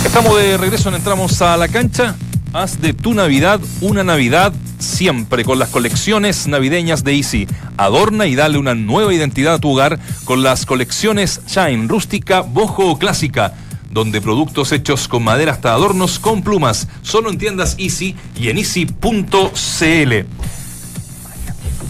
Estamos 0.04 0.36
de 0.38 0.56
regreso 0.56 0.88
en 0.88 0.96
Entramos 0.96 1.40
a 1.42 1.56
la 1.56 1.68
cancha. 1.68 2.16
Haz 2.52 2.80
de 2.80 2.92
tu 2.92 3.14
Navidad 3.14 3.60
una 3.80 4.02
Navidad 4.02 4.52
siempre 4.80 5.44
con 5.44 5.60
las 5.60 5.68
colecciones 5.68 6.48
navideñas 6.48 7.04
de 7.04 7.14
Easy. 7.14 7.46
Adorna 7.76 8.26
y 8.26 8.34
dale 8.34 8.58
una 8.58 8.74
nueva 8.74 9.14
identidad 9.14 9.54
a 9.54 9.58
tu 9.60 9.70
hogar 9.70 10.00
con 10.24 10.42
las 10.42 10.66
colecciones 10.66 11.42
Shine, 11.46 11.86
rústica, 11.86 12.40
bojo 12.40 12.90
o 12.90 12.98
clásica, 12.98 13.54
donde 13.90 14.20
productos 14.20 14.72
hechos 14.72 15.08
con 15.08 15.24
madera 15.24 15.52
hasta 15.52 15.72
adornos 15.72 16.18
con 16.18 16.42
plumas, 16.42 16.88
solo 17.02 17.28
en 17.30 17.38
tiendas 17.38 17.76
Easy 17.78 18.16
y 18.36 18.48
en 18.48 18.58
easy.cl. 18.58 20.12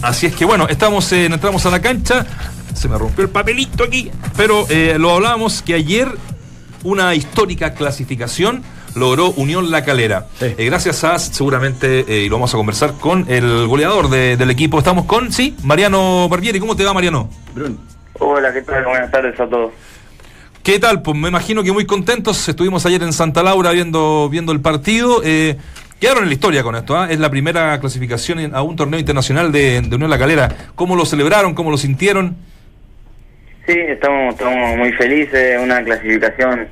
Así 0.01 0.25
es 0.25 0.35
que 0.35 0.45
bueno, 0.45 0.67
estamos 0.67 1.11
en, 1.11 1.31
entramos 1.33 1.65
a 1.65 1.69
la 1.69 1.79
cancha. 1.81 2.25
Se 2.73 2.87
me 2.89 2.97
rompió 2.97 3.23
el 3.23 3.29
papelito 3.29 3.83
aquí, 3.83 4.09
pero 4.35 4.65
eh, 4.69 4.95
lo 4.97 5.11
hablábamos 5.13 5.61
que 5.61 5.75
ayer 5.75 6.07
una 6.83 7.13
histórica 7.13 7.73
clasificación 7.75 8.63
logró 8.95 9.29
Unión 9.31 9.69
La 9.69 9.83
Calera. 9.85 10.27
Sí. 10.39 10.45
Eh, 10.57 10.65
gracias 10.65 11.03
a, 11.03 11.19
seguramente, 11.19 11.99
eh, 12.07 12.23
y 12.25 12.29
lo 12.29 12.37
vamos 12.37 12.53
a 12.53 12.57
conversar 12.57 12.93
con 12.93 13.25
el 13.29 13.67
goleador 13.67 14.09
de- 14.09 14.35
del 14.37 14.49
equipo. 14.49 14.79
Estamos 14.79 15.05
con, 15.05 15.31
sí, 15.31 15.55
Mariano 15.63 16.27
Barbieri. 16.27 16.59
¿Cómo 16.59 16.75
te 16.75 16.83
va, 16.83 16.93
Mariano? 16.93 17.29
Hola, 18.19 18.51
¿qué 18.51 18.61
tal? 18.63 18.83
Buenas 18.85 19.11
tardes 19.11 19.39
a 19.39 19.47
todos. 19.47 19.71
¿Qué 20.63 20.77
tal? 20.77 21.01
Pues 21.01 21.17
me 21.17 21.29
imagino 21.29 21.63
que 21.63 21.71
muy 21.71 21.87
contentos. 21.87 22.47
Estuvimos 22.47 22.85
ayer 22.85 23.01
en 23.01 23.13
Santa 23.13 23.41
Laura 23.41 23.71
viendo, 23.71 24.29
viendo 24.29 24.51
el 24.51 24.61
partido. 24.61 25.23
Eh, 25.25 25.57
quedaron 25.99 26.21
en 26.21 26.29
la 26.29 26.35
historia 26.35 26.61
con 26.61 26.75
esto. 26.75 26.95
¿ah? 26.95 27.07
Es 27.09 27.19
la 27.19 27.31
primera 27.31 27.79
clasificación 27.79 28.53
a 28.53 28.61
un 28.61 28.75
torneo 28.75 28.99
internacional 28.99 29.51
de, 29.51 29.81
de 29.81 29.95
Unión 29.95 30.11
La 30.11 30.19
Calera. 30.19 30.49
¿Cómo 30.75 30.95
lo 30.95 31.03
celebraron? 31.05 31.55
¿Cómo 31.55 31.71
lo 31.71 31.77
sintieron? 31.77 32.37
Sí, 33.65 33.73
estamos, 33.75 34.35
estamos 34.35 34.77
muy 34.77 34.91
felices, 34.93 35.59
una 35.59 35.83
clasificación 35.83 36.67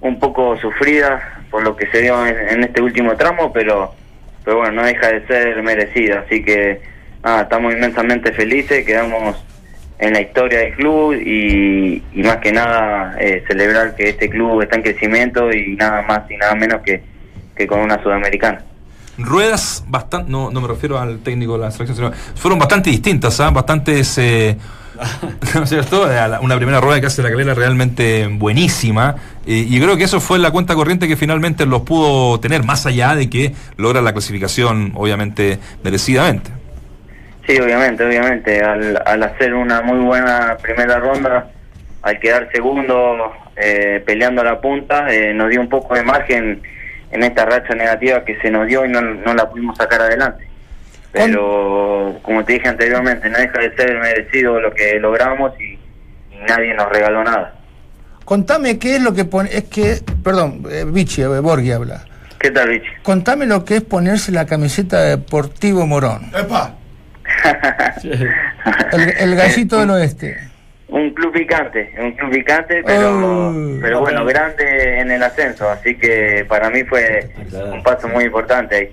un 0.00 0.18
poco 0.18 0.56
sufrida 0.56 1.44
por 1.50 1.64
lo 1.64 1.76
que 1.76 1.86
se 1.88 2.00
dio 2.00 2.26
en, 2.26 2.34
en 2.48 2.64
este 2.64 2.80
último 2.80 3.14
tramo, 3.16 3.52
pero, 3.52 3.94
pero 4.42 4.58
bueno, 4.58 4.72
no 4.80 4.86
deja 4.86 5.08
de 5.08 5.26
ser 5.26 5.62
merecida, 5.62 6.24
así 6.26 6.42
que 6.42 6.80
nada, 7.22 7.42
estamos 7.42 7.74
inmensamente 7.74 8.32
felices, 8.32 8.84
quedamos 8.86 9.36
en 9.98 10.12
la 10.12 10.20
historia 10.20 10.60
del 10.60 10.74
club 10.74 11.14
y, 11.14 12.02
más 12.22 12.36
que 12.38 12.52
nada 12.52 13.16
eh, 13.18 13.42
celebrar 13.48 13.94
que 13.94 14.10
este 14.10 14.28
club 14.28 14.60
está 14.62 14.76
en 14.76 14.82
crecimiento 14.82 15.50
y 15.52 15.76
nada 15.76 16.02
más 16.02 16.30
y 16.30 16.36
nada 16.36 16.54
menos 16.54 16.82
que, 16.82 17.02
que 17.56 17.66
con 17.66 17.80
una 17.80 18.02
sudamericana. 18.02 18.62
ruedas 19.18 19.84
bastante, 19.88 20.30
no, 20.30 20.50
no 20.50 20.60
me 20.60 20.68
refiero 20.68 20.98
al 20.98 21.20
técnico 21.20 21.54
de 21.54 21.60
la 21.60 21.70
selección, 21.70 21.96
sino 21.96 22.12
fueron 22.34 22.58
bastante 22.58 22.90
distintas, 22.90 23.40
¿ah? 23.40 23.50
bastantes, 23.50 24.18
eh, 24.18 24.56
¿no 25.54 25.62
es 25.62 25.68
cierto? 25.68 26.10
Eh, 26.10 26.18
Una 26.40 26.56
primera 26.56 26.80
rueda 26.80 27.00
que 27.00 27.06
hace 27.06 27.22
la 27.22 27.30
calera 27.30 27.54
realmente 27.54 28.26
buenísima. 28.26 29.14
eh, 29.46 29.66
y 29.68 29.80
creo 29.80 29.96
que 29.96 30.04
eso 30.04 30.20
fue 30.20 30.38
la 30.38 30.50
cuenta 30.50 30.74
corriente 30.74 31.08
que 31.08 31.16
finalmente 31.16 31.64
los 31.66 31.82
pudo 31.82 32.38
tener, 32.40 32.64
más 32.64 32.86
allá 32.86 33.14
de 33.14 33.30
que 33.30 33.54
logra 33.76 34.02
la 34.02 34.12
clasificación, 34.12 34.92
obviamente, 34.94 35.58
merecidamente. 35.82 36.50
Sí, 37.46 37.58
obviamente, 37.58 38.04
obviamente. 38.04 38.60
Al, 38.60 39.02
al 39.04 39.22
hacer 39.22 39.54
una 39.54 39.82
muy 39.82 39.98
buena 39.98 40.56
primera 40.60 40.98
ronda, 40.98 41.48
al 42.02 42.18
quedar 42.18 42.48
segundo 42.52 43.32
eh, 43.56 44.02
peleando 44.04 44.42
a 44.42 44.44
la 44.44 44.60
punta, 44.60 45.12
eh, 45.12 45.32
nos 45.32 45.50
dio 45.50 45.60
un 45.60 45.68
poco 45.68 45.94
de 45.94 46.02
margen 46.02 46.62
en 47.12 47.22
esta 47.22 47.44
racha 47.44 47.74
negativa 47.74 48.24
que 48.24 48.38
se 48.40 48.50
nos 48.50 48.66
dio 48.66 48.84
y 48.84 48.88
no, 48.88 49.00
no 49.00 49.34
la 49.34 49.48
pudimos 49.48 49.76
sacar 49.76 50.00
adelante. 50.00 50.46
Pero, 51.12 52.18
como 52.20 52.44
te 52.44 52.54
dije 52.54 52.68
anteriormente, 52.68 53.30
no 53.30 53.38
deja 53.38 53.58
de 53.58 53.74
ser 53.74 53.98
merecido 53.98 54.60
lo 54.60 54.70
que 54.74 55.00
logramos 55.00 55.52
y, 55.58 55.78
y 56.34 56.38
nadie 56.46 56.74
nos 56.74 56.90
regaló 56.90 57.24
nada. 57.24 57.54
Contame 58.26 58.78
qué 58.78 58.96
es 58.96 59.02
lo 59.02 59.14
que 59.14 59.24
pone. 59.24 59.48
Es 59.50 59.64
que. 59.64 60.00
Perdón, 60.22 60.64
eh, 60.70 60.84
Vichy, 60.86 61.22
eh, 61.22 61.28
Borghi 61.38 61.72
habla. 61.72 62.04
¿Qué 62.38 62.50
tal, 62.50 62.68
Vichy? 62.68 62.88
Contame 63.02 63.46
lo 63.46 63.64
que 63.64 63.76
es 63.76 63.82
ponerse 63.82 64.30
la 64.30 64.44
camiseta 64.44 65.00
de 65.00 65.10
Deportivo 65.10 65.86
Morón. 65.86 66.30
¡Epa! 66.36 66.75
El, 68.92 69.14
el 69.18 69.36
gallito 69.36 69.78
del 69.80 69.90
oeste. 69.90 70.36
Un 70.88 71.10
club 71.10 71.32
picante, 71.32 71.90
un 71.98 72.12
club 72.12 72.30
picante, 72.32 72.82
pero, 72.86 73.10
Oh. 73.50 73.78
pero 73.82 74.00
bueno, 74.00 74.24
grande 74.24 75.00
en 75.00 75.10
el 75.10 75.22
ascenso, 75.22 75.68
así 75.68 75.96
que 75.96 76.44
para 76.48 76.70
mí 76.70 76.84
fue 76.84 77.28
un 77.72 77.82
paso 77.82 78.08
muy 78.08 78.24
importante 78.24 78.76
ahí. 78.76 78.88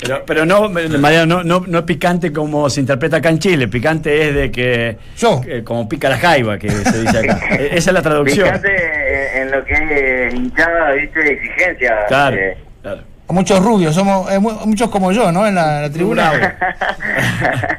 Pero, 0.00 0.24
pero 0.26 0.44
no, 0.44 0.68
Mariano, 0.68 1.42
no, 1.42 1.44
no, 1.60 1.64
no 1.66 1.78
es 1.78 1.84
picante 1.84 2.30
como 2.32 2.68
se 2.68 2.80
interpreta 2.80 3.16
acá 3.18 3.30
en 3.30 3.38
Chile. 3.38 3.66
Picante 3.68 4.28
es 4.28 4.34
de 4.34 4.50
que. 4.50 4.96
Yo. 5.16 5.40
como 5.64 5.88
pica 5.88 6.10
la 6.10 6.18
jaiba, 6.18 6.58
que 6.58 6.68
se 6.68 7.00
dice 7.00 7.18
acá. 7.18 7.40
E- 7.58 7.70
Esa 7.72 7.90
es 7.90 7.94
la 7.94 8.02
traducción. 8.02 8.46
Picante 8.46 9.40
en 9.40 9.50
lo 9.50 9.64
que 9.64 10.26
es 10.26 10.34
hinchada, 10.34 10.92
viste, 10.92 11.32
exigencia. 11.32 11.96
Claro, 12.08 12.36
eh, 12.36 12.56
claro. 12.82 13.02
Muchos 13.28 13.62
rubios, 13.64 13.94
somos 13.94 14.30
eh, 14.32 14.38
mu- 14.38 14.52
muchos 14.66 14.88
como 14.88 15.10
yo, 15.12 15.32
¿no? 15.32 15.46
En 15.46 15.54
la, 15.56 15.82
la 15.82 15.90
tribuna. 15.90 16.56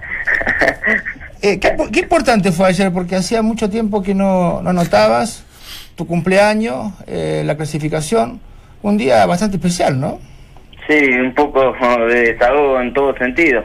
Eh, 1.43 1.59
¿qué, 1.59 1.75
qué 1.93 1.99
importante 1.99 2.51
fue 2.51 2.67
ayer? 2.67 2.91
Porque 2.91 3.15
hacía 3.15 3.43
mucho 3.43 3.69
tiempo 3.69 4.01
que 4.01 4.15
no, 4.15 4.59
no 4.63 4.73
notabas 4.73 5.45
tu 5.95 6.07
cumpleaños, 6.07 6.93
eh, 7.05 7.43
la 7.45 7.55
clasificación. 7.55 8.39
Un 8.81 8.97
día 8.97 9.23
bastante 9.27 9.57
especial, 9.57 9.99
¿no? 9.99 10.19
Sí, 10.89 10.97
un 11.11 11.35
poco 11.35 11.73
de 12.07 12.33
desahogo 12.33 12.81
en 12.81 12.91
todo 12.91 13.15
sentido. 13.17 13.63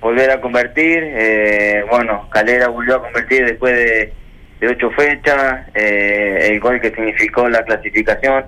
Volver 0.00 0.30
a 0.30 0.40
convertir, 0.40 0.98
eh, 1.02 1.84
bueno, 1.90 2.26
Calera 2.30 2.68
volvió 2.68 2.96
a 2.96 3.02
convertir 3.02 3.44
después 3.44 3.74
de, 3.74 4.12
de 4.60 4.68
ocho 4.68 4.90
fechas, 4.92 5.66
eh, 5.74 6.48
el 6.52 6.60
gol 6.60 6.80
que 6.80 6.88
significó 6.90 7.48
la 7.50 7.62
clasificación, 7.64 8.44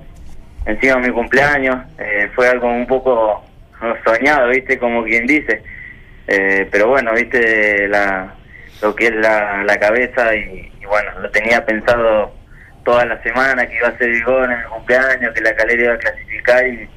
encima 0.66 0.98
mi 0.98 1.10
cumpleaños, 1.10 1.76
eh, 1.98 2.28
fue 2.34 2.48
algo 2.48 2.68
un 2.68 2.86
poco 2.86 3.44
soñado, 4.04 4.48
viste, 4.48 4.78
como 4.78 5.04
quien 5.04 5.26
dice. 5.26 5.62
Eh, 6.28 6.68
pero 6.70 6.88
bueno, 6.88 7.12
viste 7.14 7.88
la, 7.88 8.34
lo 8.82 8.94
que 8.94 9.06
es 9.06 9.14
la, 9.14 9.62
la 9.64 9.78
cabeza 9.78 10.34
y, 10.34 10.72
y 10.80 10.84
bueno, 10.86 11.10
lo 11.20 11.30
tenía 11.30 11.64
pensado 11.64 12.34
toda 12.84 13.04
la 13.04 13.22
semana 13.22 13.66
que 13.66 13.76
iba 13.76 13.88
a 13.88 13.98
ser 13.98 14.10
el 14.10 14.24
gol 14.24 14.44
en 14.44 14.58
el 14.60 14.66
cumpleaños, 14.66 15.32
que 15.34 15.40
la 15.40 15.54
Calera 15.54 15.84
iba 15.84 15.94
a 15.94 15.98
clasificar 15.98 16.66
y 16.66 16.88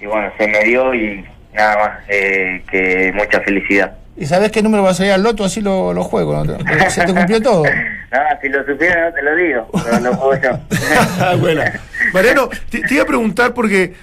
y 0.00 0.06
bueno, 0.06 0.32
se 0.38 0.46
me 0.48 0.64
dio 0.64 0.94
y 0.94 1.24
nada 1.52 1.76
más, 1.76 1.98
eh, 2.08 2.62
que 2.70 3.12
mucha 3.14 3.40
felicidad. 3.40 3.92
Y 4.16 4.26
sabes 4.26 4.50
qué 4.50 4.62
número 4.62 4.82
va 4.82 4.90
a 4.90 4.94
salir 4.94 5.12
al 5.12 5.22
loto, 5.22 5.44
así 5.44 5.60
lo, 5.60 5.92
lo 5.92 6.02
juego. 6.04 6.44
¿no? 6.44 6.56
Se 6.90 7.04
te 7.04 7.12
cumplió 7.12 7.40
todo. 7.40 7.64
Nada, 8.10 8.38
si 8.42 8.48
lo 8.48 8.64
supiera 8.66 9.08
no 9.08 9.14
te 9.14 9.22
lo 9.22 9.36
digo, 9.36 9.70
pero 9.84 10.00
lo 10.00 10.14
juego 10.16 10.42
yo. 10.42 10.76
Ah, 11.20 11.36
bueno. 11.38 11.62
Mariano, 12.12 12.48
te, 12.68 12.82
iba 12.90 13.04
a 13.04 13.06
preguntar 13.06 13.54
porque 13.54 13.94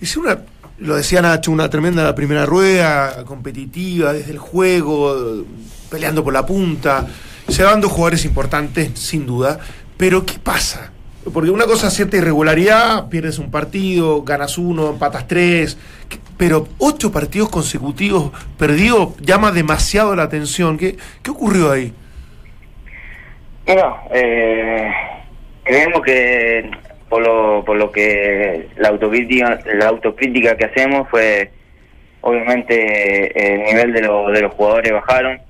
es 0.00 0.16
una, 0.16 0.38
lo 0.78 0.96
decía 0.96 1.22
Nacho, 1.22 1.52
una 1.52 1.70
tremenda 1.70 2.12
primera 2.14 2.44
rueda, 2.44 3.24
competitiva, 3.24 4.12
desde 4.12 4.32
el 4.32 4.38
juego, 4.38 5.44
peleando 5.90 6.24
por 6.24 6.32
la 6.32 6.44
punta, 6.44 7.06
se 7.48 7.62
van 7.62 7.80
dos 7.80 7.92
jugadores 7.92 8.24
importantes, 8.24 8.98
sin 8.98 9.26
duda, 9.26 9.60
pero 9.96 10.26
¿qué 10.26 10.38
pasa? 10.38 10.90
Porque 11.32 11.50
una 11.50 11.66
cosa 11.66 11.88
es 11.88 11.94
cierta 11.94 12.16
irregularidad, 12.16 13.08
pierdes 13.08 13.38
un 13.38 13.50
partido, 13.50 14.22
ganas 14.22 14.58
uno, 14.58 14.90
empatas 14.90 15.28
tres, 15.28 15.76
pero 16.36 16.68
ocho 16.78 17.12
partidos 17.12 17.48
consecutivos 17.48 18.32
perdidos 18.58 19.16
llama 19.20 19.52
demasiado 19.52 20.14
la 20.14 20.24
atención. 20.24 20.76
¿Qué, 20.78 20.96
qué 21.22 21.30
ocurrió 21.30 21.70
ahí? 21.70 21.92
Bueno, 23.66 23.98
eh, 24.12 24.92
creemos 25.64 26.00
que 26.02 26.70
por 27.08 27.22
lo, 27.22 27.64
por 27.64 27.76
lo 27.76 27.90
que 27.90 28.68
la 28.76 28.88
autocrítica, 28.88 29.58
la 29.74 29.88
autocrítica 29.88 30.56
que 30.56 30.66
hacemos 30.66 31.08
fue, 31.08 31.50
obviamente, 32.20 33.54
el 33.54 33.62
nivel 33.64 33.92
de, 33.92 34.00
lo- 34.02 34.28
de 34.30 34.42
los 34.42 34.52
jugadores 34.54 34.92
bajaron, 34.92 35.40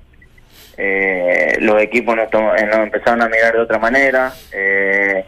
eh, 0.77 1.57
los 1.59 1.81
equipos 1.81 2.15
nos, 2.15 2.27
eh, 2.33 2.65
nos 2.65 2.77
empezaron 2.79 3.21
a 3.21 3.29
mirar 3.29 3.53
de 3.53 3.59
otra 3.61 3.79
manera, 3.79 4.31
eh, 4.53 5.23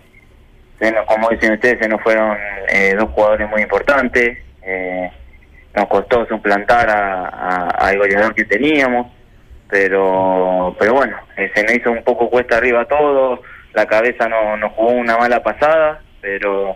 como 1.07 1.29
dicen 1.29 1.53
ustedes, 1.53 1.79
se 1.79 1.87
nos 1.89 2.01
fueron 2.01 2.37
eh, 2.69 2.95
dos 2.97 3.09
jugadores 3.11 3.49
muy 3.49 3.61
importantes, 3.61 4.37
eh, 4.63 5.11
nos 5.75 5.87
costó 5.87 6.25
suplantar 6.27 6.89
a- 6.89 7.27
a- 7.27 7.69
al 7.87 7.97
goleador 7.97 8.33
que 8.35 8.45
teníamos, 8.45 9.07
pero 9.69 10.75
pero 10.79 10.93
bueno, 10.95 11.17
eh, 11.37 11.51
se 11.55 11.63
nos 11.63 11.73
hizo 11.73 11.91
un 11.91 12.03
poco 12.03 12.29
cuesta 12.29 12.57
arriba 12.57 12.85
todo, 12.85 13.41
la 13.73 13.85
cabeza 13.85 14.27
no- 14.27 14.57
nos 14.57 14.71
jugó 14.73 14.89
una 14.91 15.17
mala 15.17 15.41
pasada, 15.43 16.01
pero 16.21 16.75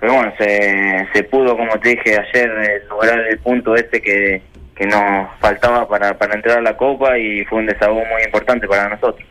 pero 0.00 0.14
bueno, 0.14 0.32
se, 0.38 1.08
se 1.14 1.22
pudo, 1.24 1.56
como 1.56 1.78
te 1.80 1.90
dije 1.90 2.18
ayer, 2.18 2.50
eh, 2.50 2.82
lograr 2.90 3.18
el 3.20 3.38
punto 3.38 3.74
ese 3.74 4.02
que, 4.02 4.42
que 4.74 4.86
nos 4.86 5.28
faltaba 5.40 5.88
para, 5.88 6.18
para 6.18 6.34
entrar 6.34 6.58
a 6.58 6.62
la 6.62 6.76
Copa 6.76 7.16
y 7.16 7.42
fue 7.46 7.60
un 7.60 7.66
desahogo 7.66 8.00
muy 8.04 8.22
importante 8.24 8.66
para 8.66 8.88
nosotros. 8.90 9.26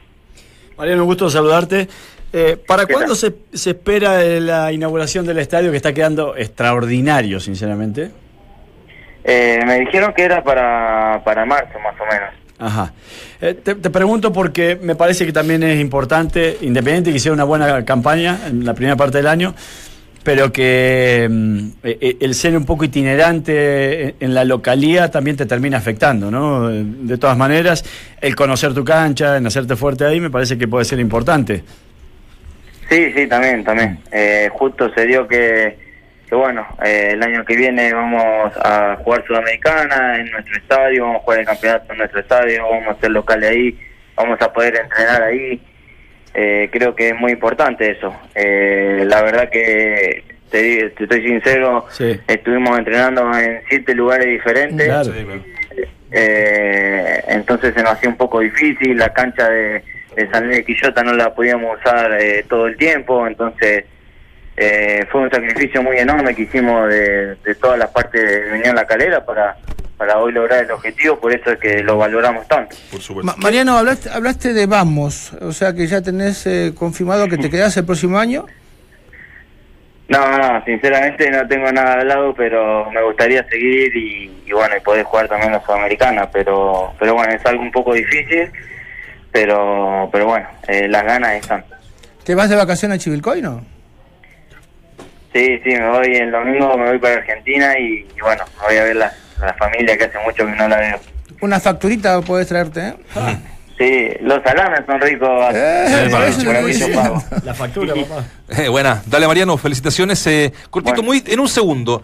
Mariano, 0.77 1.03
un 1.03 1.07
gusto 1.09 1.29
saludarte. 1.29 1.87
Eh, 2.31 2.57
¿Para 2.65 2.87
¿Qué 2.87 2.93
cuándo 2.93 3.13
se, 3.13 3.31
se 3.53 3.71
espera 3.71 4.23
eh, 4.23 4.39
la 4.41 4.71
inauguración 4.71 5.27
del 5.27 5.37
estadio 5.37 5.69
que 5.69 5.77
está 5.77 5.93
quedando 5.93 6.35
extraordinario, 6.35 7.39
sinceramente? 7.39 8.09
Eh, 9.23 9.59
me 9.67 9.79
dijeron 9.81 10.11
que 10.13 10.23
era 10.23 10.43
para, 10.43 11.21
para 11.23 11.45
marzo 11.45 11.77
más 11.79 11.93
o 12.01 12.05
menos. 12.05 12.33
Ajá. 12.65 12.93
Eh, 13.41 13.55
te, 13.61 13.75
te 13.75 13.89
pregunto 13.89 14.31
porque 14.31 14.79
me 14.81 14.95
parece 14.95 15.25
que 15.25 15.33
también 15.33 15.63
es 15.63 15.81
importante, 15.81 16.57
independiente 16.61 17.11
que 17.11 17.17
hiciera 17.17 17.33
una 17.33 17.43
buena 17.43 17.83
campaña 17.83 18.39
en 18.47 18.63
la 18.65 18.73
primera 18.73 18.95
parte 18.95 19.17
del 19.17 19.27
año, 19.27 19.53
pero 20.23 20.53
que 20.53 21.27
mm, 21.29 21.57
eh, 21.83 21.97
eh, 21.99 22.17
el 22.21 22.33
ser 22.35 22.55
un 22.55 22.63
poco 22.65 22.85
itinerante 22.85 24.03
en- 24.03 24.15
en 24.21 24.33
la 24.33 24.45
localía 24.45 25.11
también 25.11 25.35
te 25.35 25.45
termina 25.45 25.77
afectando, 25.77 26.31
¿no? 26.31 26.69
De 26.69 27.17
todas 27.17 27.37
maneras, 27.37 27.83
el 28.21 28.33
conocer 28.33 28.73
tu 28.73 28.85
cancha, 28.85 29.35
en 29.35 29.45
hacerte 29.45 29.75
fuerte 29.75 30.05
ahí, 30.05 30.21
me 30.21 30.29
parece 30.29 30.57
que 30.57 30.65
puede 30.69 30.85
ser 30.85 30.99
importante. 31.01 31.65
Sí, 32.89 33.11
sí, 33.13 33.27
también, 33.27 33.65
también. 33.65 33.99
Eh, 34.11 34.49
justo 34.53 34.89
se 34.95 35.05
dio 35.05 35.27
que, 35.27 35.77
que 36.33 36.37
bueno, 36.39 36.65
eh, 36.83 37.09
el 37.11 37.21
año 37.21 37.45
que 37.45 37.55
viene 37.55 37.93
vamos 37.93 38.51
a 38.57 38.95
jugar 39.03 39.23
Sudamericana 39.27 40.17
en 40.19 40.31
nuestro 40.31 40.57
estadio, 40.57 41.03
vamos 41.03 41.17
a 41.21 41.23
jugar 41.25 41.39
el 41.41 41.45
campeonato 41.45 41.91
en 41.91 41.97
nuestro 41.99 42.19
estadio, 42.21 42.63
vamos 42.67 42.97
a 42.97 42.99
ser 43.01 43.11
locales 43.11 43.49
ahí, 43.51 43.79
vamos 44.15 44.41
a 44.41 44.51
poder 44.51 44.75
entrenar 44.77 45.21
ahí. 45.21 45.61
Eh, 46.33 46.69
creo 46.71 46.95
que 46.95 47.09
es 47.09 47.15
muy 47.15 47.33
importante 47.33 47.91
eso. 47.91 48.15
Eh, 48.33 49.03
la 49.05 49.21
verdad 49.21 49.49
que, 49.51 50.23
te, 50.49 50.89
te 50.89 51.03
estoy 51.03 51.21
sincero, 51.21 51.85
Sí. 51.91 52.19
estuvimos 52.27 52.79
entrenando 52.79 53.31
en 53.37 53.61
siete 53.69 53.93
lugares 53.93 54.25
diferentes. 54.25 54.87
Claro. 54.87 55.11
Eh, 56.11 57.23
entonces 57.27 57.75
se 57.75 57.83
nos 57.83 57.91
hacía 57.93 58.09
un 58.09 58.17
poco 58.17 58.39
difícil, 58.39 58.97
la 58.97 59.13
cancha 59.13 59.47
de, 59.49 59.83
de 60.15 60.29
San 60.31 60.45
Luis 60.45 60.57
de 60.57 60.65
Quillota 60.65 61.03
no 61.03 61.13
la 61.13 61.31
podíamos 61.35 61.77
usar 61.79 62.11
eh, 62.19 62.43
todo 62.49 62.65
el 62.65 62.75
tiempo, 62.77 63.27
entonces 63.27 63.85
eh, 64.57 65.05
fue 65.11 65.21
un 65.21 65.31
sacrificio 65.31 65.81
muy 65.81 65.97
enorme 65.97 66.35
que 66.35 66.43
hicimos 66.43 66.89
de, 66.89 67.35
de 67.35 67.55
todas 67.55 67.77
las 67.79 67.89
partes 67.89 68.21
de 68.21 68.51
Unión 68.53 68.75
La 68.75 68.85
Calera 68.85 69.25
para, 69.25 69.55
para 69.97 70.17
hoy 70.19 70.31
lograr 70.31 70.63
el 70.63 70.71
objetivo, 70.71 71.19
por 71.19 71.33
eso 71.33 71.51
es 71.51 71.59
que 71.59 71.81
lo 71.83 71.97
valoramos 71.97 72.47
tanto. 72.47 72.75
Por 72.91 73.01
supuesto. 73.01 73.31
Ma- 73.31 73.35
Mariano, 73.41 73.77
hablaste, 73.77 74.09
hablaste 74.09 74.53
de 74.53 74.65
Vamos, 74.65 75.33
o 75.41 75.51
sea 75.51 75.73
que 75.73 75.87
ya 75.87 76.01
tenés 76.01 76.45
eh, 76.45 76.73
confirmado 76.77 77.27
que 77.27 77.37
te 77.37 77.49
quedás 77.49 77.75
el 77.77 77.85
próximo 77.85 78.19
año. 78.19 78.45
No, 80.09 80.37
no, 80.37 80.63
sinceramente 80.65 81.31
no 81.31 81.47
tengo 81.47 81.71
nada 81.71 81.93
al 82.01 82.07
lado, 82.07 82.33
pero 82.35 82.91
me 82.91 83.01
gustaría 83.01 83.43
seguir 83.47 83.95
y, 83.95 84.43
y 84.45 84.51
bueno, 84.51 84.75
y 84.77 84.81
poder 84.81 85.03
jugar 85.05 85.27
también 85.29 85.53
la 85.53 85.63
Sudamericana, 85.65 86.29
pero, 86.29 86.93
pero 86.99 87.13
bueno, 87.15 87.33
es 87.33 87.43
algo 87.45 87.63
un 87.63 87.71
poco 87.71 87.93
difícil, 87.93 88.51
pero, 89.31 90.09
pero 90.11 90.25
bueno, 90.27 90.45
eh, 90.67 90.87
las 90.89 91.03
ganas 91.05 91.33
están. 91.35 91.63
¿Te 92.23 92.35
vas 92.35 92.49
de 92.49 92.55
vacaciones 92.57 92.97
a 92.97 92.99
Chivilcoy, 92.99 93.41
no? 93.41 93.65
Sí, 95.33 95.59
sí, 95.63 95.69
me 95.71 95.89
voy 95.89 96.15
el 96.15 96.31
domingo, 96.31 96.77
me 96.77 96.89
voy 96.89 96.99
para 96.99 97.15
Argentina 97.15 97.77
y, 97.79 98.05
y 98.15 98.21
bueno, 98.21 98.43
me 98.61 98.67
voy 98.67 98.77
a 98.77 98.83
ver 98.83 98.95
la, 98.95 99.11
la 99.41 99.53
familia 99.55 99.97
que 99.97 100.03
hace 100.05 100.19
mucho 100.19 100.45
que 100.45 100.51
no 100.51 100.67
la 100.67 100.77
veo. 100.77 100.99
Una 101.41 101.59
facturita 101.59 102.21
podés 102.21 102.47
traerte, 102.47 102.89
¿eh? 102.89 102.93
Sí, 103.77 104.07
los 104.21 104.41
salames 104.43 104.81
son 104.85 105.01
ricos. 105.01 105.29
Eh, 105.55 106.07
diciendo. 106.67 107.23
La 107.43 107.53
factura, 107.55 107.93
papá. 107.95 108.23
Eh, 108.63 108.69
buena, 108.69 109.01
dale 109.07 109.25
Mariano, 109.25 109.57
felicitaciones. 109.57 110.25
Eh, 110.27 110.53
cortito, 110.69 110.97
Bueno. 110.97 111.07
muy 111.07 111.23
en 111.25 111.39
un 111.39 111.47
segundo. 111.47 112.03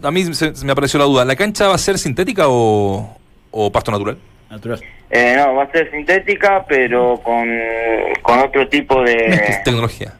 A 0.00 0.10
mí 0.12 0.32
se, 0.32 0.54
se 0.54 0.64
me 0.64 0.70
apareció 0.70 1.00
la 1.00 1.06
duda. 1.06 1.24
¿La 1.24 1.34
cancha 1.34 1.66
va 1.66 1.74
a 1.74 1.78
ser 1.78 1.98
sintética 1.98 2.44
o, 2.46 3.18
o 3.50 3.72
pasto 3.72 3.90
natural? 3.90 4.16
Natural. 4.48 4.80
Eh, 5.10 5.34
no, 5.36 5.56
va 5.56 5.64
a 5.64 5.70
ser 5.72 5.90
sintética, 5.90 6.64
pero 6.68 7.20
con, 7.22 7.48
con 8.22 8.38
otro 8.38 8.68
tipo 8.68 9.02
de... 9.02 9.58
Tecnología. 9.64 10.12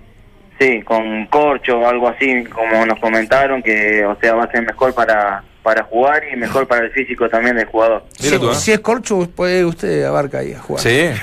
Sí, 0.62 0.80
con 0.82 1.26
corcho 1.26 1.78
o 1.80 1.88
algo 1.88 2.08
así, 2.08 2.44
como 2.44 2.86
nos 2.86 3.00
comentaron, 3.00 3.62
que 3.64 4.04
o 4.06 4.16
sea 4.20 4.34
va 4.34 4.44
a 4.44 4.50
ser 4.52 4.64
mejor 4.64 4.94
para, 4.94 5.42
para 5.64 5.82
jugar 5.82 6.22
y 6.32 6.36
mejor 6.36 6.68
para 6.68 6.84
el 6.84 6.92
físico 6.92 7.28
también 7.28 7.56
del 7.56 7.66
jugador. 7.66 8.04
Mira 8.22 8.36
Si, 8.36 8.40
tú, 8.40 8.50
¿eh? 8.50 8.54
si 8.54 8.70
es 8.72 8.78
corcho, 8.78 9.28
puede 9.34 9.64
usted 9.64 10.04
abarca 10.04 10.38
ahí 10.38 10.52
a 10.52 10.60
jugar. 10.60 10.80
Sí. 10.82 11.10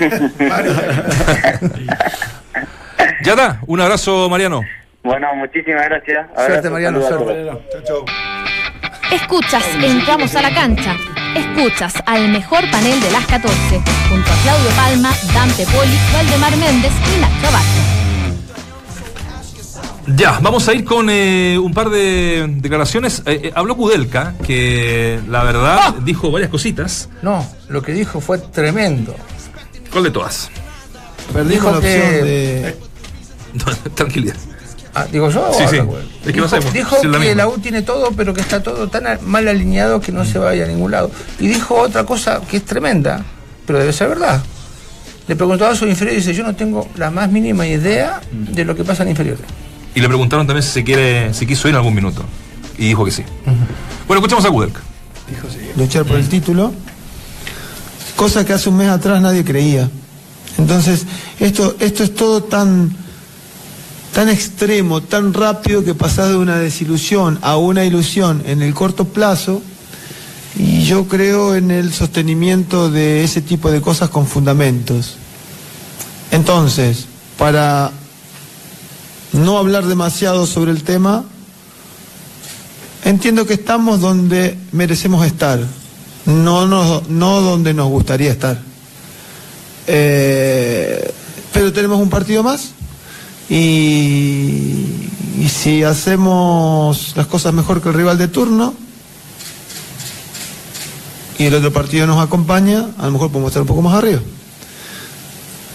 ya 3.22 3.32
está. 3.32 3.60
Un 3.66 3.80
abrazo, 3.80 4.28
Mariano. 4.28 4.62
Bueno, 5.02 5.34
muchísimas 5.36 5.86
gracias. 5.88 6.26
Suerte, 6.34 6.52
Abrazo, 6.52 6.70
Mariano, 6.72 7.00
saludos 7.02 7.30
a 7.30 7.34
suerte. 7.72 7.86
todos. 7.86 8.04
Escuchas 9.10 9.64
Entramos 9.82 10.36
a 10.36 10.42
la 10.42 10.52
cancha. 10.52 10.94
Escuchas 11.34 11.94
al 12.04 12.28
mejor 12.28 12.60
panel 12.70 13.00
de 13.00 13.10
las 13.10 13.24
14, 13.26 13.56
junto 14.10 14.30
a 14.30 14.36
Claudio 14.42 14.70
Palma, 14.76 15.10
Dante 15.32 15.64
Poli, 15.64 15.96
Valdemar 16.12 16.56
Méndez 16.58 16.92
y 17.16 17.20
Nacho 17.20 17.48
Abad. 17.48 17.99
Ya, 20.16 20.38
vamos 20.40 20.66
a 20.68 20.72
ir 20.74 20.84
con 20.84 21.08
eh, 21.10 21.58
un 21.58 21.72
par 21.74 21.90
de 21.90 22.46
declaraciones. 22.56 23.22
Eh, 23.26 23.40
eh, 23.44 23.52
habló 23.54 23.76
Kudelka, 23.76 24.34
que 24.46 25.20
la 25.28 25.44
verdad 25.44 25.94
dijo 26.04 26.30
varias 26.30 26.50
cositas. 26.50 27.08
No, 27.22 27.46
lo 27.68 27.82
que 27.82 27.92
dijo 27.92 28.20
fue 28.20 28.38
tremendo. 28.38 29.14
¿Cuál 29.92 30.04
de 30.04 30.10
todas? 30.10 30.50
Perdimos 31.32 31.50
Dijo 31.52 31.70
la 31.70 31.78
opción 31.78 32.00
que- 32.00 32.22
de. 32.24 32.76
Tranquilidad. 33.94 34.36
Ah, 34.94 35.06
¿Digo 35.10 35.30
yo? 35.30 35.48
o 35.48 35.54
Sí, 35.54 35.64
sí. 35.70 35.76
Es 35.76 36.26
que 36.26 36.32
dijo 36.32 36.48
no 36.56 36.70
dijo 36.72 36.96
si 37.00 37.06
es 37.06 37.12
la 37.12 37.18
que 37.18 37.26
misma. 37.26 37.34
la 37.42 37.48
U 37.48 37.58
tiene 37.58 37.82
todo, 37.82 38.10
pero 38.16 38.34
que 38.34 38.40
está 38.40 38.62
todo 38.62 38.88
tan 38.88 39.04
mal 39.24 39.46
alineado 39.46 40.00
que 40.00 40.10
no 40.12 40.24
se 40.24 40.38
vaya 40.38 40.64
a 40.64 40.68
ningún 40.68 40.90
lado. 40.90 41.10
Y 41.38 41.46
dijo 41.46 41.76
otra 41.76 42.04
cosa 42.04 42.40
que 42.48 42.56
es 42.56 42.64
tremenda, 42.64 43.24
pero 43.66 43.78
debe 43.78 43.92
ser 43.92 44.08
verdad. 44.08 44.42
Le 45.28 45.36
preguntaba 45.36 45.70
a 45.72 45.76
su 45.76 45.86
inferior 45.86 46.14
y 46.14 46.18
dice, 46.20 46.34
yo 46.34 46.42
no 46.42 46.56
tengo 46.56 46.88
la 46.96 47.10
más 47.12 47.30
mínima 47.30 47.64
idea 47.66 48.20
de 48.32 48.64
lo 48.64 48.74
que 48.74 48.82
pasa 48.82 49.04
en 49.04 49.10
inferiores. 49.10 49.44
Y 49.94 50.00
le 50.00 50.06
preguntaron 50.06 50.46
también 50.46 50.62
si 50.62 50.70
se 50.70 50.84
quiere, 50.84 51.34
si 51.34 51.46
quiso 51.46 51.68
ir 51.68 51.72
en 51.72 51.76
algún 51.76 51.94
minuto. 51.94 52.24
Y 52.78 52.88
dijo 52.88 53.04
que 53.04 53.10
sí. 53.10 53.22
Bueno, 54.06 54.20
escuchamos 54.20 54.44
a 54.44 54.50
Kudelka. 54.50 54.80
luchar 55.76 56.04
por 56.04 56.16
el 56.16 56.28
título, 56.28 56.72
cosa 58.16 58.44
que 58.44 58.52
hace 58.52 58.68
un 58.68 58.76
mes 58.76 58.88
atrás 58.88 59.20
nadie 59.20 59.44
creía. 59.44 59.90
Entonces, 60.58 61.06
esto, 61.38 61.76
esto 61.80 62.04
es 62.04 62.14
todo 62.14 62.42
tan, 62.42 62.94
tan 64.12 64.28
extremo, 64.28 65.00
tan 65.00 65.32
rápido 65.32 65.84
que 65.84 65.94
pasás 65.94 66.28
de 66.28 66.36
una 66.36 66.56
desilusión 66.56 67.38
a 67.42 67.56
una 67.56 67.84
ilusión 67.84 68.42
en 68.46 68.62
el 68.62 68.74
corto 68.74 69.06
plazo. 69.06 69.62
Y 70.56 70.82
yo 70.82 71.06
creo 71.06 71.54
en 71.54 71.70
el 71.70 71.92
sostenimiento 71.92 72.90
de 72.90 73.24
ese 73.24 73.40
tipo 73.40 73.70
de 73.70 73.80
cosas 73.80 74.10
con 74.10 74.26
fundamentos. 74.26 75.16
Entonces, 76.30 77.06
para 77.38 77.92
no 79.32 79.58
hablar 79.58 79.86
demasiado 79.86 80.46
sobre 80.46 80.72
el 80.72 80.82
tema, 80.82 81.24
entiendo 83.04 83.46
que 83.46 83.54
estamos 83.54 84.00
donde 84.00 84.56
merecemos 84.72 85.26
estar, 85.26 85.60
no, 86.26 86.66
no, 86.66 87.02
no 87.08 87.40
donde 87.40 87.74
nos 87.74 87.88
gustaría 87.88 88.30
estar. 88.30 88.60
Eh, 89.86 91.12
pero 91.52 91.72
tenemos 91.72 92.00
un 92.00 92.10
partido 92.10 92.42
más 92.42 92.70
y, 93.48 94.86
y 95.38 95.48
si 95.48 95.82
hacemos 95.82 97.14
las 97.16 97.26
cosas 97.26 97.52
mejor 97.52 97.82
que 97.82 97.88
el 97.88 97.94
rival 97.94 98.18
de 98.18 98.28
turno 98.28 98.74
y 101.38 101.44
el 101.46 101.54
otro 101.54 101.72
partido 101.72 102.06
nos 102.06 102.22
acompaña, 102.22 102.90
a 102.98 103.06
lo 103.06 103.12
mejor 103.12 103.30
podemos 103.30 103.50
estar 103.50 103.62
un 103.62 103.68
poco 103.68 103.82
más 103.82 103.94
arriba. 103.94 104.20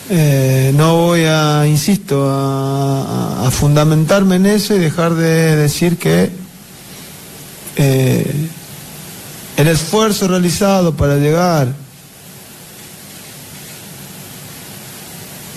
Eh, 0.10 0.72
no 0.76 0.98
voy 0.98 1.22
a, 1.26 1.66
insisto, 1.68 2.28
a, 2.30 3.50
fundamentarme 3.52 4.36
en 4.36 4.46
eso 4.46 4.76
y 4.76 4.80
dejar 4.80 5.16
de 5.16 5.56
decir 5.56 5.98
que 5.98 6.30
eh, 7.78 8.48
el 9.58 9.68
esfuerzo 9.68 10.28
realizado 10.28 10.94
para 10.96 11.16
llegar 11.18 11.70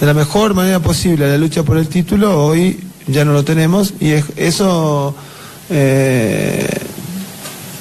de 0.00 0.06
la 0.06 0.14
mejor 0.14 0.54
manera 0.54 0.80
posible 0.80 1.24
a 1.24 1.28
la 1.28 1.38
lucha 1.38 1.62
por 1.62 1.76
el 1.76 1.88
título, 1.88 2.46
hoy 2.46 2.80
ya 3.06 3.24
no 3.24 3.32
lo 3.32 3.44
tenemos 3.44 3.94
y 4.00 4.12
es- 4.12 4.24
eso 4.36 5.14
eh, 5.70 6.66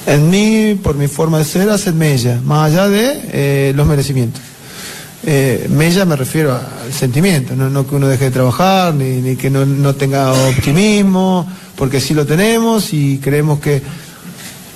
en 0.06 0.28
mí, 0.30 0.74
por 0.82 0.96
mi 0.96 1.06
forma 1.06 1.38
de 1.38 1.44
ser, 1.44 1.70
hace 1.70 1.92
mella, 1.92 2.40
más 2.44 2.72
allá 2.72 2.88
de 2.88 3.72
los 3.74 3.86
merecimientos. 3.86 4.42
Eh, 5.26 5.66
mella 5.68 6.04
me 6.04 6.14
refiero 6.16 6.54
al 6.54 6.92
sentimiento, 6.92 7.56
no, 7.56 7.68
no 7.68 7.86
que 7.86 7.96
uno 7.96 8.06
deje 8.06 8.26
de 8.26 8.30
trabajar, 8.30 8.94
ni, 8.94 9.20
ni 9.20 9.36
que 9.36 9.50
no, 9.50 9.66
no 9.66 9.94
tenga 9.94 10.32
optimismo, 10.32 11.46
porque 11.76 12.00
sí 12.00 12.14
lo 12.14 12.24
tenemos 12.24 12.92
y 12.92 13.18
creemos 13.18 13.58
que 13.58 13.82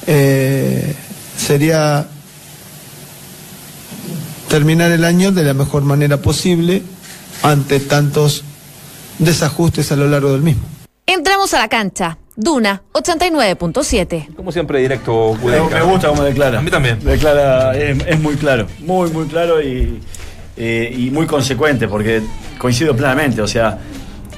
eh, 0.06 0.94
sería 1.36 2.06
terminar 4.48 4.90
el 4.90 5.04
año 5.04 5.32
de 5.32 5.44
la 5.44 5.54
mejor 5.54 5.82
manera 5.82 6.16
posible 6.18 6.82
ante 7.42 7.80
tantos 7.80 8.44
desajustes 9.18 9.92
a 9.92 9.96
lo 9.96 10.08
largo 10.08 10.32
del 10.32 10.42
mismo. 10.42 10.62
Entramos 11.06 11.54
a 11.54 11.58
la 11.58 11.68
cancha. 11.68 12.18
Duna 12.34 12.82
89.7. 12.92 14.34
Como 14.34 14.52
siempre, 14.52 14.80
directo 14.80 15.36
Me, 15.44 15.60
me 15.60 15.82
gusta 15.82 16.08
cómo 16.08 16.22
declara. 16.22 16.60
A 16.60 16.62
mí 16.62 16.70
también. 16.70 16.98
Declara, 17.00 17.76
es, 17.76 17.98
es 18.06 18.20
muy 18.20 18.36
claro, 18.36 18.66
muy, 18.80 19.10
muy 19.10 19.26
claro 19.26 19.60
y, 19.62 20.00
eh, 20.56 20.94
y 20.96 21.10
muy 21.10 21.26
consecuente, 21.26 21.88
porque 21.88 22.22
coincido 22.58 22.94
plenamente. 22.96 23.40
O 23.42 23.46
sea, 23.46 23.78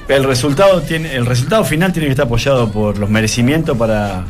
el 0.07 0.23
resultado, 0.23 0.81
tiene, 0.81 1.13
el 1.15 1.25
resultado 1.25 1.63
final 1.65 1.91
tiene 1.91 2.07
que 2.07 2.11
estar 2.11 2.25
apoyado 2.27 2.71
por 2.71 2.97
los 2.97 3.09
merecimientos 3.09 3.77
para, 3.77 4.23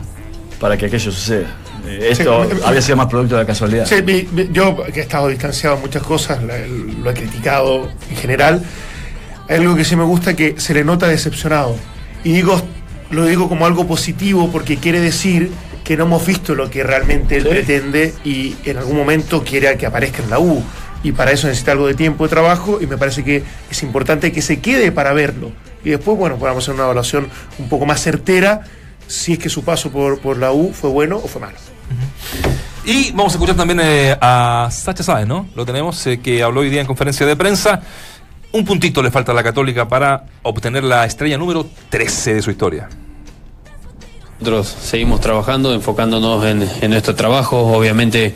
para 0.59 0.77
que 0.77 0.86
aquello 0.88 1.11
suceda. 1.11 1.47
Eh, 1.88 2.07
esto 2.11 2.47
Sí. 2.49 2.57
había 2.65 2.81
sido 2.81 2.97
más 2.97 3.07
producto 3.07 3.36
de 3.36 3.41
la 3.43 3.47
casualidad. 3.47 3.86
Sí, 3.86 3.95
mi- 4.01 4.27
mi- 4.31 4.49
yo 4.51 4.75
que 4.91 4.99
he 5.01 5.03
estado 5.03 5.27
distanciado 5.27 5.75
de 5.75 5.81
muchas 5.83 6.01
cosas, 6.03 6.39
lo 6.43 7.09
he 7.11 7.13
criticado 7.13 7.89
en 8.09 8.15
general. 8.15 8.61
Hay 9.47 9.57
algo 9.57 9.75
que 9.75 9.86
sí 9.86 9.95
me 9.95 10.03
gusta 10.03 10.33
que 10.36 10.55
se 10.59 10.73
le 10.73 10.83
nota 10.83 11.07
decepcionado. 11.07 11.75
Y 12.23 12.31
digo 12.33 12.59
lo 13.11 13.23
digo 13.27 13.47
como 13.47 13.67
algo 13.67 13.86
positivo 13.86 14.49
porque 14.51 14.77
quiere 14.77 14.99
decir 14.99 15.51
que 15.83 15.95
no 15.95 16.05
hemos 16.05 16.25
visto 16.25 16.55
lo 16.55 16.71
que 16.71 16.81
realmente 16.83 17.38
él 17.38 17.43
Sí. 17.43 17.49
pretende 17.49 18.13
y 18.25 18.55
en 18.65 18.77
algún 18.77 18.97
momento 18.97 19.43
quiere 19.43 19.77
que 19.77 19.86
aparezca 19.86 20.23
en 20.23 20.31
la 20.31 20.39
U. 20.39 20.63
Y 21.05 21.11
para 21.11 21.31
eso 21.31 21.45
necesita 21.45 21.73
algo 21.73 21.85
de 21.85 21.93
tiempo 21.93 22.23
de 22.23 22.31
trabajo 22.31 22.79
y 22.81 22.87
me 22.87 22.97
parece 22.97 23.23
que 23.23 23.43
es 23.69 23.83
importante 23.83 24.31
que 24.31 24.41
se 24.41 24.59
quede 24.59 24.91
para 24.91 25.13
verlo. 25.13 25.51
Y 25.83 25.91
después, 25.91 26.17
bueno, 26.17 26.37
podamos 26.37 26.63
hacer 26.63 26.73
una 26.73 26.85
evaluación 26.85 27.29
un 27.59 27.69
poco 27.69 27.85
más 27.85 28.01
certera 28.01 28.61
si 29.05 29.33
es 29.33 29.37
que 29.37 29.47
su 29.47 29.63
paso 29.63 29.91
por, 29.91 30.17
por 30.17 30.37
la 30.37 30.51
U 30.51 30.73
fue 30.73 30.89
bueno 30.89 31.17
o 31.17 31.27
fue 31.27 31.41
malo. 31.41 31.57
Y 32.85 33.11
vamos 33.11 33.33
a 33.33 33.35
escuchar 33.35 33.55
también 33.55 33.81
eh, 33.83 34.17
a 34.19 34.67
Sacha 34.71 35.03
Sáez, 35.03 35.27
¿no? 35.27 35.47
Lo 35.53 35.63
tenemos, 35.63 36.07
eh, 36.07 36.19
que 36.19 36.41
habló 36.41 36.61
hoy 36.61 36.71
día 36.71 36.81
en 36.81 36.87
conferencia 36.87 37.23
de 37.27 37.35
prensa. 37.35 37.83
Un 38.51 38.65
puntito 38.65 39.03
le 39.03 39.11
falta 39.11 39.31
a 39.31 39.35
la 39.35 39.43
Católica 39.43 39.87
para 39.87 40.23
obtener 40.41 40.83
la 40.83 41.05
estrella 41.05 41.37
número 41.37 41.67
13 41.91 42.33
de 42.33 42.41
su 42.41 42.49
historia. 42.49 42.89
Nosotros 44.45 44.75
seguimos 44.79 45.21
trabajando, 45.21 45.73
enfocándonos 45.73 46.45
en, 46.45 46.69
en 46.81 46.91
nuestro 46.91 47.15
trabajo. 47.15 47.63
Obviamente 47.75 48.35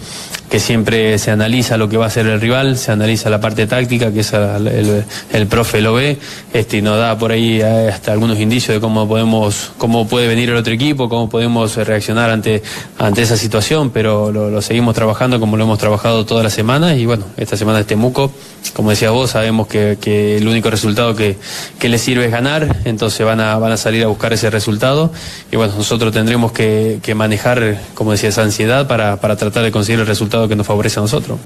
que 0.49 0.59
siempre 0.59 1.17
se 1.19 1.31
analiza 1.31 1.77
lo 1.77 1.87
que 1.87 1.97
va 1.97 2.05
a 2.05 2.07
hacer 2.07 2.25
el 2.25 2.41
rival, 2.41 2.77
se 2.77 2.91
analiza 2.91 3.29
la 3.29 3.39
parte 3.39 3.67
táctica, 3.67 4.11
que 4.11 4.21
es 4.21 4.33
el, 4.33 5.47
profe 5.47 5.79
lo 5.79 5.93
ve, 5.93 6.17
este, 6.53 6.77
y 6.77 6.81
nos 6.81 6.97
da 6.97 7.17
por 7.17 7.31
ahí 7.31 7.61
eh, 7.61 7.89
hasta 7.93 8.11
algunos 8.11 8.39
indicios 8.39 8.75
de 8.75 8.81
cómo 8.81 9.07
podemos, 9.07 9.71
cómo 9.77 10.07
puede 10.07 10.27
venir 10.27 10.49
el 10.49 10.55
otro 10.55 10.73
equipo, 10.73 11.07
cómo 11.07 11.29
podemos 11.29 11.75
reaccionar 11.75 12.31
ante, 12.31 12.63
ante 12.97 13.21
esa 13.21 13.37
situación, 13.37 13.91
pero 13.91 14.31
lo, 14.31 14.61
seguimos 14.61 14.95
trabajando 14.95 15.39
como 15.39 15.55
lo 15.55 15.65
hemos 15.65 15.77
trabajado 15.77 16.25
toda 16.25 16.41
la 16.41 16.49
semana. 16.49 16.95
Y 16.95 17.05
bueno, 17.05 17.25
esta 17.37 17.55
semana 17.55 17.79
es 17.81 17.87
Temuco, 17.87 18.31
como 18.73 18.89
decías 18.89 19.11
vos, 19.11 19.29
sabemos 19.31 19.67
que, 19.67 19.99
el 20.09 20.47
único 20.47 20.69
resultado 20.71 21.15
que, 21.15 21.37
que 21.77 21.89
les 21.89 22.01
sirve 22.01 22.25
es 22.25 22.31
ganar, 22.31 22.77
entonces 22.85 23.23
van 23.25 23.39
a, 23.39 23.57
van 23.57 23.71
a 23.71 23.77
salir 23.77 24.03
a 24.03 24.07
buscar 24.07 24.33
ese 24.33 24.49
resultado. 24.49 25.11
Y 25.51 25.57
bueno, 25.57 25.73
tendremos 26.11 26.51
que, 26.51 26.99
que 27.03 27.13
manejar, 27.15 27.79
como 27.93 28.11
decía, 28.11 28.29
esa 28.29 28.43
ansiedad 28.43 28.87
para, 28.87 29.17
para 29.17 29.35
tratar 29.35 29.63
de 29.63 29.71
conseguir 29.71 29.99
el 29.99 30.07
resultado 30.07 30.47
que 30.47 30.55
nos 30.55 30.65
favorece 30.65 30.99
a 30.99 31.03
nosotros. 31.03 31.39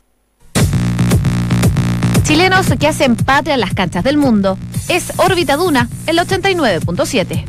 Chilenos 2.24 2.68
que 2.80 2.88
hacen 2.88 3.16
patria 3.16 3.56
en 3.56 3.60
las 3.60 3.74
canchas 3.74 4.04
del 4.04 4.18
mundo. 4.18 4.58
Es 4.88 5.12
Órbita 5.18 5.58
Duna, 5.58 5.90
el 6.08 6.18
89.7. 6.20 7.46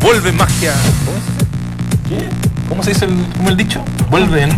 Vuelve 0.00 0.32
magia. 0.32 0.72
¿Cómo 2.68 2.82
se 2.82 2.90
dice 2.90 3.04
el, 3.04 3.14
cómo 3.36 3.48
el 3.48 3.56
dicho? 3.56 3.84
Vuelven. 4.10 4.50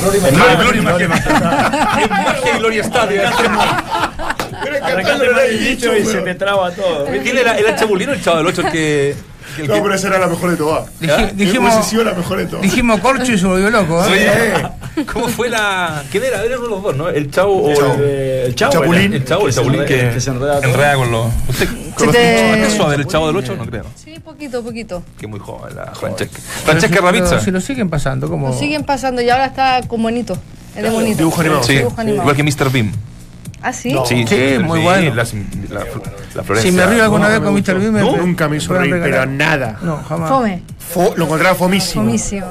Gloria 0.00 0.18
y 0.18 0.32
magia. 0.32 0.54
Gloria 0.56 0.80
y 0.80 1.08
magia. 1.08 1.08
Magia 2.08 2.54
y 2.54 2.58
gloria 2.58 2.82
estadio. 2.82 3.22
Arrancaste 4.60 5.30
mal 5.30 5.44
el 5.44 5.58
dicho 5.64 5.96
y 5.96 6.04
se 6.04 6.20
te 6.20 6.34
traba 6.34 6.70
todo. 6.72 7.06
¿Quién 7.22 7.38
era? 7.38 7.56
¿Era 7.58 7.70
el 7.70 7.76
Chabulino 7.76 8.12
o 8.12 8.14
el 8.14 8.22
Chavo 8.22 8.38
del 8.38 8.46
8 8.46 8.60
el 8.62 8.72
que.? 8.72 9.14
el 9.58 9.66
No, 9.66 9.74
que- 9.74 9.80
pero 9.80 9.94
esa 9.94 10.08
era 10.08 10.18
la 10.18 10.26
mejor 10.28 10.50
de 10.50 10.56
todas. 10.56 10.86
Dij- 11.00 11.32
dijimos, 11.32 11.92
la 12.04 12.12
mejor 12.12 12.38
de 12.38 12.46
todas. 12.46 12.62
dijimos 12.62 13.00
corcho 13.00 13.32
y 13.32 13.38
se 13.38 13.46
volvió 13.46 13.70
loco. 13.70 14.04
¿eh? 14.10 14.52
¿Cómo 15.12 15.28
fue 15.28 15.48
la.? 15.48 16.02
¿Quién 16.10 16.24
era? 16.24 16.42
Era 16.44 16.56
uno 16.58 16.64
de 16.68 16.70
los 16.74 16.82
dos, 16.82 16.96
¿no? 16.96 17.08
¿El 17.08 17.30
Chavo 17.30 17.62
o 17.62 17.70
el.? 17.70 18.00
El 18.48 18.54
chavo. 18.54 18.72
Chapulín. 18.72 19.12
El 19.14 19.24
Chavo, 19.24 19.48
el 19.48 19.54
Chabulín 19.54 19.84
que, 19.84 20.10
que 20.12 20.20
se 20.20 20.30
enreda 20.30 20.94
con 20.94 21.10
los. 21.10 21.26
¿Usted 21.48 21.68
Se 21.96 22.06
te- 22.08 22.52
¿Acaso 22.62 22.84
a 22.84 22.88
ver 22.88 23.00
el 23.00 23.06
Chavo 23.06 23.26
del 23.26 23.36
8? 23.36 23.56
No 23.56 23.64
creo. 23.66 23.84
Sí, 23.96 24.18
poquito, 24.22 24.62
poquito. 24.62 25.02
Que 25.18 25.26
muy 25.26 25.40
joven 25.40 25.74
la 25.74 25.86
Francesca. 25.94 26.38
Francesca 26.64 27.00
Ravizza. 27.00 27.40
Si 27.40 27.50
lo 27.50 27.60
siguen 27.60 27.88
pasando, 27.90 28.28
como. 28.28 28.48
Lo 28.50 28.58
siguen 28.58 28.84
pasando 28.84 29.22
y 29.22 29.30
ahora 29.30 29.46
está 29.46 29.80
con 29.88 30.02
bonito. 30.02 30.36
Es 30.76 30.82
de 30.82 30.90
bonito. 30.90 31.18
Dibujo 31.18 31.40
animado. 31.40 31.62
Sí, 31.64 31.74
Dibujo 31.78 32.00
animado. 32.00 32.22
igual 32.30 32.36
que 32.36 32.42
Mr. 32.44 32.70
Beam. 32.70 32.92
¿Ah, 33.60 33.72
sí? 33.72 33.94
Sí, 34.06 34.24
Sí, 34.26 34.58
muy 34.62 34.80
bueno. 34.80 35.14
La, 35.14 35.24
la, 35.24 35.84
la 36.34 36.42
Florencia. 36.44 36.70
Si 36.70 36.72
me 36.72 36.86
río 36.86 37.02
alguna 37.02 37.28
vez 37.28 37.40
con 37.40 37.54
Mr. 37.54 37.78
Bean, 37.78 37.92
me 37.92 38.00
No, 38.00 38.16
nunca 38.16 38.48
me 38.48 38.56
hizo 38.58 38.72
reír, 38.74 38.96
pero 39.02 39.26
nada. 39.26 39.78
No, 39.82 40.02
jamás. 40.08 40.28
Fome. 40.30 40.62
Fo- 40.94 41.14
lo 41.16 41.24
encontraba 41.24 41.54
fomísimo. 41.56 42.04
Fomísimo. 42.04 42.46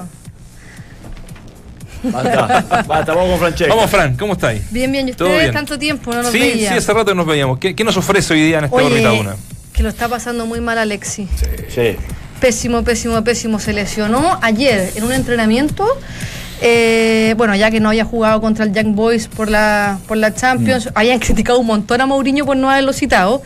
Basta, 2.03 2.65
basta, 2.87 3.13
vamos 3.13 3.31
con 3.31 3.39
Francesca. 3.39 3.73
Vamos, 3.73 3.89
Fran, 3.89 4.15
¿cómo 4.17 4.33
estáis? 4.33 4.71
Bien, 4.71 4.91
bien. 4.91 5.09
¿Y 5.09 5.13
Todo 5.13 5.27
ustedes 5.29 5.43
bien. 5.45 5.53
tanto 5.53 5.79
tiempo 5.79 6.11
no 6.13 6.21
nos 6.23 6.31
Sí, 6.31 6.39
veía? 6.39 6.71
sí, 6.71 6.77
hace 6.77 6.93
rato 6.93 7.05
que 7.11 7.15
nos 7.15 7.25
veíamos. 7.25 7.57
¿Qué, 7.59 7.75
qué 7.75 7.83
nos 7.83 7.97
ofrece 7.97 8.33
hoy 8.33 8.41
día 8.43 8.59
en 8.59 8.65
esta 8.65 8.75
Oye, 8.77 9.19
una? 9.19 9.35
que 9.73 9.83
lo 9.83 9.89
está 9.89 10.07
pasando 10.07 10.45
muy 10.45 10.61
mal 10.61 10.77
Alexi. 10.77 11.27
Sí. 11.73 11.95
Pésimo, 12.39 12.83
pésimo, 12.83 13.23
pésimo. 13.23 13.59
Se 13.59 13.73
lesionó 13.73 14.37
ayer 14.41 14.91
en 14.95 15.03
un 15.03 15.11
entrenamiento. 15.11 15.87
Eh, 16.61 17.33
bueno, 17.37 17.55
ya 17.55 17.69
que 17.71 17.79
no 17.79 17.89
había 17.89 18.05
jugado 18.05 18.41
contra 18.41 18.65
el 18.65 18.73
Young 18.73 18.95
Boys 18.95 19.27
por 19.27 19.49
la, 19.49 19.99
por 20.07 20.17
la 20.17 20.33
Champions, 20.33 20.89
habían 20.95 21.19
criticado 21.19 21.59
un 21.59 21.67
montón 21.67 22.01
a 22.01 22.05
Mourinho 22.05 22.45
por 22.45 22.57
no 22.57 22.69
haberlo 22.69 22.93
citado. 22.93 23.41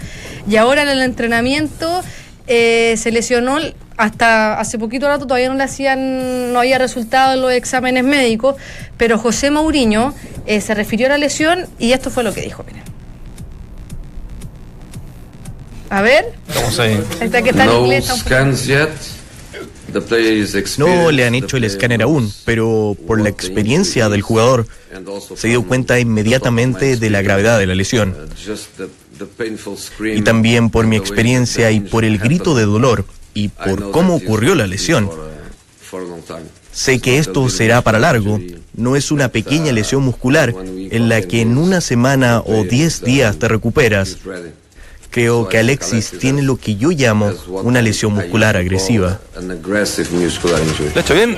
Y 0.49 0.55
ahora 0.55 0.81
en 0.83 0.89
el 0.89 1.01
entrenamiento 1.01 2.01
eh, 2.47 2.95
se 2.97 3.11
lesionó 3.11 3.57
hasta 3.97 4.59
hace 4.59 4.79
poquito 4.79 5.07
rato, 5.07 5.27
todavía 5.27 5.49
no 5.49 5.55
le 5.55 5.63
hacían, 5.63 6.53
no 6.53 6.59
había 6.59 6.77
resultado 6.79 7.33
en 7.35 7.41
los 7.41 7.51
exámenes 7.51 8.03
médicos, 8.03 8.55
pero 8.97 9.19
José 9.19 9.51
Mourinho 9.51 10.13
eh, 10.47 10.59
se 10.61 10.73
refirió 10.73 11.05
a 11.05 11.09
la 11.09 11.17
lesión 11.19 11.67
y 11.77 11.91
esto 11.91 12.09
fue 12.09 12.23
lo 12.23 12.33
que 12.33 12.41
dijo. 12.41 12.63
Miren. 12.65 12.81
A 15.89 16.01
ver, 16.01 16.33
Vamos 16.55 16.79
ahí. 16.79 16.99
está 17.19 17.41
que 17.41 17.49
está 17.49 17.65
en 17.65 17.69
No 17.69 17.79
inglés. 17.81 18.09
está 18.09 18.13
un 18.15 18.23
No 20.77 21.11
le 21.11 21.25
han 21.25 21.35
hecho 21.35 21.57
el 21.57 21.63
escáner 21.63 22.01
aún, 22.01 22.31
pero 22.45 22.95
por 23.07 23.21
la 23.21 23.29
experiencia 23.29 24.09
del 24.09 24.21
jugador 24.21 24.67
se 25.35 25.47
dio 25.47 25.63
cuenta 25.63 25.99
inmediatamente 25.99 26.97
de 26.97 27.09
la 27.09 27.21
gravedad 27.21 27.59
de 27.59 27.67
la 27.67 27.75
lesión. 27.75 28.15
Uh, 28.15 30.05
Y 30.05 30.21
también 30.21 30.69
por 30.69 30.87
mi 30.87 30.95
experiencia 30.95 31.71
y 31.71 31.79
por 31.79 32.05
el 32.05 32.17
grito 32.17 32.55
de 32.55 32.65
dolor 32.65 33.05
y 33.33 33.49
por 33.49 33.91
cómo 33.91 34.15
ocurrió 34.15 34.55
la 34.55 34.67
lesión. 34.67 35.09
time. 35.89 36.61
Sé 36.71 36.99
que 36.99 37.17
esto 37.17 37.49
será 37.49 37.81
para 37.81 37.99
largo. 37.99 38.39
No 38.73 38.95
es 38.95 39.11
una 39.11 39.29
pequeña 39.29 39.71
lesión 39.73 40.03
muscular 40.03 40.53
en 40.55 41.09
la 41.09 41.21
que 41.21 41.41
en 41.41 41.57
una 41.57 41.81
semana 41.81 42.41
o 42.45 42.63
10 42.63 43.03
días 43.03 43.37
te 43.37 43.47
recuperas. 43.47 44.17
Creo 45.11 45.49
que 45.49 45.57
Alexis 45.57 46.17
tiene 46.19 46.41
lo 46.41 46.55
que 46.55 46.75
yo 46.75 46.91
llamo 46.91 47.31
una 47.47 47.81
lesión 47.81 48.13
muscular 48.13 48.55
agresiva. 48.55 49.19
¿Le 49.37 49.51
ha 50.95 50.99
hecho 51.01 51.13
bien? 51.13 51.35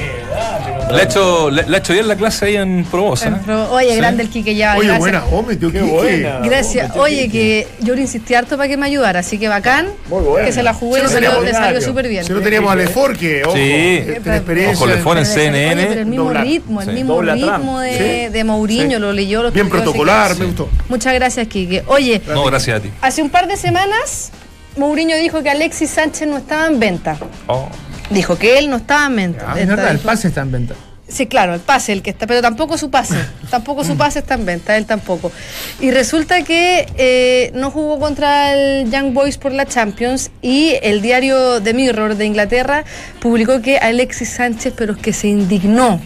¿Le 0.91 0.99
ha 1.01 1.03
hecho, 1.03 1.49
le, 1.49 1.63
le 1.67 1.75
ha 1.75 1.79
hecho 1.79 1.93
bien 1.93 2.07
la 2.07 2.15
clase 2.15 2.45
ahí 2.45 2.55
en 2.55 2.83
Provosa? 2.85 3.27
En 3.27 3.39
Pro- 3.39 3.71
Oye, 3.71 3.95
grande 3.95 4.23
el 4.23 4.29
Quique 4.29 4.53
ya. 4.53 4.73
Oye, 4.77 4.87
gracias. 4.87 4.99
buena, 4.99 5.25
hombre, 5.25 5.55
tío, 5.55 5.71
Qué 5.71 5.81
buena. 5.81 6.39
Gracias. 6.43 6.95
Oye, 6.95 7.29
que 7.29 7.67
yo 7.79 7.95
le 7.95 8.01
insistí 8.01 8.35
harto 8.35 8.57
para 8.57 8.69
que 8.69 8.77
me 8.77 8.85
ayudara, 8.85 9.21
así 9.21 9.39
que 9.39 9.47
bacán. 9.47 9.87
Muy 10.07 10.21
buena. 10.21 10.45
Que 10.45 10.51
se 10.53 10.61
la 10.61 10.73
jugué 10.73 10.99
y 10.99 11.01
Sí, 11.01 11.07
le 11.07 11.13
sería 11.13 11.29
salió, 11.31 11.43
le 11.45 11.51
salió 11.51 11.65
ordinario. 11.67 11.87
súper 11.87 12.07
bien. 12.09 12.23
Si 12.25 12.31
no 12.33 12.41
teníamos 12.41 12.71
a 12.71 12.75
Leforque, 12.75 13.43
ojo. 13.43 13.55
Sí. 13.55 13.61
eh, 13.63 14.19
tiene 14.21 14.37
experiencia. 14.37 14.77
Ojo, 14.85 14.87
Lefort 14.87 15.19
en 15.19 15.25
CNN. 15.25 15.73
oye, 15.81 15.85
pero 15.87 15.99
el 16.01 16.05
mismo 16.05 16.25
doblar. 16.25 16.43
ritmo, 16.45 16.81
el 16.81 16.87
Sí. 16.87 16.93
mismo 16.93 17.13
Dobla 17.15 17.33
ritmo 17.33 17.79
de, 17.79 18.25
Sí. 18.27 18.33
de 18.33 18.43
Mourinho, 18.43 18.97
Sí. 18.97 19.01
lo 19.01 19.13
leyó. 19.13 19.43
Lo 19.43 19.51
Bien 19.51 19.69
protocolar, 19.69 20.33
que- 20.33 20.39
me 20.41 20.45
gustó. 20.45 20.69
Muchas 20.89 21.13
gracias, 21.15 21.47
Quique. 21.47 21.83
Oye, 21.87 22.21
No, 22.27 22.43
gracias 22.45 22.77
a 22.77 22.81
ti. 22.81 22.89
hace 23.01 23.21
un 23.23 23.29
par 23.31 23.47
de 23.47 23.57
semanas, 23.57 24.31
Mourinho 24.77 25.17
dijo 25.17 25.41
que 25.41 25.49
Alexis 25.49 25.89
Sánchez 25.89 26.27
no 26.27 26.37
estaba 26.37 26.67
en 26.67 26.79
venta. 26.79 27.17
Oh. 27.47 27.67
Dijo 28.09 28.37
que 28.37 28.57
él 28.57 28.69
no 28.69 28.77
estaba 28.77 29.05
en 29.07 29.15
venta. 29.15 29.45
Ah, 29.47 29.59
es 29.59 29.67
verdad, 29.67 29.91
el 29.91 29.99
pase 29.99 30.27
está 30.27 30.41
en 30.41 30.51
venta. 30.51 30.75
Sí, 31.07 31.27
claro, 31.27 31.53
el 31.53 31.59
pase, 31.59 31.91
el 31.91 32.01
que 32.01 32.09
está, 32.09 32.25
pero 32.25 32.41
tampoco 32.41 32.77
su 32.77 32.89
pase, 32.89 33.15
tampoco 33.51 33.83
su 33.83 33.95
pase 33.95 34.19
está 34.19 34.33
en 34.33 34.45
venta, 34.45 34.75
él 34.77 34.85
tampoco. 34.85 35.31
Y 35.79 35.91
resulta 35.91 36.43
que 36.43 36.87
eh, 36.97 37.51
no 37.53 37.69
jugó 37.71 37.99
contra 37.99 38.53
el 38.53 38.89
Young 38.89 39.13
Boys 39.13 39.37
por 39.37 39.51
la 39.51 39.65
Champions 39.65 40.31
y 40.41 40.75
el 40.81 41.01
diario 41.01 41.61
The 41.61 41.73
Mirror 41.73 42.15
de 42.15 42.25
Inglaterra 42.25 42.83
publicó 43.19 43.61
que 43.61 43.77
Alexis 43.77 44.29
Sánchez, 44.29 44.73
pero 44.75 44.93
es 44.93 44.99
que 44.99 45.13
se 45.13 45.27
indignó. 45.27 46.01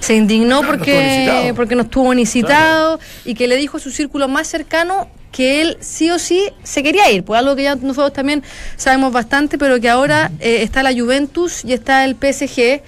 Se 0.00 0.14
indignó 0.14 0.60
Claro, 0.60 0.62
no 0.62 0.68
porque, 0.78 1.52
porque 1.56 1.74
no 1.74 1.82
estuvo 1.82 2.14
ni 2.14 2.26
citado 2.26 3.00
y 3.24 3.34
que 3.34 3.48
le 3.48 3.56
dijo 3.56 3.76
a 3.76 3.80
su 3.80 3.90
círculo 3.90 4.28
más 4.28 4.46
cercano 4.46 5.08
que 5.32 5.60
él 5.60 5.76
sí 5.80 6.10
o 6.10 6.18
sí 6.18 6.50
se 6.62 6.82
quería 6.82 7.10
ir, 7.10 7.22
pues 7.22 7.38
algo 7.38 7.54
que 7.54 7.64
ya 7.64 7.74
nosotros 7.74 8.12
también 8.12 8.42
sabemos 8.76 9.12
bastante, 9.12 9.58
pero 9.58 9.80
que 9.80 9.88
ahora 9.88 10.32
eh, 10.40 10.62
está 10.62 10.82
la 10.82 10.92
Juventus 10.92 11.64
y 11.64 11.72
está 11.72 12.04
el 12.04 12.14
PSG, 12.14 12.82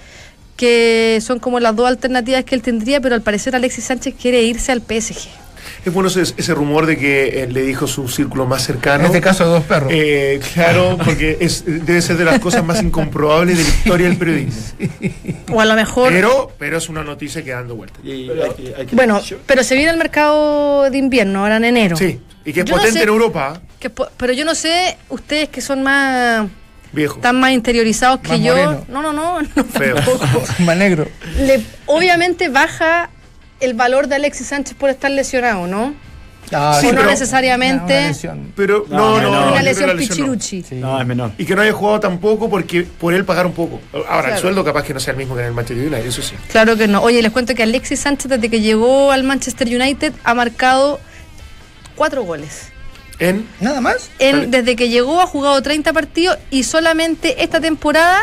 que 0.57 1.19
son 1.21 1.39
como 1.39 1.59
las 1.59 1.75
dos 1.75 1.87
alternativas 1.87 2.43
que 2.43 2.55
él 2.55 2.61
tendría, 2.61 2.99
pero 2.99 3.15
al 3.15 3.21
parecer 3.21 3.55
Alexis 3.55 3.85
Sánchez 3.85 4.15
quiere 4.19 4.43
irse 4.43 4.71
al 4.71 4.81
PSG. 4.81 5.40
Es 5.83 5.91
bueno 5.91 6.09
ese, 6.09 6.21
ese 6.21 6.53
rumor 6.53 6.85
de 6.85 6.95
que 6.97 7.41
eh, 7.43 7.47
le 7.47 7.63
dijo 7.63 7.87
su 7.87 8.07
círculo 8.07 8.45
más 8.45 8.63
cercano. 8.63 8.99
En 9.01 9.05
este 9.07 9.19
caso, 9.21 9.45
dos 9.45 9.63
perros. 9.63 9.91
Eh, 9.91 10.39
claro, 10.53 10.97
porque 11.03 11.37
es, 11.39 11.63
debe 11.65 12.01
ser 12.03 12.17
de 12.17 12.25
las 12.25 12.39
cosas 12.39 12.63
más 12.63 12.81
incomprobables 12.83 13.57
de 13.57 13.63
la 13.63 13.69
historia 13.69 14.07
del 14.07 14.17
periodismo. 14.17 14.61
O 15.53 15.59
a 15.59 15.65
lo 15.65 15.75
mejor... 15.75 16.13
Pero, 16.13 16.51
pero 16.57 16.77
es 16.77 16.87
una 16.87 17.03
noticia 17.03 17.43
que 17.43 17.51
dando 17.51 17.75
vueltas. 17.75 17.99
Y 18.05 18.29
hay 18.29 18.49
que- 18.55 18.73
hay 18.77 18.85
que- 18.85 18.95
bueno, 18.95 19.19
pero 19.45 19.63
se 19.63 19.75
viene 19.75 19.91
el 19.91 19.97
mercado 19.97 20.89
de 20.89 20.97
invierno, 20.97 21.39
ahora 21.43 21.57
en 21.57 21.65
enero. 21.65 21.97
Sí, 21.97 22.21
y 22.45 22.53
que 22.53 22.61
es 22.61 22.65
Yo 22.65 22.75
no 22.75 22.77
potente 22.77 22.99
sé- 22.99 23.03
en 23.03 23.09
Europa, 23.09 23.59
Que 23.79 23.89
pero 23.89 24.31
yo 24.33 24.45
no 24.45 24.55
sé, 24.55 24.97
ustedes 25.09 25.49
que 25.49 25.59
son 25.59 25.83
más... 25.83 26.47
viejo. 26.93 27.15
Están 27.15 27.39
más 27.39 27.51
interiorizados 27.51 28.19
que 28.21 28.39
yo. 28.41 28.83
No, 28.87 29.01
no, 29.01 29.11
no. 29.11 29.41
no 29.55 29.63
Feo. 29.65 29.95
tampoco. 29.95 30.27
Más 30.59 30.77
negro. 30.77 31.07
Le- 31.39 31.61
obviamente 31.87 32.47
baja 32.47 33.09
el 33.61 33.73
valor 33.73 34.07
de 34.07 34.15
Alexis 34.15 34.47
Sánchez 34.47 34.75
por 34.75 34.89
estar 34.89 35.09
lesionado, 35.11 35.67
¿no? 35.67 35.93
Ah, 36.53 36.77
Sí, 36.81 36.87
o 36.87 36.91
no 36.91 36.97
pero- 36.99 37.11
necesariamente. 37.11 38.11
Pero 38.57 38.85
No, 38.89 39.21
no, 39.21 39.31
no, 39.31 39.45
no, 39.45 39.51
una 39.53 39.61
lesión 39.63 39.89
no. 39.91 39.95
pichiruchi. 39.95 40.65
No, 40.71 40.99
es 40.99 41.07
menor. 41.07 41.31
Y 41.37 41.45
que 41.45 41.55
no 41.55 41.61
haya 41.61 41.71
jugado 41.71 42.01
tampoco 42.01 42.49
porque 42.49 42.83
por 42.83 43.13
él 43.13 43.23
pagar 43.23 43.45
un 43.45 43.53
poco. 43.53 43.79
Ahora, 43.93 44.19
el 44.19 44.25
Claro. 44.25 44.41
sueldo 44.41 44.63
capaz 44.65 44.83
que 44.83 44.93
no 44.93 44.99
sea 44.99 45.11
el 45.11 45.17
mismo 45.17 45.33
que 45.35 45.41
en 45.41 45.47
el 45.47 45.53
Manchester 45.53 45.87
United, 45.87 46.05
eso 46.05 46.21
sí. 46.21 46.35
Claro 46.51 46.75
que 46.75 46.87
no. 46.89 47.01
Oye, 47.01 47.21
les 47.21 47.31
cuento 47.31 47.55
que 47.55 47.63
Alexis 47.63 48.01
Sánchez, 48.01 48.29
desde 48.29 48.49
que 48.49 48.59
llegó 48.59 49.11
al 49.11 49.23
Manchester 49.23 49.67
United, 49.67 50.11
ha 50.25 50.33
marcado 50.33 50.99
cuatro 51.95 52.23
goles. 52.23 52.67
En 53.19 53.47
¿Nada 53.61 53.79
más? 53.79 54.09
En- 54.19 54.49
desde 54.51 54.75
que 54.75 54.89
llegó 54.89 55.21
ha 55.21 55.27
jugado 55.27 55.61
30 55.61 55.93
partidos 55.93 56.37
y 56.49 56.63
solamente 56.63 57.43
esta 57.43 57.61
temporada, 57.61 58.19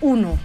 uno. 0.00 0.38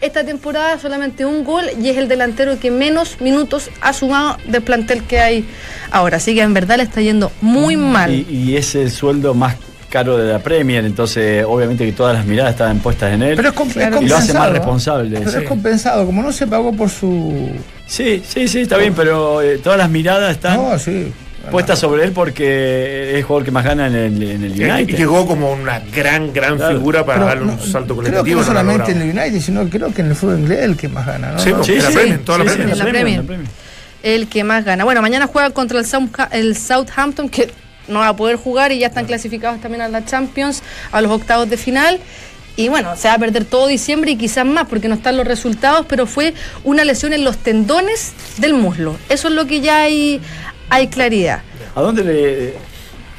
Esta 0.00 0.24
temporada 0.24 0.78
solamente 0.78 1.26
un 1.26 1.44
gol 1.44 1.64
y 1.80 1.90
es 1.90 1.98
el 1.98 2.08
delantero 2.08 2.58
que 2.58 2.70
menos 2.70 3.20
minutos 3.20 3.68
ha 3.82 3.92
sumado 3.92 4.38
del 4.48 4.62
plantel 4.62 5.02
que 5.04 5.20
hay 5.20 5.44
ahora. 5.90 6.16
Así 6.16 6.34
que 6.34 6.40
en 6.40 6.54
verdad 6.54 6.78
le 6.78 6.84
está 6.84 7.02
yendo 7.02 7.30
muy 7.42 7.76
mal. 7.76 8.10
Y, 8.10 8.26
y 8.30 8.56
es 8.56 8.74
el 8.74 8.90
sueldo 8.90 9.34
más 9.34 9.56
caro 9.90 10.16
de 10.16 10.32
la 10.32 10.38
Premier, 10.38 10.84
entonces 10.84 11.44
obviamente 11.46 11.84
que 11.84 11.92
todas 11.92 12.16
las 12.16 12.24
miradas 12.24 12.52
estaban 12.52 12.78
puestas 12.78 13.12
en 13.12 13.22
él. 13.22 13.36
Pero 13.36 13.48
es, 13.50 13.54
com- 13.54 13.68
es 13.68 13.76
y 13.76 13.78
lo 13.80 13.86
hace 13.86 13.98
compensado. 13.98 14.38
más 14.38 14.52
responsable. 14.52 15.18
Pero 15.18 15.30
sí. 15.32 15.36
es 15.38 15.48
compensado. 15.48 16.06
Como 16.06 16.22
no 16.22 16.32
se 16.32 16.46
pagó 16.46 16.72
por 16.72 16.88
su. 16.88 17.50
Sí, 17.86 18.22
sí, 18.26 18.48
sí, 18.48 18.60
está 18.60 18.78
bien, 18.78 18.94
pero 18.94 19.42
eh, 19.42 19.58
todas 19.58 19.78
las 19.78 19.90
miradas 19.90 20.30
están 20.30 20.56
No, 20.56 20.78
sí. 20.78 21.12
Puestas 21.50 21.78
sobre 21.78 22.04
él 22.04 22.12
porque 22.12 23.10
es 23.10 23.16
el 23.16 23.22
jugador 23.22 23.44
que 23.44 23.50
más 23.50 23.64
gana 23.64 23.86
en 23.86 23.94
el, 23.94 24.22
en 24.22 24.44
el 24.44 24.60
y 24.60 24.64
United. 24.64 24.96
llegó 24.96 25.26
como 25.26 25.52
una 25.52 25.80
gran, 25.80 26.32
gran 26.32 26.56
Claro. 26.56 26.76
figura 26.76 27.04
para 27.04 27.18
Pero 27.18 27.26
darle 27.28 27.42
un 27.44 27.56
no- 27.56 27.62
salto 27.62 27.96
Creo 27.96 28.04
que 28.24 28.32
colectivo. 28.34 28.40
no 28.40 28.40
no 28.40 28.46
solamente 28.46 28.92
en 28.92 29.02
el 29.02 29.10
United, 29.18 29.40
sino 29.40 29.68
creo 29.68 29.92
que 29.94 30.02
en 30.02 30.08
el 30.08 30.14
fútbol 30.16 30.38
inglés 30.40 30.58
es 30.58 30.64
el 30.66 30.76
que 30.76 30.88
más 30.88 31.06
gana, 31.06 31.32
¿no? 31.32 31.38
Sí, 31.38 31.50
¿No? 31.50 31.64
Sí, 31.64 31.76
la 31.76 31.90
Premier, 31.90 32.18
en 32.18 32.24
toda 32.24 32.38
la 32.38 32.50
sí, 32.52 32.58
Premier. 32.82 33.22
El 34.02 34.28
que 34.28 34.44
más 34.44 34.64
gana. 34.64 34.84
Bueno, 34.84 35.02
mañana 35.02 35.26
juega 35.26 35.50
contra 35.50 35.78
el, 35.78 35.84
Southa- 35.86 36.28
el 36.32 36.56
Southampton, 36.56 37.28
que 37.28 37.50
no 37.88 37.98
va 38.00 38.08
a 38.08 38.16
poder 38.16 38.36
jugar 38.36 38.72
y 38.72 38.78
ya 38.78 38.86
están 38.86 39.04
clasificados 39.06 39.60
también 39.60 39.82
a 39.82 39.88
la 39.88 40.04
Champions, 40.04 40.62
a 40.92 41.00
los 41.00 41.10
octavos 41.10 41.50
de 41.50 41.56
final. 41.56 41.98
Y 42.56 42.68
bueno, 42.68 42.94
se 42.96 43.08
va 43.08 43.14
a 43.14 43.18
perder 43.18 43.44
todo 43.44 43.66
diciembre 43.68 44.10
y 44.12 44.16
quizás 44.16 44.44
más 44.44 44.66
porque 44.68 44.88
no 44.88 44.94
están 44.94 45.16
los 45.16 45.26
resultados, 45.26 45.86
pero 45.88 46.06
fue 46.06 46.34
una 46.64 46.84
lesión 46.84 47.12
en 47.12 47.24
los 47.24 47.38
tendones 47.38 48.12
del 48.38 48.54
muslo. 48.54 48.96
Eso 49.08 49.28
es 49.28 49.34
lo 49.34 49.46
que 49.46 49.60
ya 49.60 49.82
hay, 49.82 50.20
hay 50.70 50.88
claridad. 50.88 51.42
¿A 51.74 51.80
dónde 51.80 52.02
le, 52.04 52.54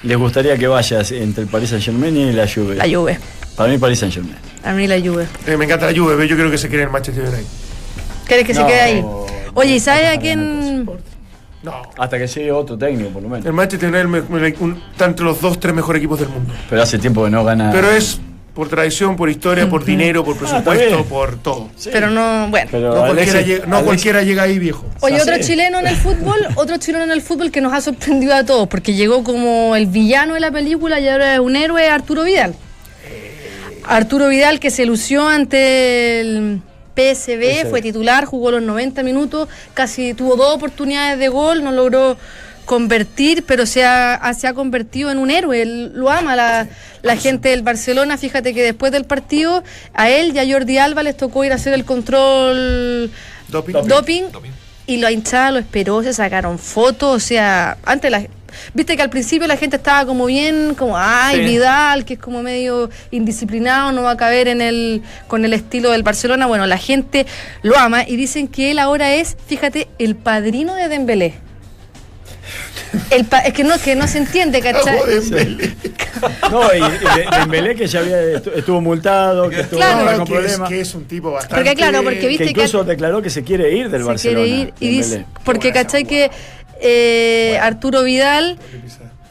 les 0.04 0.18
gustaría 0.18 0.58
que 0.58 0.68
vayas 0.68 1.12
entre 1.12 1.44
el 1.44 1.50
Paris 1.50 1.70
Saint 1.70 1.84
Germain 1.84 2.16
y 2.18 2.32
la 2.34 2.48
Juve? 2.48 2.76
La 2.76 2.86
Juve. 2.90 3.20
Para 3.56 3.70
mí 3.72 3.78
Paris 3.78 4.00
Saint 4.00 4.14
Germain. 4.14 4.36
A 4.64 4.74
mí 4.74 4.88
la 4.88 5.00
Juve. 5.00 5.28
Eh, 5.48 5.58
me 5.58 5.66
encanta 5.66 5.92
la 5.92 5.98
Juve, 5.98 6.16
pero 6.16 6.26
yo 6.28 6.36
creo 6.36 6.50
que 6.52 6.58
se 6.58 6.68
quiere 6.68 6.84
en 6.84 6.90
el 6.90 6.94
Manchester 6.94 7.24
United. 7.24 7.46
¿Quieres 8.26 8.46
que 8.48 8.54
se 8.54 8.66
quede 8.66 8.82
ahí? 8.82 9.06
Oye, 9.54 9.76
¿y 9.76 9.80
sabes 9.80 10.18
a 10.18 10.20
quién? 10.20 10.86
No. 11.64 11.74
Hasta 11.98 12.18
que 12.18 12.26
llegue 12.28 12.52
otro 12.52 12.78
técnico, 12.78 13.10
por 13.12 13.22
lo 13.22 13.30
menos. 13.30 13.46
El 13.46 13.54
Manchester 13.54 13.90
United 13.90 14.08
me- 14.08 14.22
me- 14.40 14.56
un- 14.60 14.82
está 14.92 15.06
entre 15.06 15.26
los 15.26 15.40
dos, 15.42 15.60
tres 15.60 15.76
mejores 15.76 16.00
equipos 16.00 16.20
del 16.20 16.30
mundo. 16.30 16.54
Pero 16.70 16.82
hace 16.82 16.98
tiempo 16.98 17.24
que 17.26 17.30
no 17.30 17.44
gana. 17.44 17.70
Pero 17.72 17.92
es 17.92 18.20
por 18.54 18.68
tradición, 18.68 19.16
por 19.16 19.30
historia, 19.30 19.70
por 19.70 19.86
dinero, 19.86 20.26
por 20.26 20.36
Ah, 20.36 20.40
presupuesto, 20.40 21.06
por 21.06 21.38
todo. 21.42 21.70
Pero 21.92 22.10
no, 22.10 22.48
bueno. 22.50 22.68
Pero 22.72 22.94
No, 22.96 23.02
cualquiera, 23.14 23.40
Alexis- 23.40 23.46
llega, 23.46 23.66
no 23.66 23.78
Alexis- 23.78 23.86
cualquiera 23.86 24.22
llega 24.24 24.44
ahí, 24.44 24.60
viejo. 24.60 24.86
Oye, 25.00 25.18
Ah, 25.18 25.22
otro 25.24 25.36
sí. 25.38 25.44
chileno 25.44 25.80
en 25.80 25.88
el 25.88 25.96
fútbol, 25.96 26.40
otro 26.56 26.78
chileno 26.78 27.04
en 27.06 27.12
el 27.12 27.22
fútbol 27.22 27.50
que 27.52 27.62
nos 27.62 27.72
ha 27.74 27.80
sorprendido 27.82 28.36
a 28.36 28.44
todos, 28.46 28.68
porque 28.68 28.94
llegó 28.94 29.24
como 29.24 29.76
el 29.76 29.86
villano 29.88 30.34
de 30.34 30.42
la 30.42 30.52
película 30.52 31.00
y 31.00 31.08
ahora 31.08 31.36
es 31.36 31.40
un 31.40 31.56
héroe, 31.56 31.88
Arturo 31.88 32.24
Vidal. 32.24 32.54
Arturo 33.84 34.28
Vidal 34.28 34.60
que 34.60 34.70
se 34.70 34.86
lució 34.86 35.28
ante 35.28 36.20
el 36.22 36.62
PSB, 36.96 37.66
fue 37.70 37.82
titular, 37.82 38.26
jugó 38.26 38.52
los 38.52 38.62
90 38.62 39.02
minutos, 39.02 39.48
casi 39.74 40.14
tuvo 40.14 40.36
dos 40.36 40.54
oportunidades 40.56 41.18
de 41.20 41.30
gol, 41.30 41.64
no 41.64 41.72
logró 41.72 42.18
convertir, 42.66 43.44
pero 43.46 43.66
se 43.66 43.84
ha, 43.86 44.34
se 44.34 44.48
ha 44.48 44.54
convertido 44.54 45.12
en 45.12 45.18
un 45.18 45.32
héroe, 45.32 45.62
él 45.62 45.92
lo 45.94 46.10
ama 46.10 46.36
la, 46.36 46.68
la 47.02 47.16
gente 47.16 47.50
del 47.50 47.62
Barcelona, 47.62 48.18
fíjate 48.18 48.54
que 48.54 48.64
después 48.64 48.92
del 48.92 49.06
partido 49.06 49.64
a 49.94 50.10
él 50.10 50.36
y 50.36 50.40
a 50.40 50.52
Jordi 50.52 50.78
Alba 50.78 51.04
les 51.04 51.18
tocó 51.18 51.44
ir 51.44 51.52
a 51.52 51.56
hacer 51.56 51.74
el 51.74 51.86
control 51.86 53.12
Doping. 53.50 53.74
doping, 53.88 54.24
y 54.88 54.98
la 54.98 55.12
hinchada 55.12 55.52
lo 55.52 55.60
esperó, 55.60 56.04
se 56.04 56.14
sacaron 56.14 56.58
fotos, 56.60 57.16
o 57.16 57.20
sea, 57.20 57.78
antes 57.86 58.12
la 58.12 58.24
viste 58.74 58.96
que 58.96 59.02
al 59.02 59.10
principio 59.10 59.48
la 59.48 59.58
gente 59.58 59.78
estaba 59.78 60.06
como 60.06 60.26
bien, 60.26 60.76
como 60.76 60.98
ay, 60.98 61.38
Sí. 61.38 61.44
Vidal, 61.46 62.06
que 62.06 62.16
es 62.16 62.20
como 62.20 62.42
medio 62.42 62.90
indisciplinado, 63.12 63.92
no 63.92 64.04
va 64.04 64.12
a 64.12 64.18
caber 64.18 64.48
en 64.48 64.62
el 64.62 65.02
con 65.28 65.46
el 65.46 65.54
estilo 65.54 65.92
del 65.92 66.04
Barcelona. 66.04 66.48
Bueno, 66.48 66.66
la 66.66 66.78
gente 66.78 67.26
lo 67.62 67.78
ama 67.78 68.04
y 68.08 68.16
dicen 68.16 68.48
que 68.48 68.72
él 68.72 68.80
ahora 68.80 69.14
es, 69.14 69.38
fíjate, 69.48 69.88
el 70.00 70.16
padrino 70.16 70.76
de 70.76 70.90
Dembélé. 70.90 71.34
El 73.10 73.26
pa- 73.26 73.40
es 73.40 73.54
que 73.54 73.64
no, 73.64 73.78
que 73.80 73.96
no 73.96 74.08
se 74.08 74.18
entiende, 74.18 74.60
¿cachai? 74.62 74.98
No, 76.52 76.74
y, 76.74 76.78
y 76.78 76.82
de- 76.82 77.38
Dembélé 77.40 77.76
que 77.76 77.88
ya 77.88 78.00
había, 78.00 78.22
estu- 78.22 78.52
estuvo 78.56 78.82
multado, 78.82 79.50
que 79.50 79.62
estuvo 79.62 79.80
Claro. 79.80 80.18
con 80.20 80.28
que, 80.28 80.34
es, 80.34 80.40
problemas. 80.40 80.70
que 80.70 80.82
es 80.82 80.94
un 80.96 81.06
tipo 81.06 81.32
bastante. 81.32 81.56
Porque 81.56 81.76
claro, 81.76 82.04
porque 82.04 82.20
que 82.20 82.28
viste 82.28 82.44
que 82.46 82.50
incluso 82.52 82.84
declaró 82.84 83.22
que 83.22 83.30
se 83.30 83.44
quiere 83.44 83.72
ir 83.76 83.90
del 83.90 84.02
se 84.02 84.08
Barcelona. 84.08 84.46
quiere 84.46 84.62
ir 84.62 84.74
y 84.80 84.90
dice, 84.90 85.26
porque 85.46 85.72
cachai 85.72 86.04
que 86.06 86.30
eh, 86.82 87.58
Arturo 87.62 88.04
Vidal, 88.04 88.58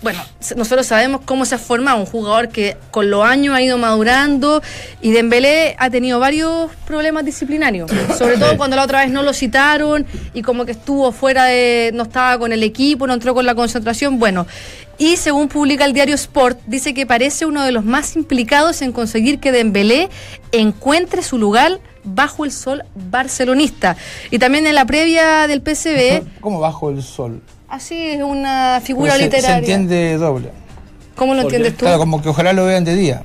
bueno, 0.02 0.22
nosotros 0.56 0.86
sabemos 0.86 1.20
cómo 1.24 1.44
se 1.44 1.56
ha 1.56 1.58
formado 1.58 1.98
un 1.98 2.06
jugador 2.06 2.48
que 2.48 2.76
con 2.90 3.10
los 3.10 3.22
años 3.22 3.54
ha 3.54 3.60
ido 3.60 3.76
madurando 3.76 4.62
y 5.02 5.12
Dembélé 5.12 5.76
ha 5.78 5.90
tenido 5.90 6.18
varios 6.18 6.70
problemas 6.86 7.24
disciplinarios, 7.24 7.90
sobre 8.16 8.38
todo 8.38 8.56
cuando 8.56 8.76
la 8.76 8.84
otra 8.84 9.00
vez 9.00 9.10
no 9.10 9.22
lo 9.22 9.34
citaron 9.34 10.06
y 10.32 10.40
como 10.40 10.64
que 10.64 10.72
estuvo 10.72 11.12
fuera 11.12 11.44
de, 11.44 11.90
no 11.92 12.04
estaba 12.04 12.38
con 12.38 12.52
el 12.52 12.62
equipo, 12.62 13.06
no 13.06 13.12
entró 13.12 13.34
con 13.34 13.44
la 13.44 13.54
concentración, 13.54 14.18
bueno. 14.18 14.46
Y 14.96 15.16
según 15.16 15.48
publica 15.48 15.84
el 15.84 15.92
diario 15.92 16.14
Sport, 16.14 16.60
dice 16.66 16.92
que 16.92 17.06
parece 17.06 17.46
uno 17.46 17.62
de 17.62 17.72
los 17.72 17.84
más 17.84 18.16
implicados 18.16 18.82
en 18.82 18.92
conseguir 18.92 19.38
que 19.38 19.52
Dembélé 19.52 20.10
encuentre 20.52 21.22
su 21.22 21.38
lugar 21.38 21.80
bajo 22.04 22.44
el 22.44 22.52
sol 22.52 22.84
barcelonista. 22.94 23.96
Y 24.30 24.38
también 24.38 24.66
en 24.66 24.74
la 24.74 24.84
previa 24.84 25.46
del 25.46 25.60
PSV, 25.60 26.40
¿Cómo 26.40 26.60
bajo 26.60 26.90
el 26.90 27.02
sol? 27.02 27.40
Así 27.70 28.10
es 28.10 28.22
una 28.22 28.80
figura 28.84 29.14
se- 29.14 29.22
literaria. 29.24 29.50
Se 29.50 29.58
entiende 29.58 30.16
doble. 30.18 30.50
¿Cómo 31.14 31.34
lo 31.34 31.42
entiendes 31.42 31.76
tú? 31.76 31.84
Claro, 31.84 31.98
como 31.98 32.22
que 32.22 32.28
ojalá 32.28 32.52
lo 32.52 32.64
vean 32.66 32.84
de 32.84 32.94
día. 32.94 33.22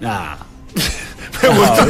Nah. 0.00 0.36
Me 1.42 1.48
gusta. 1.48 1.86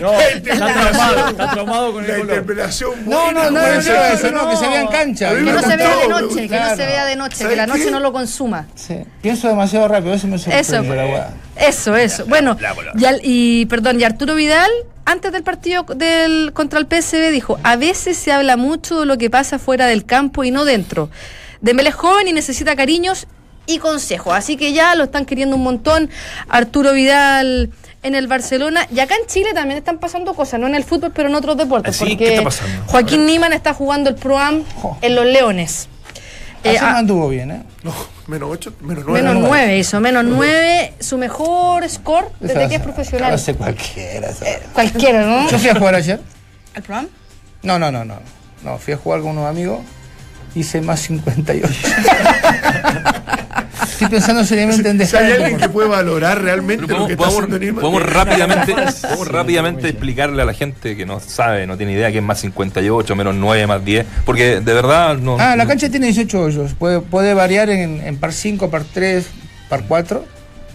No, 0.00 0.12
está 0.20 0.56
traumado, 0.56 1.28
está 1.28 1.50
traumado 1.52 1.92
con 1.92 2.06
La 2.06 2.14
el 2.14 2.20
color. 2.20 2.36
interpretación 2.36 2.90
No, 3.06 3.32
no, 3.32 3.44
no, 3.44 3.50
no, 3.50 3.60
buena, 3.60 3.74
no, 3.76 3.82
buena. 3.82 4.08
eso 4.12 4.30
no, 4.30 4.50
que 4.50 4.56
se 4.56 4.68
vea 4.68 4.80
en 4.80 4.86
cancha. 4.88 5.34
Que 5.34 5.40
no 5.42 5.62
se 5.62 5.76
vea 5.76 5.88
de 5.88 5.94
gustó, 6.06 6.20
noche, 6.20 6.48
que 6.48 6.60
no 6.60 6.70
se 6.76 6.86
vea 6.86 7.04
de 7.04 7.16
noche, 7.16 7.36
que 7.36 7.42
¿Sabes 7.42 7.56
la 7.56 7.66
noche 7.66 7.84
qué? 7.84 7.90
no 7.90 8.00
lo 8.00 8.12
consuma. 8.12 8.66
Sí. 8.74 8.96
Pienso 9.22 9.48
demasiado 9.48 9.88
rápido, 9.88 10.14
eso 10.14 10.26
me 10.26 10.38
sorprende. 10.38 10.60
Eso, 10.60 10.82
la 10.82 11.30
eso, 11.56 11.96
eso. 11.96 12.26
Bueno, 12.26 12.56
y, 12.96 13.04
al- 13.04 13.20
y 13.22 13.66
perdón, 13.66 14.00
y 14.00 14.04
Arturo 14.04 14.34
Vidal, 14.34 14.70
antes 15.04 15.32
del 15.32 15.42
partido 15.42 15.84
del, 15.94 16.52
contra 16.52 16.78
el 16.80 16.86
PSV, 16.86 17.30
dijo: 17.30 17.58
A 17.62 17.76
veces 17.76 18.16
se 18.16 18.32
habla 18.32 18.56
mucho 18.56 19.00
de 19.00 19.06
lo 19.06 19.18
que 19.18 19.30
pasa 19.30 19.58
fuera 19.58 19.86
del 19.86 20.04
campo 20.04 20.44
y 20.44 20.50
no 20.50 20.64
dentro. 20.64 21.10
Dembélé 21.60 21.90
es 21.90 21.94
joven 21.94 22.28
y 22.28 22.32
necesita 22.32 22.74
cariños 22.76 23.26
y 23.66 23.78
consejos. 23.78 24.34
Así 24.34 24.56
que 24.56 24.72
ya 24.72 24.94
lo 24.94 25.04
están 25.04 25.24
queriendo 25.24 25.56
un 25.56 25.62
montón. 25.62 26.10
Arturo 26.48 26.92
Vidal 26.92 27.70
en 28.04 28.14
el 28.14 28.28
Barcelona. 28.28 28.86
Y 28.94 29.00
acá 29.00 29.16
en 29.20 29.26
Chile 29.26 29.50
también 29.52 29.78
están 29.78 29.98
pasando 29.98 30.34
cosas, 30.34 30.60
no 30.60 30.68
en 30.68 30.76
el 30.76 30.84
fútbol, 30.84 31.10
pero 31.12 31.28
en 31.28 31.34
otros 31.34 31.56
deportes. 31.56 32.00
¿Ah, 32.00 32.04
sí? 32.04 32.10
Porque 32.10 32.16
¿Qué 32.24 32.30
está 32.34 32.44
pasando? 32.44 32.84
Joaquín 32.86 33.26
Niman 33.26 33.52
está 33.52 33.74
jugando 33.74 34.10
el 34.10 34.14
Pro 34.16 34.38
Am 34.38 34.62
Jo. 34.80 34.96
en 35.00 35.14
los 35.16 35.26
Leones. 35.26 35.88
Eh, 36.62 36.70
Ayer 36.70 36.82
no 36.82 36.88
ah, 36.88 36.98
anduvo 36.98 37.28
bien, 37.28 37.50
¿eh? 37.50 37.62
No, 37.82 37.92
menos 38.26 38.48
8, 38.50 38.74
menos 38.80 39.04
9. 39.06 39.22
Menos 39.22 39.42
9 39.48 39.78
hizo, 39.78 40.00
menos 40.00 40.24
9, 40.24 40.94
su 41.00 41.18
mejor 41.18 41.86
score 41.88 42.30
desde 42.40 42.68
que 42.68 42.76
es 42.76 42.80
profesional. 42.80 43.30
Lo 43.30 43.34
hace 43.34 43.54
cualquiera. 43.54 44.30
eso. 44.30 44.44
Cualquiera, 44.72 45.26
¿no? 45.26 45.50
Yo 45.50 45.58
fui 45.58 45.68
a 45.68 45.74
jugar 45.74 45.94
ayer. 45.94 46.20
¿Al 46.74 46.82
programa? 46.82 47.08
No, 47.62 47.78
no, 47.78 47.90
no, 47.90 48.04
no. 48.04 48.18
No, 48.62 48.78
fui 48.78 48.94
a 48.94 48.96
jugar 48.96 49.20
con 49.20 49.30
unos 49.32 49.46
amigos. 49.46 49.80
Hice 50.54 50.80
más 50.80 51.00
58. 51.00 51.68
Estoy 53.94 54.08
pensando 54.08 54.44
seriamente 54.44 54.88
en 54.88 54.98
dejar 54.98 55.22
hay 55.24 55.32
alguien 55.34 55.56
que 55.58 55.68
puede 55.68 55.88
valorar 55.88 56.42
realmente 56.42 56.84
Pero 56.86 57.00
lo 57.00 57.06
que 57.06 57.16
podemos, 57.16 57.44
está 57.44 57.48
podemos- 57.48 57.60
haciendo 57.60 57.80
podemos 57.80 58.02
rápidamente, 58.12 58.74
podemos 59.02 59.28
rápidamente 59.28 59.88
explicarle 59.88 60.42
a 60.42 60.44
la 60.44 60.52
gente 60.52 60.96
que 60.96 61.06
no 61.06 61.20
sabe, 61.20 61.66
no 61.66 61.76
tiene 61.76 61.92
idea 61.92 62.10
que 62.10 62.18
es 62.18 62.24
más 62.24 62.40
58, 62.40 63.14
menos 63.14 63.34
9, 63.36 63.66
más 63.68 63.84
10, 63.84 64.04
porque 64.24 64.60
de 64.60 64.74
verdad 64.74 65.16
no. 65.18 65.36
Ah, 65.38 65.54
la 65.54 65.66
cancha 65.66 65.88
tiene 65.90 66.06
18 66.06 66.40
hoyos. 66.40 66.74
Puede, 66.74 67.00
puede 67.00 67.34
variar 67.34 67.70
en, 67.70 68.00
en 68.04 68.16
par 68.16 68.32
5, 68.32 68.68
par 68.68 68.82
3, 68.84 69.26
par 69.68 69.84
4. 69.86 70.24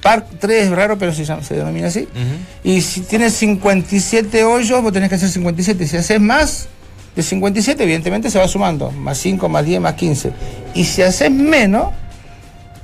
Par 0.01 0.25
3 0.39 0.63
es 0.67 0.71
raro, 0.71 0.97
pero 0.97 1.13
se, 1.13 1.25
llama- 1.25 1.43
se 1.43 1.55
denomina 1.55 1.87
así. 1.87 2.01
Ujú. 2.13 2.37
Y 2.63 2.79
si 2.81 3.01
tienes 3.01 3.33
57 3.33 4.45
hoyos, 4.45 4.81
vos 4.81 4.93
tenés 4.93 5.09
que 5.09 5.15
hacer 5.15 5.27
57. 5.29 5.85
Si 5.87 5.97
haces 5.97 6.21
más 6.21 6.69
de 7.15 7.23
57, 7.23 7.83
evidentemente 7.83 8.29
se 8.29 8.39
va 8.39 8.47
sumando. 8.47 8.91
Más 8.91 9.17
5, 9.17 9.49
más 9.49 9.65
10, 9.65 9.81
más 9.81 9.93
15. 9.93 10.31
Y 10.73 10.85
si 10.85 11.01
haces 11.01 11.31
menos, 11.31 11.89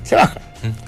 se 0.02 0.16
baja. 0.16 0.40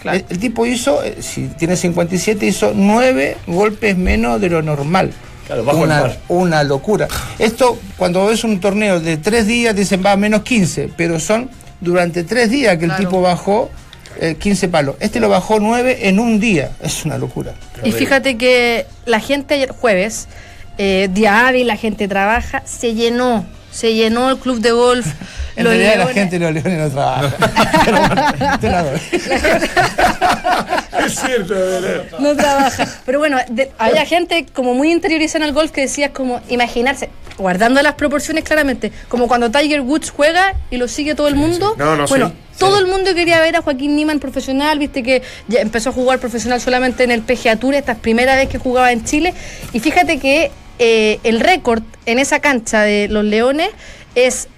El, 0.04 0.24
el 0.28 0.38
tipo 0.38 0.66
hizo, 0.66 1.02
eh, 1.02 1.18
si 1.20 1.46
tiene 1.48 1.76
57, 1.76 2.44
hizo 2.46 2.72
9 2.74 3.36
golpes 3.46 3.96
menos 3.96 4.40
de 4.40 4.50
lo 4.50 4.62
normal. 4.62 5.12
Claro, 5.46 5.64
bajo 5.64 5.78
el 5.78 5.84
una, 5.84 6.00
par. 6.00 6.18
una 6.28 6.62
locura. 6.62 7.08
Esto, 7.38 7.78
cuando 7.96 8.26
ves 8.26 8.44
un 8.44 8.60
torneo 8.60 9.00
de 9.00 9.16
3 9.16 9.46
días, 9.46 9.74
dicen 9.74 10.02
va 10.04 10.12
a 10.12 10.16
menos 10.16 10.42
15, 10.42 10.90
pero 10.96 11.18
son 11.20 11.48
durante 11.80 12.24
tres 12.24 12.50
días 12.50 12.76
que 12.78 12.86
el 12.86 12.96
tipo 12.96 13.20
bajó 13.20 13.70
eh, 14.20 14.36
15 14.38 14.68
palos. 14.68 14.96
Este 15.00 15.20
lo 15.20 15.28
bajó 15.28 15.60
9 15.60 16.08
en 16.08 16.18
un 16.18 16.40
día. 16.40 16.72
Es 16.82 17.04
una 17.04 17.18
locura. 17.18 17.54
Y 17.84 17.92
fíjate 17.92 18.36
que 18.36 18.86
la 19.06 19.20
gente 19.20 19.54
ayer 19.54 19.70
jueves, 19.70 20.28
eh, 20.78 21.08
día 21.10 21.46
hábil, 21.48 21.66
la 21.66 21.76
gente 21.76 22.08
trabaja, 22.08 22.62
se 22.64 22.94
llenó. 22.94 23.44
Se 23.70 23.94
llenó 23.94 24.30
el 24.30 24.38
club 24.38 24.60
de 24.60 24.70
golf. 24.72 25.06
En 25.58 25.64
los 25.64 25.72
realidad 25.72 25.94
la 25.94 26.04
Leones. 26.04 26.14
gente 26.14 26.38
de 26.38 26.44
los 26.52 26.54
leones 26.64 26.78
no 26.78 26.90
trabaja. 26.92 27.36
Pero 27.84 27.98
bueno, 27.98 28.58
te 28.60 28.68
la 28.70 28.82
doy. 28.84 29.00
Es 31.04 31.14
cierto. 31.18 31.54
No 32.20 32.36
trabaja. 32.36 32.86
Pero 33.04 33.18
bueno, 33.18 33.38
de- 33.48 33.70
había 33.78 34.04
gente 34.06 34.46
como 34.52 34.74
muy 34.74 34.92
interiorizada 34.92 35.44
en 35.44 35.48
el 35.48 35.54
golf 35.54 35.70
que 35.72 35.80
decía 35.82 36.12
como 36.12 36.40
imaginarse, 36.48 37.10
guardando 37.38 37.82
las 37.82 37.94
proporciones 37.94 38.44
claramente, 38.44 38.92
como 39.08 39.26
cuando 39.28 39.50
Tiger 39.50 39.80
Woods 39.80 40.10
juega 40.10 40.54
y 40.70 40.76
lo 40.76 40.86
sigue 40.88 41.14
todo 41.14 41.28
el 41.28 41.34
mundo. 41.34 41.74
No, 41.78 41.96
no, 41.96 42.06
bueno, 42.06 42.28
sí, 42.28 42.34
todo 42.58 42.78
el 42.78 42.86
mundo 42.86 43.14
quería 43.14 43.40
ver 43.40 43.56
a 43.56 43.62
Joaquín 43.62 43.96
Niman 43.96 44.18
profesional, 44.20 44.78
viste 44.78 45.02
que 45.02 45.22
ya 45.48 45.60
empezó 45.60 45.90
a 45.90 45.92
jugar 45.92 46.18
profesional 46.18 46.60
solamente 46.60 47.04
en 47.04 47.10
el 47.10 47.22
PGA 47.22 47.56
Tour, 47.56 47.74
esta 47.74 47.92
es 47.92 47.98
primera 47.98 48.36
vez 48.36 48.48
que 48.48 48.58
jugaba 48.58 48.92
en 48.92 49.04
Chile. 49.04 49.34
Y 49.72 49.80
fíjate 49.80 50.18
que 50.18 50.50
eh, 50.78 51.18
el 51.24 51.40
récord 51.40 51.82
en 52.06 52.18
esa 52.18 52.40
cancha 52.40 52.82
de 52.82 53.08
los 53.08 53.24
Leones 53.24 53.70
es 54.14 54.48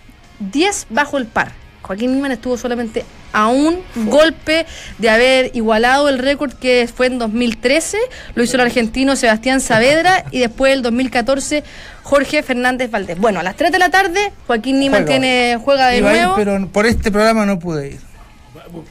10 0.40 0.86
bajo 0.90 1.18
el 1.18 1.26
par. 1.26 1.52
Joaquín 1.82 2.14
Niman 2.14 2.30
estuvo 2.32 2.56
solamente 2.56 3.04
a 3.32 3.48
un 3.48 3.80
golpe 4.06 4.66
de 4.98 5.08
haber 5.10 5.50
igualado 5.54 6.08
el 6.08 6.18
récord 6.18 6.52
que 6.52 6.88
fue 6.92 7.06
en 7.06 7.18
2013, 7.18 7.98
lo 8.34 8.42
hizo 8.44 8.56
el 8.56 8.60
argentino 8.62 9.16
Sebastián 9.16 9.60
Saavedra 9.60 10.24
y 10.30 10.38
después 10.40 10.72
el 10.72 10.82
2014 10.82 11.64
Jorge 12.02 12.42
Fernández 12.42 12.90
Valdés. 12.90 13.18
Bueno, 13.18 13.40
a 13.40 13.42
las 13.42 13.56
3 13.56 13.72
de 13.72 13.78
la 13.78 13.88
tarde 13.88 14.32
Joaquín 14.46 14.78
Niman 14.78 15.02
Juega. 15.04 15.20
tiene, 15.20 15.58
juega 15.62 15.88
de 15.88 15.98
Iba 15.98 16.10
a 16.10 16.14
ir, 16.14 16.18
nuevo. 16.22 16.34
pero 16.36 16.68
por 16.68 16.86
este 16.86 17.10
programa 17.10 17.44
no 17.46 17.58
pude 17.58 17.88
ir. 17.92 18.00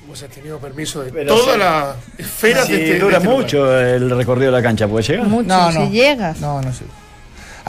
Vos 0.08 0.22
has 0.24 0.30
tenido 0.30 0.60
permiso 0.60 1.02
de 1.04 1.12
Pero 1.12 1.36
toda 1.38 1.54
sí. 1.54 1.60
la 1.60 1.96
esfera 2.18 2.66
Sí, 2.66 2.74
de 2.74 2.78
este, 2.80 2.94
de 2.96 3.00
dura 3.00 3.18
este 3.18 3.26
lugar. 3.28 3.42
mucho 3.44 3.80
el 3.80 4.10
recorrido 4.10 4.52
de 4.52 4.58
la 4.58 4.64
cancha, 4.64 4.88
¿puede 4.90 5.04
llegar? 5.06 5.26
Mucho, 5.28 5.48
No, 5.48 5.72
no. 5.72 5.86
si 5.86 5.92
llega. 5.94 6.36
No, 6.42 6.62
no 6.62 6.74
sé. 6.74 6.84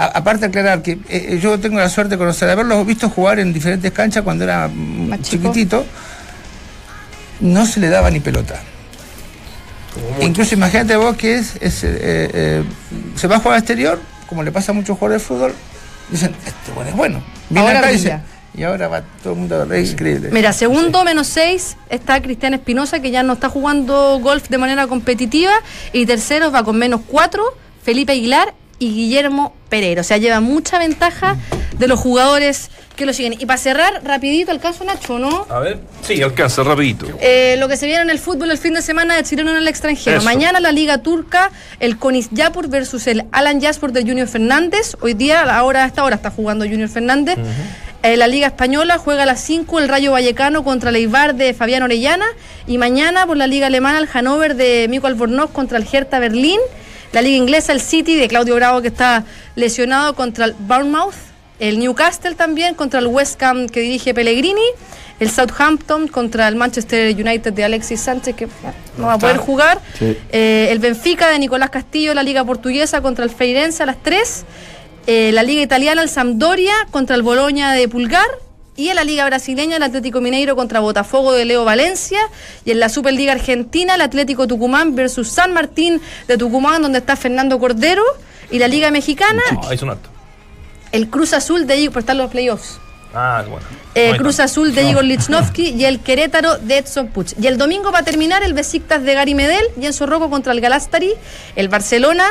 A- 0.00 0.18
aparte 0.18 0.46
aclarar 0.46 0.80
que 0.82 0.98
eh, 1.10 1.38
yo 1.42 1.58
tengo 1.60 1.78
la 1.78 1.88
suerte 1.90 2.14
de 2.14 2.18
conocer, 2.18 2.46
de 2.46 2.52
haberlos 2.52 2.86
visto 2.86 3.10
jugar 3.10 3.38
en 3.38 3.52
diferentes 3.52 3.92
canchas 3.92 4.22
cuando 4.22 4.44
era 4.44 4.66
mm, 4.68 5.10
chico. 5.22 5.22
chiquitito, 5.52 5.84
no 7.40 7.66
se 7.66 7.80
le 7.80 7.88
daba 7.90 8.10
ni 8.10 8.20
pelota. 8.20 8.60
Incluso 10.20 10.54
imagínate 10.54 10.96
vos 10.96 11.16
que 11.16 11.34
es, 11.36 11.56
es, 11.60 11.82
eh, 11.84 11.90
eh, 12.00 12.62
se 13.16 13.26
va 13.26 13.36
a 13.36 13.38
jugar 13.40 13.54
al 13.54 13.60
exterior, 13.60 14.00
como 14.28 14.42
le 14.42 14.52
pasa 14.52 14.72
a 14.72 14.74
muchos 14.74 14.96
jugadores 14.96 15.22
de 15.22 15.26
fútbol, 15.28 15.54
dicen, 16.10 16.34
este 16.46 16.72
bueno 16.74 16.90
es 16.90 16.96
bueno. 16.96 17.22
Viene 17.48 17.66
Ahora 17.68 17.80
acá 17.80 17.92
y 17.92 17.96
brilla. 17.96 18.16
dice, 18.16 18.60
y 18.60 18.62
ahora 18.62 18.88
va 18.88 19.02
todo 19.22 19.32
el 19.34 19.38
mundo, 19.40 19.72
es 19.74 19.92
increíble. 19.92 20.30
Mira, 20.32 20.52
segundo 20.52 21.04
menos 21.04 21.26
6 21.28 21.76
está 21.88 22.22
Cristian 22.22 22.54
Espinosa, 22.54 23.00
que 23.00 23.10
ya 23.10 23.22
no 23.22 23.32
está 23.34 23.48
jugando 23.48 24.18
golf 24.20 24.48
de 24.48 24.58
manera 24.58 24.86
competitiva. 24.86 25.52
Y 25.92 26.06
tercero 26.06 26.50
va 26.52 26.62
con 26.64 26.76
menos 26.78 27.00
4, 27.06 27.42
Felipe 27.82 28.12
Aguilar 28.12 28.54
y 28.80 28.92
Guillermo 28.92 29.54
Pereira. 29.68 30.00
O 30.00 30.04
sea, 30.04 30.16
lleva 30.16 30.40
mucha 30.40 30.78
ventaja 30.80 31.36
de 31.78 31.86
los 31.86 32.00
jugadores 32.00 32.70
que 32.96 33.06
lo 33.06 33.12
siguen. 33.12 33.34
Y 33.38 33.46
para 33.46 33.58
cerrar, 33.58 34.00
rapidito, 34.02 34.50
alcanzo 34.50 34.84
Nacho, 34.84 35.18
¿no? 35.18 35.46
A 35.48 35.60
ver. 35.60 35.78
Sí, 36.02 36.20
alcanza, 36.20 36.64
rapidito. 36.64 37.06
Eh, 37.20 37.56
lo 37.58 37.68
que 37.68 37.76
se 37.76 37.86
viene 37.86 38.02
en 38.02 38.10
el 38.10 38.18
fútbol 38.18 38.50
el 38.50 38.58
fin 38.58 38.74
de 38.74 38.82
semana 38.82 39.14
de 39.14 39.22
chileno 39.22 39.50
en 39.52 39.58
el 39.58 39.68
extranjero. 39.68 40.16
Eso. 40.16 40.24
Mañana 40.24 40.60
la 40.60 40.72
Liga 40.72 40.98
Turca, 40.98 41.52
el 41.78 41.98
Conis 41.98 42.30
Yapur 42.32 42.68
versus 42.68 43.06
el 43.06 43.24
Alan 43.32 43.60
Jaspor 43.60 43.92
de 43.92 44.00
Junior 44.00 44.26
Fernández. 44.26 44.96
Hoy 45.00 45.14
día, 45.14 45.42
ahora 45.42 45.84
a 45.84 45.86
esta 45.86 46.02
hora 46.02 46.16
está 46.16 46.30
jugando 46.30 46.64
Junior 46.64 46.88
Fernández. 46.88 47.38
Eh, 48.02 48.16
la 48.16 48.28
Liga 48.28 48.46
Española 48.46 48.96
juega 48.96 49.24
a 49.24 49.26
las 49.26 49.40
5 49.42 49.78
el 49.78 49.88
Rayo 49.88 50.12
Vallecano 50.12 50.64
contra 50.64 50.88
el 50.88 50.96
Eibar 50.96 51.34
de 51.34 51.52
Fabián 51.52 51.82
Orellana. 51.82 52.24
Y 52.66 52.78
mañana 52.78 53.26
por 53.26 53.36
la 53.36 53.46
Liga 53.46 53.66
Alemana 53.66 53.98
el 53.98 54.06
Hannover 54.06 54.56
de 54.56 54.86
Mico 54.88 55.06
Albornoz 55.06 55.50
contra 55.50 55.76
el 55.76 55.86
Hertha 55.90 56.18
Berlín. 56.18 56.60
La 57.12 57.22
Liga 57.22 57.36
Inglesa 57.36 57.72
el 57.72 57.80
City 57.80 58.16
de 58.16 58.28
Claudio 58.28 58.54
Bravo 58.54 58.82
que 58.82 58.88
está 58.88 59.24
lesionado 59.56 60.14
contra 60.14 60.46
el 60.46 60.54
Bournemouth. 60.58 61.14
El 61.58 61.78
Newcastle 61.78 62.34
también 62.34 62.74
contra 62.74 63.00
el 63.00 63.06
West 63.06 63.42
Ham 63.42 63.68
que 63.68 63.80
dirige 63.80 64.14
Pellegrini. 64.14 64.62
El 65.18 65.30
Southampton 65.30 66.08
contra 66.08 66.48
el 66.48 66.56
Manchester 66.56 67.14
United 67.14 67.52
de 67.52 67.64
Alexis 67.64 68.00
Sánchez 68.00 68.34
que 68.36 68.48
no 68.96 69.08
va 69.08 69.14
a 69.14 69.18
poder 69.18 69.36
jugar. 69.36 69.80
Sí. 69.98 70.16
Eh, 70.32 70.68
el 70.70 70.78
Benfica 70.78 71.28
de 71.28 71.38
Nicolás 71.38 71.68
Castillo, 71.68 72.14
la 72.14 72.22
Liga 72.22 72.44
Portuguesa 72.44 73.02
contra 73.02 73.24
el 73.24 73.30
Feirense 73.30 73.82
a 73.82 73.86
las 73.86 74.02
3. 74.02 74.44
Eh, 75.06 75.30
la 75.32 75.42
Liga 75.42 75.60
Italiana, 75.60 76.02
el 76.02 76.08
Sampdoria 76.08 76.72
contra 76.90 77.16
el 77.16 77.22
Boloña 77.22 77.72
de 77.72 77.88
Pulgar. 77.88 78.26
Y 78.80 78.88
en 78.88 78.96
la 78.96 79.04
Liga 79.04 79.26
Brasileña, 79.26 79.76
el 79.76 79.82
Atlético 79.82 80.20
Mineiro 80.22 80.56
contra 80.56 80.80
Botafogo 80.80 81.32
de 81.32 81.44
Leo 81.44 81.64
Valencia. 81.66 82.18
Y 82.64 82.70
en 82.70 82.80
la 82.80 82.88
Superliga 82.88 83.32
Argentina, 83.32 83.94
el 83.96 84.00
Atlético 84.00 84.46
Tucumán 84.46 84.94
versus 84.94 85.28
San 85.28 85.52
Martín 85.52 86.00
de 86.26 86.38
Tucumán, 86.38 86.80
donde 86.80 86.98
está 87.00 87.14
Fernando 87.16 87.58
Cordero. 87.58 88.02
Y 88.50 88.58
la 88.58 88.68
Liga 88.68 88.90
Mexicana, 88.90 89.42
Ah, 89.50 89.60
ahí 89.68 89.76
son 89.76 89.90
harto. 89.90 90.08
el 90.92 91.08
Cruz 91.10 91.34
Azul 91.34 91.66
de 91.66 91.76
Igor, 91.78 91.98
estar 91.98 92.16
los 92.16 92.30
playoffs. 92.30 92.78
Ah, 93.12 93.44
bueno. 93.48 93.66
Eh, 93.94 94.12
No 94.12 94.16
Cruz. 94.18 94.40
Azul 94.40 94.74
de 94.74 94.84
Igor 94.84 95.04
Lichnowsky 95.12 95.70
y 95.70 95.84
el 95.84 96.00
Querétaro 96.00 96.56
de 96.58 96.78
Edson 96.78 97.08
Puch. 97.08 97.34
Y 97.38 97.48
el 97.48 97.58
domingo 97.58 97.92
va 97.92 97.98
a 97.98 98.02
terminar 98.04 98.42
el 98.42 98.54
Besiktas 98.54 99.02
de 99.02 99.12
Gary 99.14 99.34
Medel 99.34 99.64
y 99.80 99.84
Enzo 99.86 100.06
Rocco 100.06 100.30
contra 100.30 100.52
el 100.52 100.60
Galastari, 100.60 101.12
el 101.54 101.68
Barcelona 101.68 102.24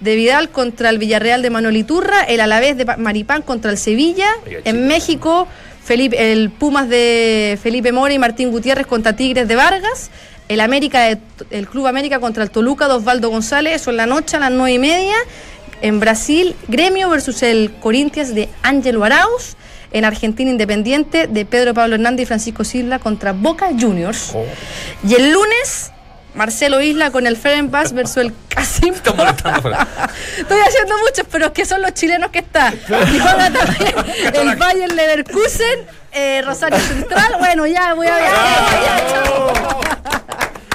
de 0.00 0.16
Vidal 0.16 0.48
contra 0.50 0.90
el 0.90 0.98
Villarreal 0.98 1.42
de 1.42 1.50
Manuel 1.50 1.76
Iturra, 1.76 2.22
el 2.22 2.40
Alavés 2.40 2.76
de 2.76 2.84
Maripán 2.96 3.42
contra 3.42 3.70
el 3.70 3.78
Sevilla, 3.78 4.26
Oiga, 4.44 4.58
en. 4.64 4.88
México 4.88 5.46
Felipe, 5.84 6.32
el 6.32 6.50
Pumas 6.50 6.88
de 6.88 7.58
Felipe 7.62 7.92
Mora 7.92 8.14
y 8.14 8.18
Martín 8.18 8.50
Gutiérrez 8.50 8.86
contra 8.86 9.14
Tigres 9.14 9.48
de 9.48 9.56
Vargas, 9.56 10.10
el 10.48 10.60
América 10.60 11.00
de- 11.02 11.18
el 11.50 11.66
Club 11.68 11.86
América 11.86 12.20
contra 12.20 12.42
el 12.44 12.50
Toluca 12.50 12.86
de 12.88 12.94
Osvaldo 12.94 13.30
González, 13.30 13.80
eso 13.82 13.90
en 13.90 13.96
la 13.96 14.06
noche 14.06 14.36
a 14.36 14.40
las 14.40 14.50
nueve 14.50 14.72
y 14.74 14.78
media. 14.78 15.14
En 15.80 15.98
Brasil, 15.98 16.54
Gremio 16.68 17.08
versus 17.10 17.42
el 17.42 17.72
Corinthians 17.80 18.34
de 18.34 18.48
Ángelo 18.62 19.02
Arauz. 19.02 19.56
En 19.94 20.04
Argentina, 20.06 20.50
Independiente 20.50 21.26
de 21.26 21.44
Pedro 21.44 21.74
Pablo 21.74 21.96
Hernández 21.96 22.22
y 22.22 22.26
Francisco 22.26 22.64
Silva 22.64 22.98
contra 22.98 23.32
Boca 23.32 23.68
Juniors. 23.78 24.30
Oh. 24.34 24.44
Y 25.06 25.14
el 25.14 25.32
lunes, 25.32 25.90
Marcelo 26.34 26.80
Isla 26.80 27.10
con 27.10 27.26
el 27.26 27.36
Ferenbas 27.36 27.92
versus 27.92 28.18
el 28.18 28.32
Casim. 28.48 28.94
Estoy 28.94 29.10
haciendo 30.60 30.98
muchos, 30.98 31.26
pero 31.30 31.46
es 31.46 31.52
que 31.52 31.64
son 31.66 31.82
los 31.82 31.92
chilenos 31.94 32.30
que 32.30 32.38
están. 32.40 32.74
Y 32.74 33.18
juega 33.18 33.50
también 33.52 33.94
el 34.34 34.56
Bayern 34.56 34.96
Leverkusen, 34.96 35.86
eh, 36.12 36.42
Rosario 36.42 36.78
Central. 36.78 37.36
Bueno, 37.38 37.66
ya 37.66 37.94
voy 37.94 38.06
a 38.06 38.16
ver. 38.16 38.30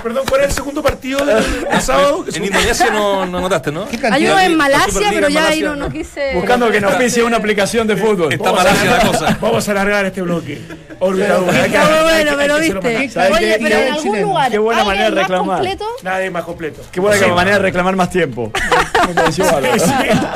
Perdón, 0.03 0.23
¿cuál 0.29 0.41
es 0.41 0.47
el 0.47 0.53
segundo 0.53 0.81
partido 0.83 1.25
del, 1.25 1.43
del 1.69 1.81
sábado? 1.81 2.23
En 2.33 2.43
Indonesia 2.45 2.89
no, 2.91 3.25
no 3.25 3.41
notaste, 3.41 3.71
¿no? 3.71 3.87
¿Qué 3.87 3.99
Hay 4.11 4.25
uno 4.25 4.39
en 4.39 4.51
La 4.51 4.57
Malasia, 4.57 5.09
pero 5.11 5.27
ya 5.29 5.47
ahí 5.47 5.61
no, 5.61 5.75
no 5.75 5.89
quise. 5.89 6.33
Buscando 6.35 6.71
que 6.71 6.79
nos 6.79 6.95
pise 6.95 7.23
una 7.23 7.37
aplicación 7.37 7.87
de 7.87 7.97
fútbol. 7.97 8.31
Está 8.33 8.51
Malasia 8.53 8.91
la 8.97 8.99
cosa. 9.05 9.37
Vamos 9.41 9.67
a 9.67 9.71
alargar 9.71 10.05
este 10.05 10.21
bloque. 10.21 10.61
Olvidado. 10.99 11.49
Está 11.51 12.03
bueno, 12.03 12.31
pero 12.37 12.59
viste. 12.59 13.09
¿Sabes 13.09 13.31
Oye, 13.37 13.57
qué? 13.57 13.59
pero 13.63 13.75
en 13.79 13.93
algún 13.93 14.21
lugar. 14.21 14.51
Qué 14.51 14.57
buena 14.57 14.81
¿alguien 14.81 14.97
manera 14.97 15.09
de 15.09 15.15
más 15.15 15.27
reclamar. 15.29 15.57
completo? 15.57 15.85
Nadie 16.03 16.29
más 16.31 16.43
completo. 16.43 16.81
Qué 16.91 16.99
buena 16.99 17.27
manera 17.33 17.57
de 17.57 17.61
reclamar 17.63 17.95
más 17.95 18.09
tiempo. 18.09 18.51
Me 19.07 19.13
pareció. 19.13 19.45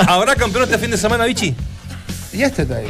¿Habrá 0.07 0.35
campeón 0.35 0.63
este 0.65 0.77
fin 0.77 0.91
de 0.91 0.97
semana, 0.97 1.25
Vichy? 1.25 1.55
Ya 2.33 2.47
está 2.47 2.61
ahí. 2.63 2.85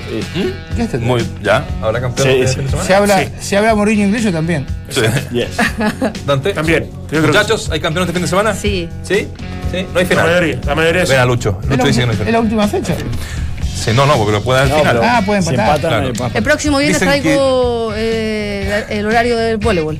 Ya 0.77 0.83
está 0.83 0.97
ahí. 0.97 1.03
Muy, 1.03 1.25
¿ya? 1.41 1.65
¿Habrá 1.81 1.99
campeón 2.01 2.27
Sí, 2.27 2.33
este 2.41 2.47
sí. 2.47 2.53
fin 2.55 2.63
de 2.65 2.69
semana? 2.71 2.87
Se 2.87 2.93
habla, 2.95 3.25
se 3.39 3.57
habla 3.57 3.75
Mourinho 3.75 4.05
inglés 4.05 4.23
yo 4.23 4.31
también. 4.31 4.65
Sí. 4.89 5.01
Yes. 5.31 5.49
¿Dante? 6.25 6.53
También. 6.53 6.89
Que 7.09 7.19
Muchachos, 7.21 7.69
¿hay 7.71 7.79
campeón 7.79 8.03
este 8.03 8.13
fin 8.13 8.21
de 8.21 8.27
semana? 8.27 8.53
Sí. 8.53 8.87
¿Sí? 9.03 9.27
¿Sí? 9.71 9.85
No 9.93 9.99
hay 9.99 10.05
La 10.05 10.09
final. 10.09 10.25
mayoría. 10.27 10.59
La 10.65 10.75
mayoría 10.75 11.03
Ven 11.05 11.19
a 11.19 11.23
sí. 11.23 11.27
Lucho. 11.27 11.57
Es 11.63 11.69
la, 11.69 11.75
Lucho 11.75 11.87
dice 11.87 11.99
que 12.01 12.05
no 12.05 12.11
hay 12.11 12.13
es 12.13 12.19
la 12.19 12.25
final. 12.25 12.41
última 12.41 12.67
fecha. 12.67 12.95
Sí, 13.75 13.91
no, 13.95 14.05
no, 14.05 14.15
porque 14.15 14.31
lo 14.33 14.43
puede 14.43 14.59
dar 14.59 14.67
al 14.67 14.73
No, 14.73 14.77
final. 14.91 15.01
Ah, 15.03 15.21
pueden 15.25 15.41
si 15.43 15.49
empatar. 15.49 15.75
empatan, 15.75 16.13
Claro. 16.13 16.31
El 16.35 16.43
próximo 16.43 16.77
viernes 16.77 16.99
traigo 16.99 17.93
eh, 17.95 18.85
el 18.89 19.05
horario 19.07 19.37
del 19.37 19.57
voleibol. 19.57 19.97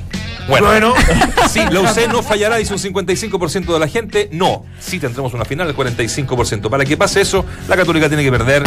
Bueno, 0.48 0.66
Bueno. 0.68 0.94
sí, 1.50 1.60
la 1.70 1.80
UC 1.80 2.08
no 2.12 2.22
fallará, 2.22 2.56
dice 2.56 2.72
un 2.74 2.78
55% 2.80 3.72
de 3.72 3.78
la 3.80 3.88
gente. 3.88 4.28
No, 4.32 4.64
sí 4.78 4.98
tendremos 5.00 5.34
una 5.34 5.44
final 5.44 5.66
del 5.66 5.76
45%. 5.76 6.68
Para 6.70 6.84
que 6.84 6.96
pase 6.96 7.20
eso, 7.20 7.44
la 7.68 7.76
Católica 7.76 8.06
tiene 8.08 8.22
que 8.22 8.30
perder. 8.30 8.62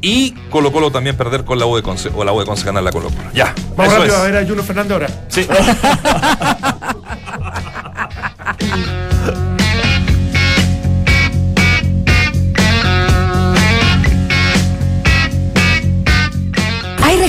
Y 0.00 0.32
Colo 0.50 0.72
Colo 0.72 0.90
también 0.90 1.16
perder 1.16 1.44
con 1.44 1.58
la 1.58 1.66
U 1.66 1.76
de 1.76 1.82
Conce, 1.82 2.10
o 2.14 2.24
la 2.24 2.32
U 2.32 2.38
de 2.38 2.46
Conce 2.46 2.64
ganar 2.64 2.82
la 2.82 2.92
Colo 2.92 3.10
Colo. 3.10 3.30
Ya, 3.32 3.54
Vamos 3.76 3.94
rápido 3.94 4.16
a 4.16 4.22
ver 4.22 4.36
a 4.36 4.46
Juno 4.46 4.62
Fernández 4.62 4.92
ahora. 4.92 5.08
Sí. 5.28 5.46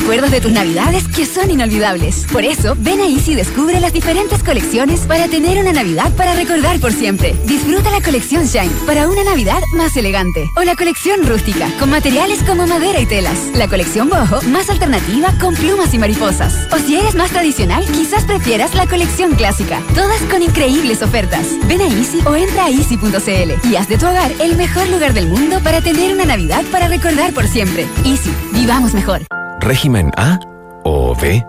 recuerdos 0.10 0.32
de 0.32 0.41
tus 0.41 0.51
navidades 0.51 1.07
que 1.07 1.24
son 1.24 1.51
inolvidables. 1.51 2.26
Por 2.34 2.43
eso, 2.43 2.76
ven 2.80 2.99
a 2.99 3.05
Easy 3.05 3.34
y 3.34 3.36
descubre 3.36 3.80
las 3.80 3.93
diferentes 3.93 4.41
colecciones 4.41 5.01
para 5.01 5.28
tener 5.28 5.60
una 5.60 5.72
Navidad 5.72 6.12
para 6.16 6.34
recordar 6.34 6.80
por 6.80 6.91
siempre. 6.91 7.36
Disfruta 7.45 7.91
la 7.91 8.01
colección 8.01 8.47
Shine 8.47 8.72
para 8.88 9.07
una 9.07 9.24
Navidad 9.24 9.60
más 9.76 9.95
elegante. 9.97 10.49
O 10.55 10.64
la 10.64 10.76
colección 10.76 11.28
rústica, 11.28 11.70
con 11.78 11.91
materiales 11.91 12.41
como 12.41 12.66
madera 12.66 12.99
y 12.99 13.05
telas. 13.05 13.38
La 13.53 13.68
colección 13.68 14.10
boho, 14.10 14.41
más 14.47 14.72
alternativa, 14.72 15.32
con 15.39 15.53
plumas 15.53 15.93
y 15.93 15.99
mariposas. 15.99 16.55
O 16.74 16.80
si 16.80 16.95
eres 16.95 17.14
más 17.14 17.30
tradicional, 17.30 17.86
quizás 17.86 18.24
prefieras 18.24 18.74
la 18.74 18.88
colección 18.88 19.36
clásica. 19.36 19.80
Todas 19.93 20.24
con 20.24 20.41
increíbles 20.41 21.03
ofertas. 21.03 21.45
Ven 21.68 21.82
a 21.82 21.86
Easy 21.86 22.20
o 22.26 22.36
entra 22.36 22.66
a 22.66 22.70
easy.cl 22.72 23.70
y 23.70 23.76
haz 23.76 23.88
de 23.88 23.99
tu 23.99 24.07
hogar 24.07 24.32
el 24.39 24.57
mejor 24.57 24.89
lugar 24.89 25.14
del 25.14 25.28
mundo 25.28 25.60
para 25.60 25.82
tener 25.82 26.16
una 26.16 26.26
Navidad 26.26 26.64
para 26.72 26.88
recordar 26.88 27.32
por 27.32 27.45
siempre. 27.45 27.86
Easy, 28.03 28.32
vivamos 28.53 28.95
mejor. 28.95 29.22
¿Régimen 29.60 30.12
A 30.16 30.39
o 30.84 31.14
B? 31.14 31.45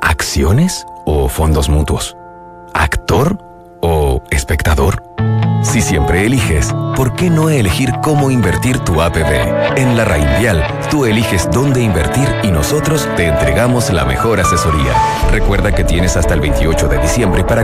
¿Acciones 0.00 0.86
o 1.04 1.28
fondos 1.28 1.68
mutuos? 1.68 2.16
¿Actor 2.72 3.38
o 3.82 4.22
espectador? 4.30 5.02
Si 5.62 5.82
siempre 5.82 6.24
eliges, 6.24 6.74
¿por 6.96 7.14
qué 7.14 7.28
no 7.28 7.50
elegir 7.50 7.92
cómo 8.02 8.30
invertir 8.30 8.78
tu 8.80 9.02
APB? 9.02 9.76
En 9.76 9.98
la 9.98 10.06
Rainvial, 10.06 10.66
tú 10.90 11.04
eliges 11.04 11.46
dónde 11.52 11.82
invertir 11.82 12.26
y 12.42 12.50
nosotros 12.50 13.06
te 13.16 13.26
entregamos 13.26 13.92
la 13.92 14.06
mejor 14.06 14.40
asesoría. 14.40 14.94
Recuerda 15.30 15.72
que 15.72 15.84
tienes 15.84 16.16
hasta 16.16 16.32
el 16.32 16.40
28 16.40 16.88
de 16.88 16.98
diciembre 16.98 17.44
para 17.44 17.60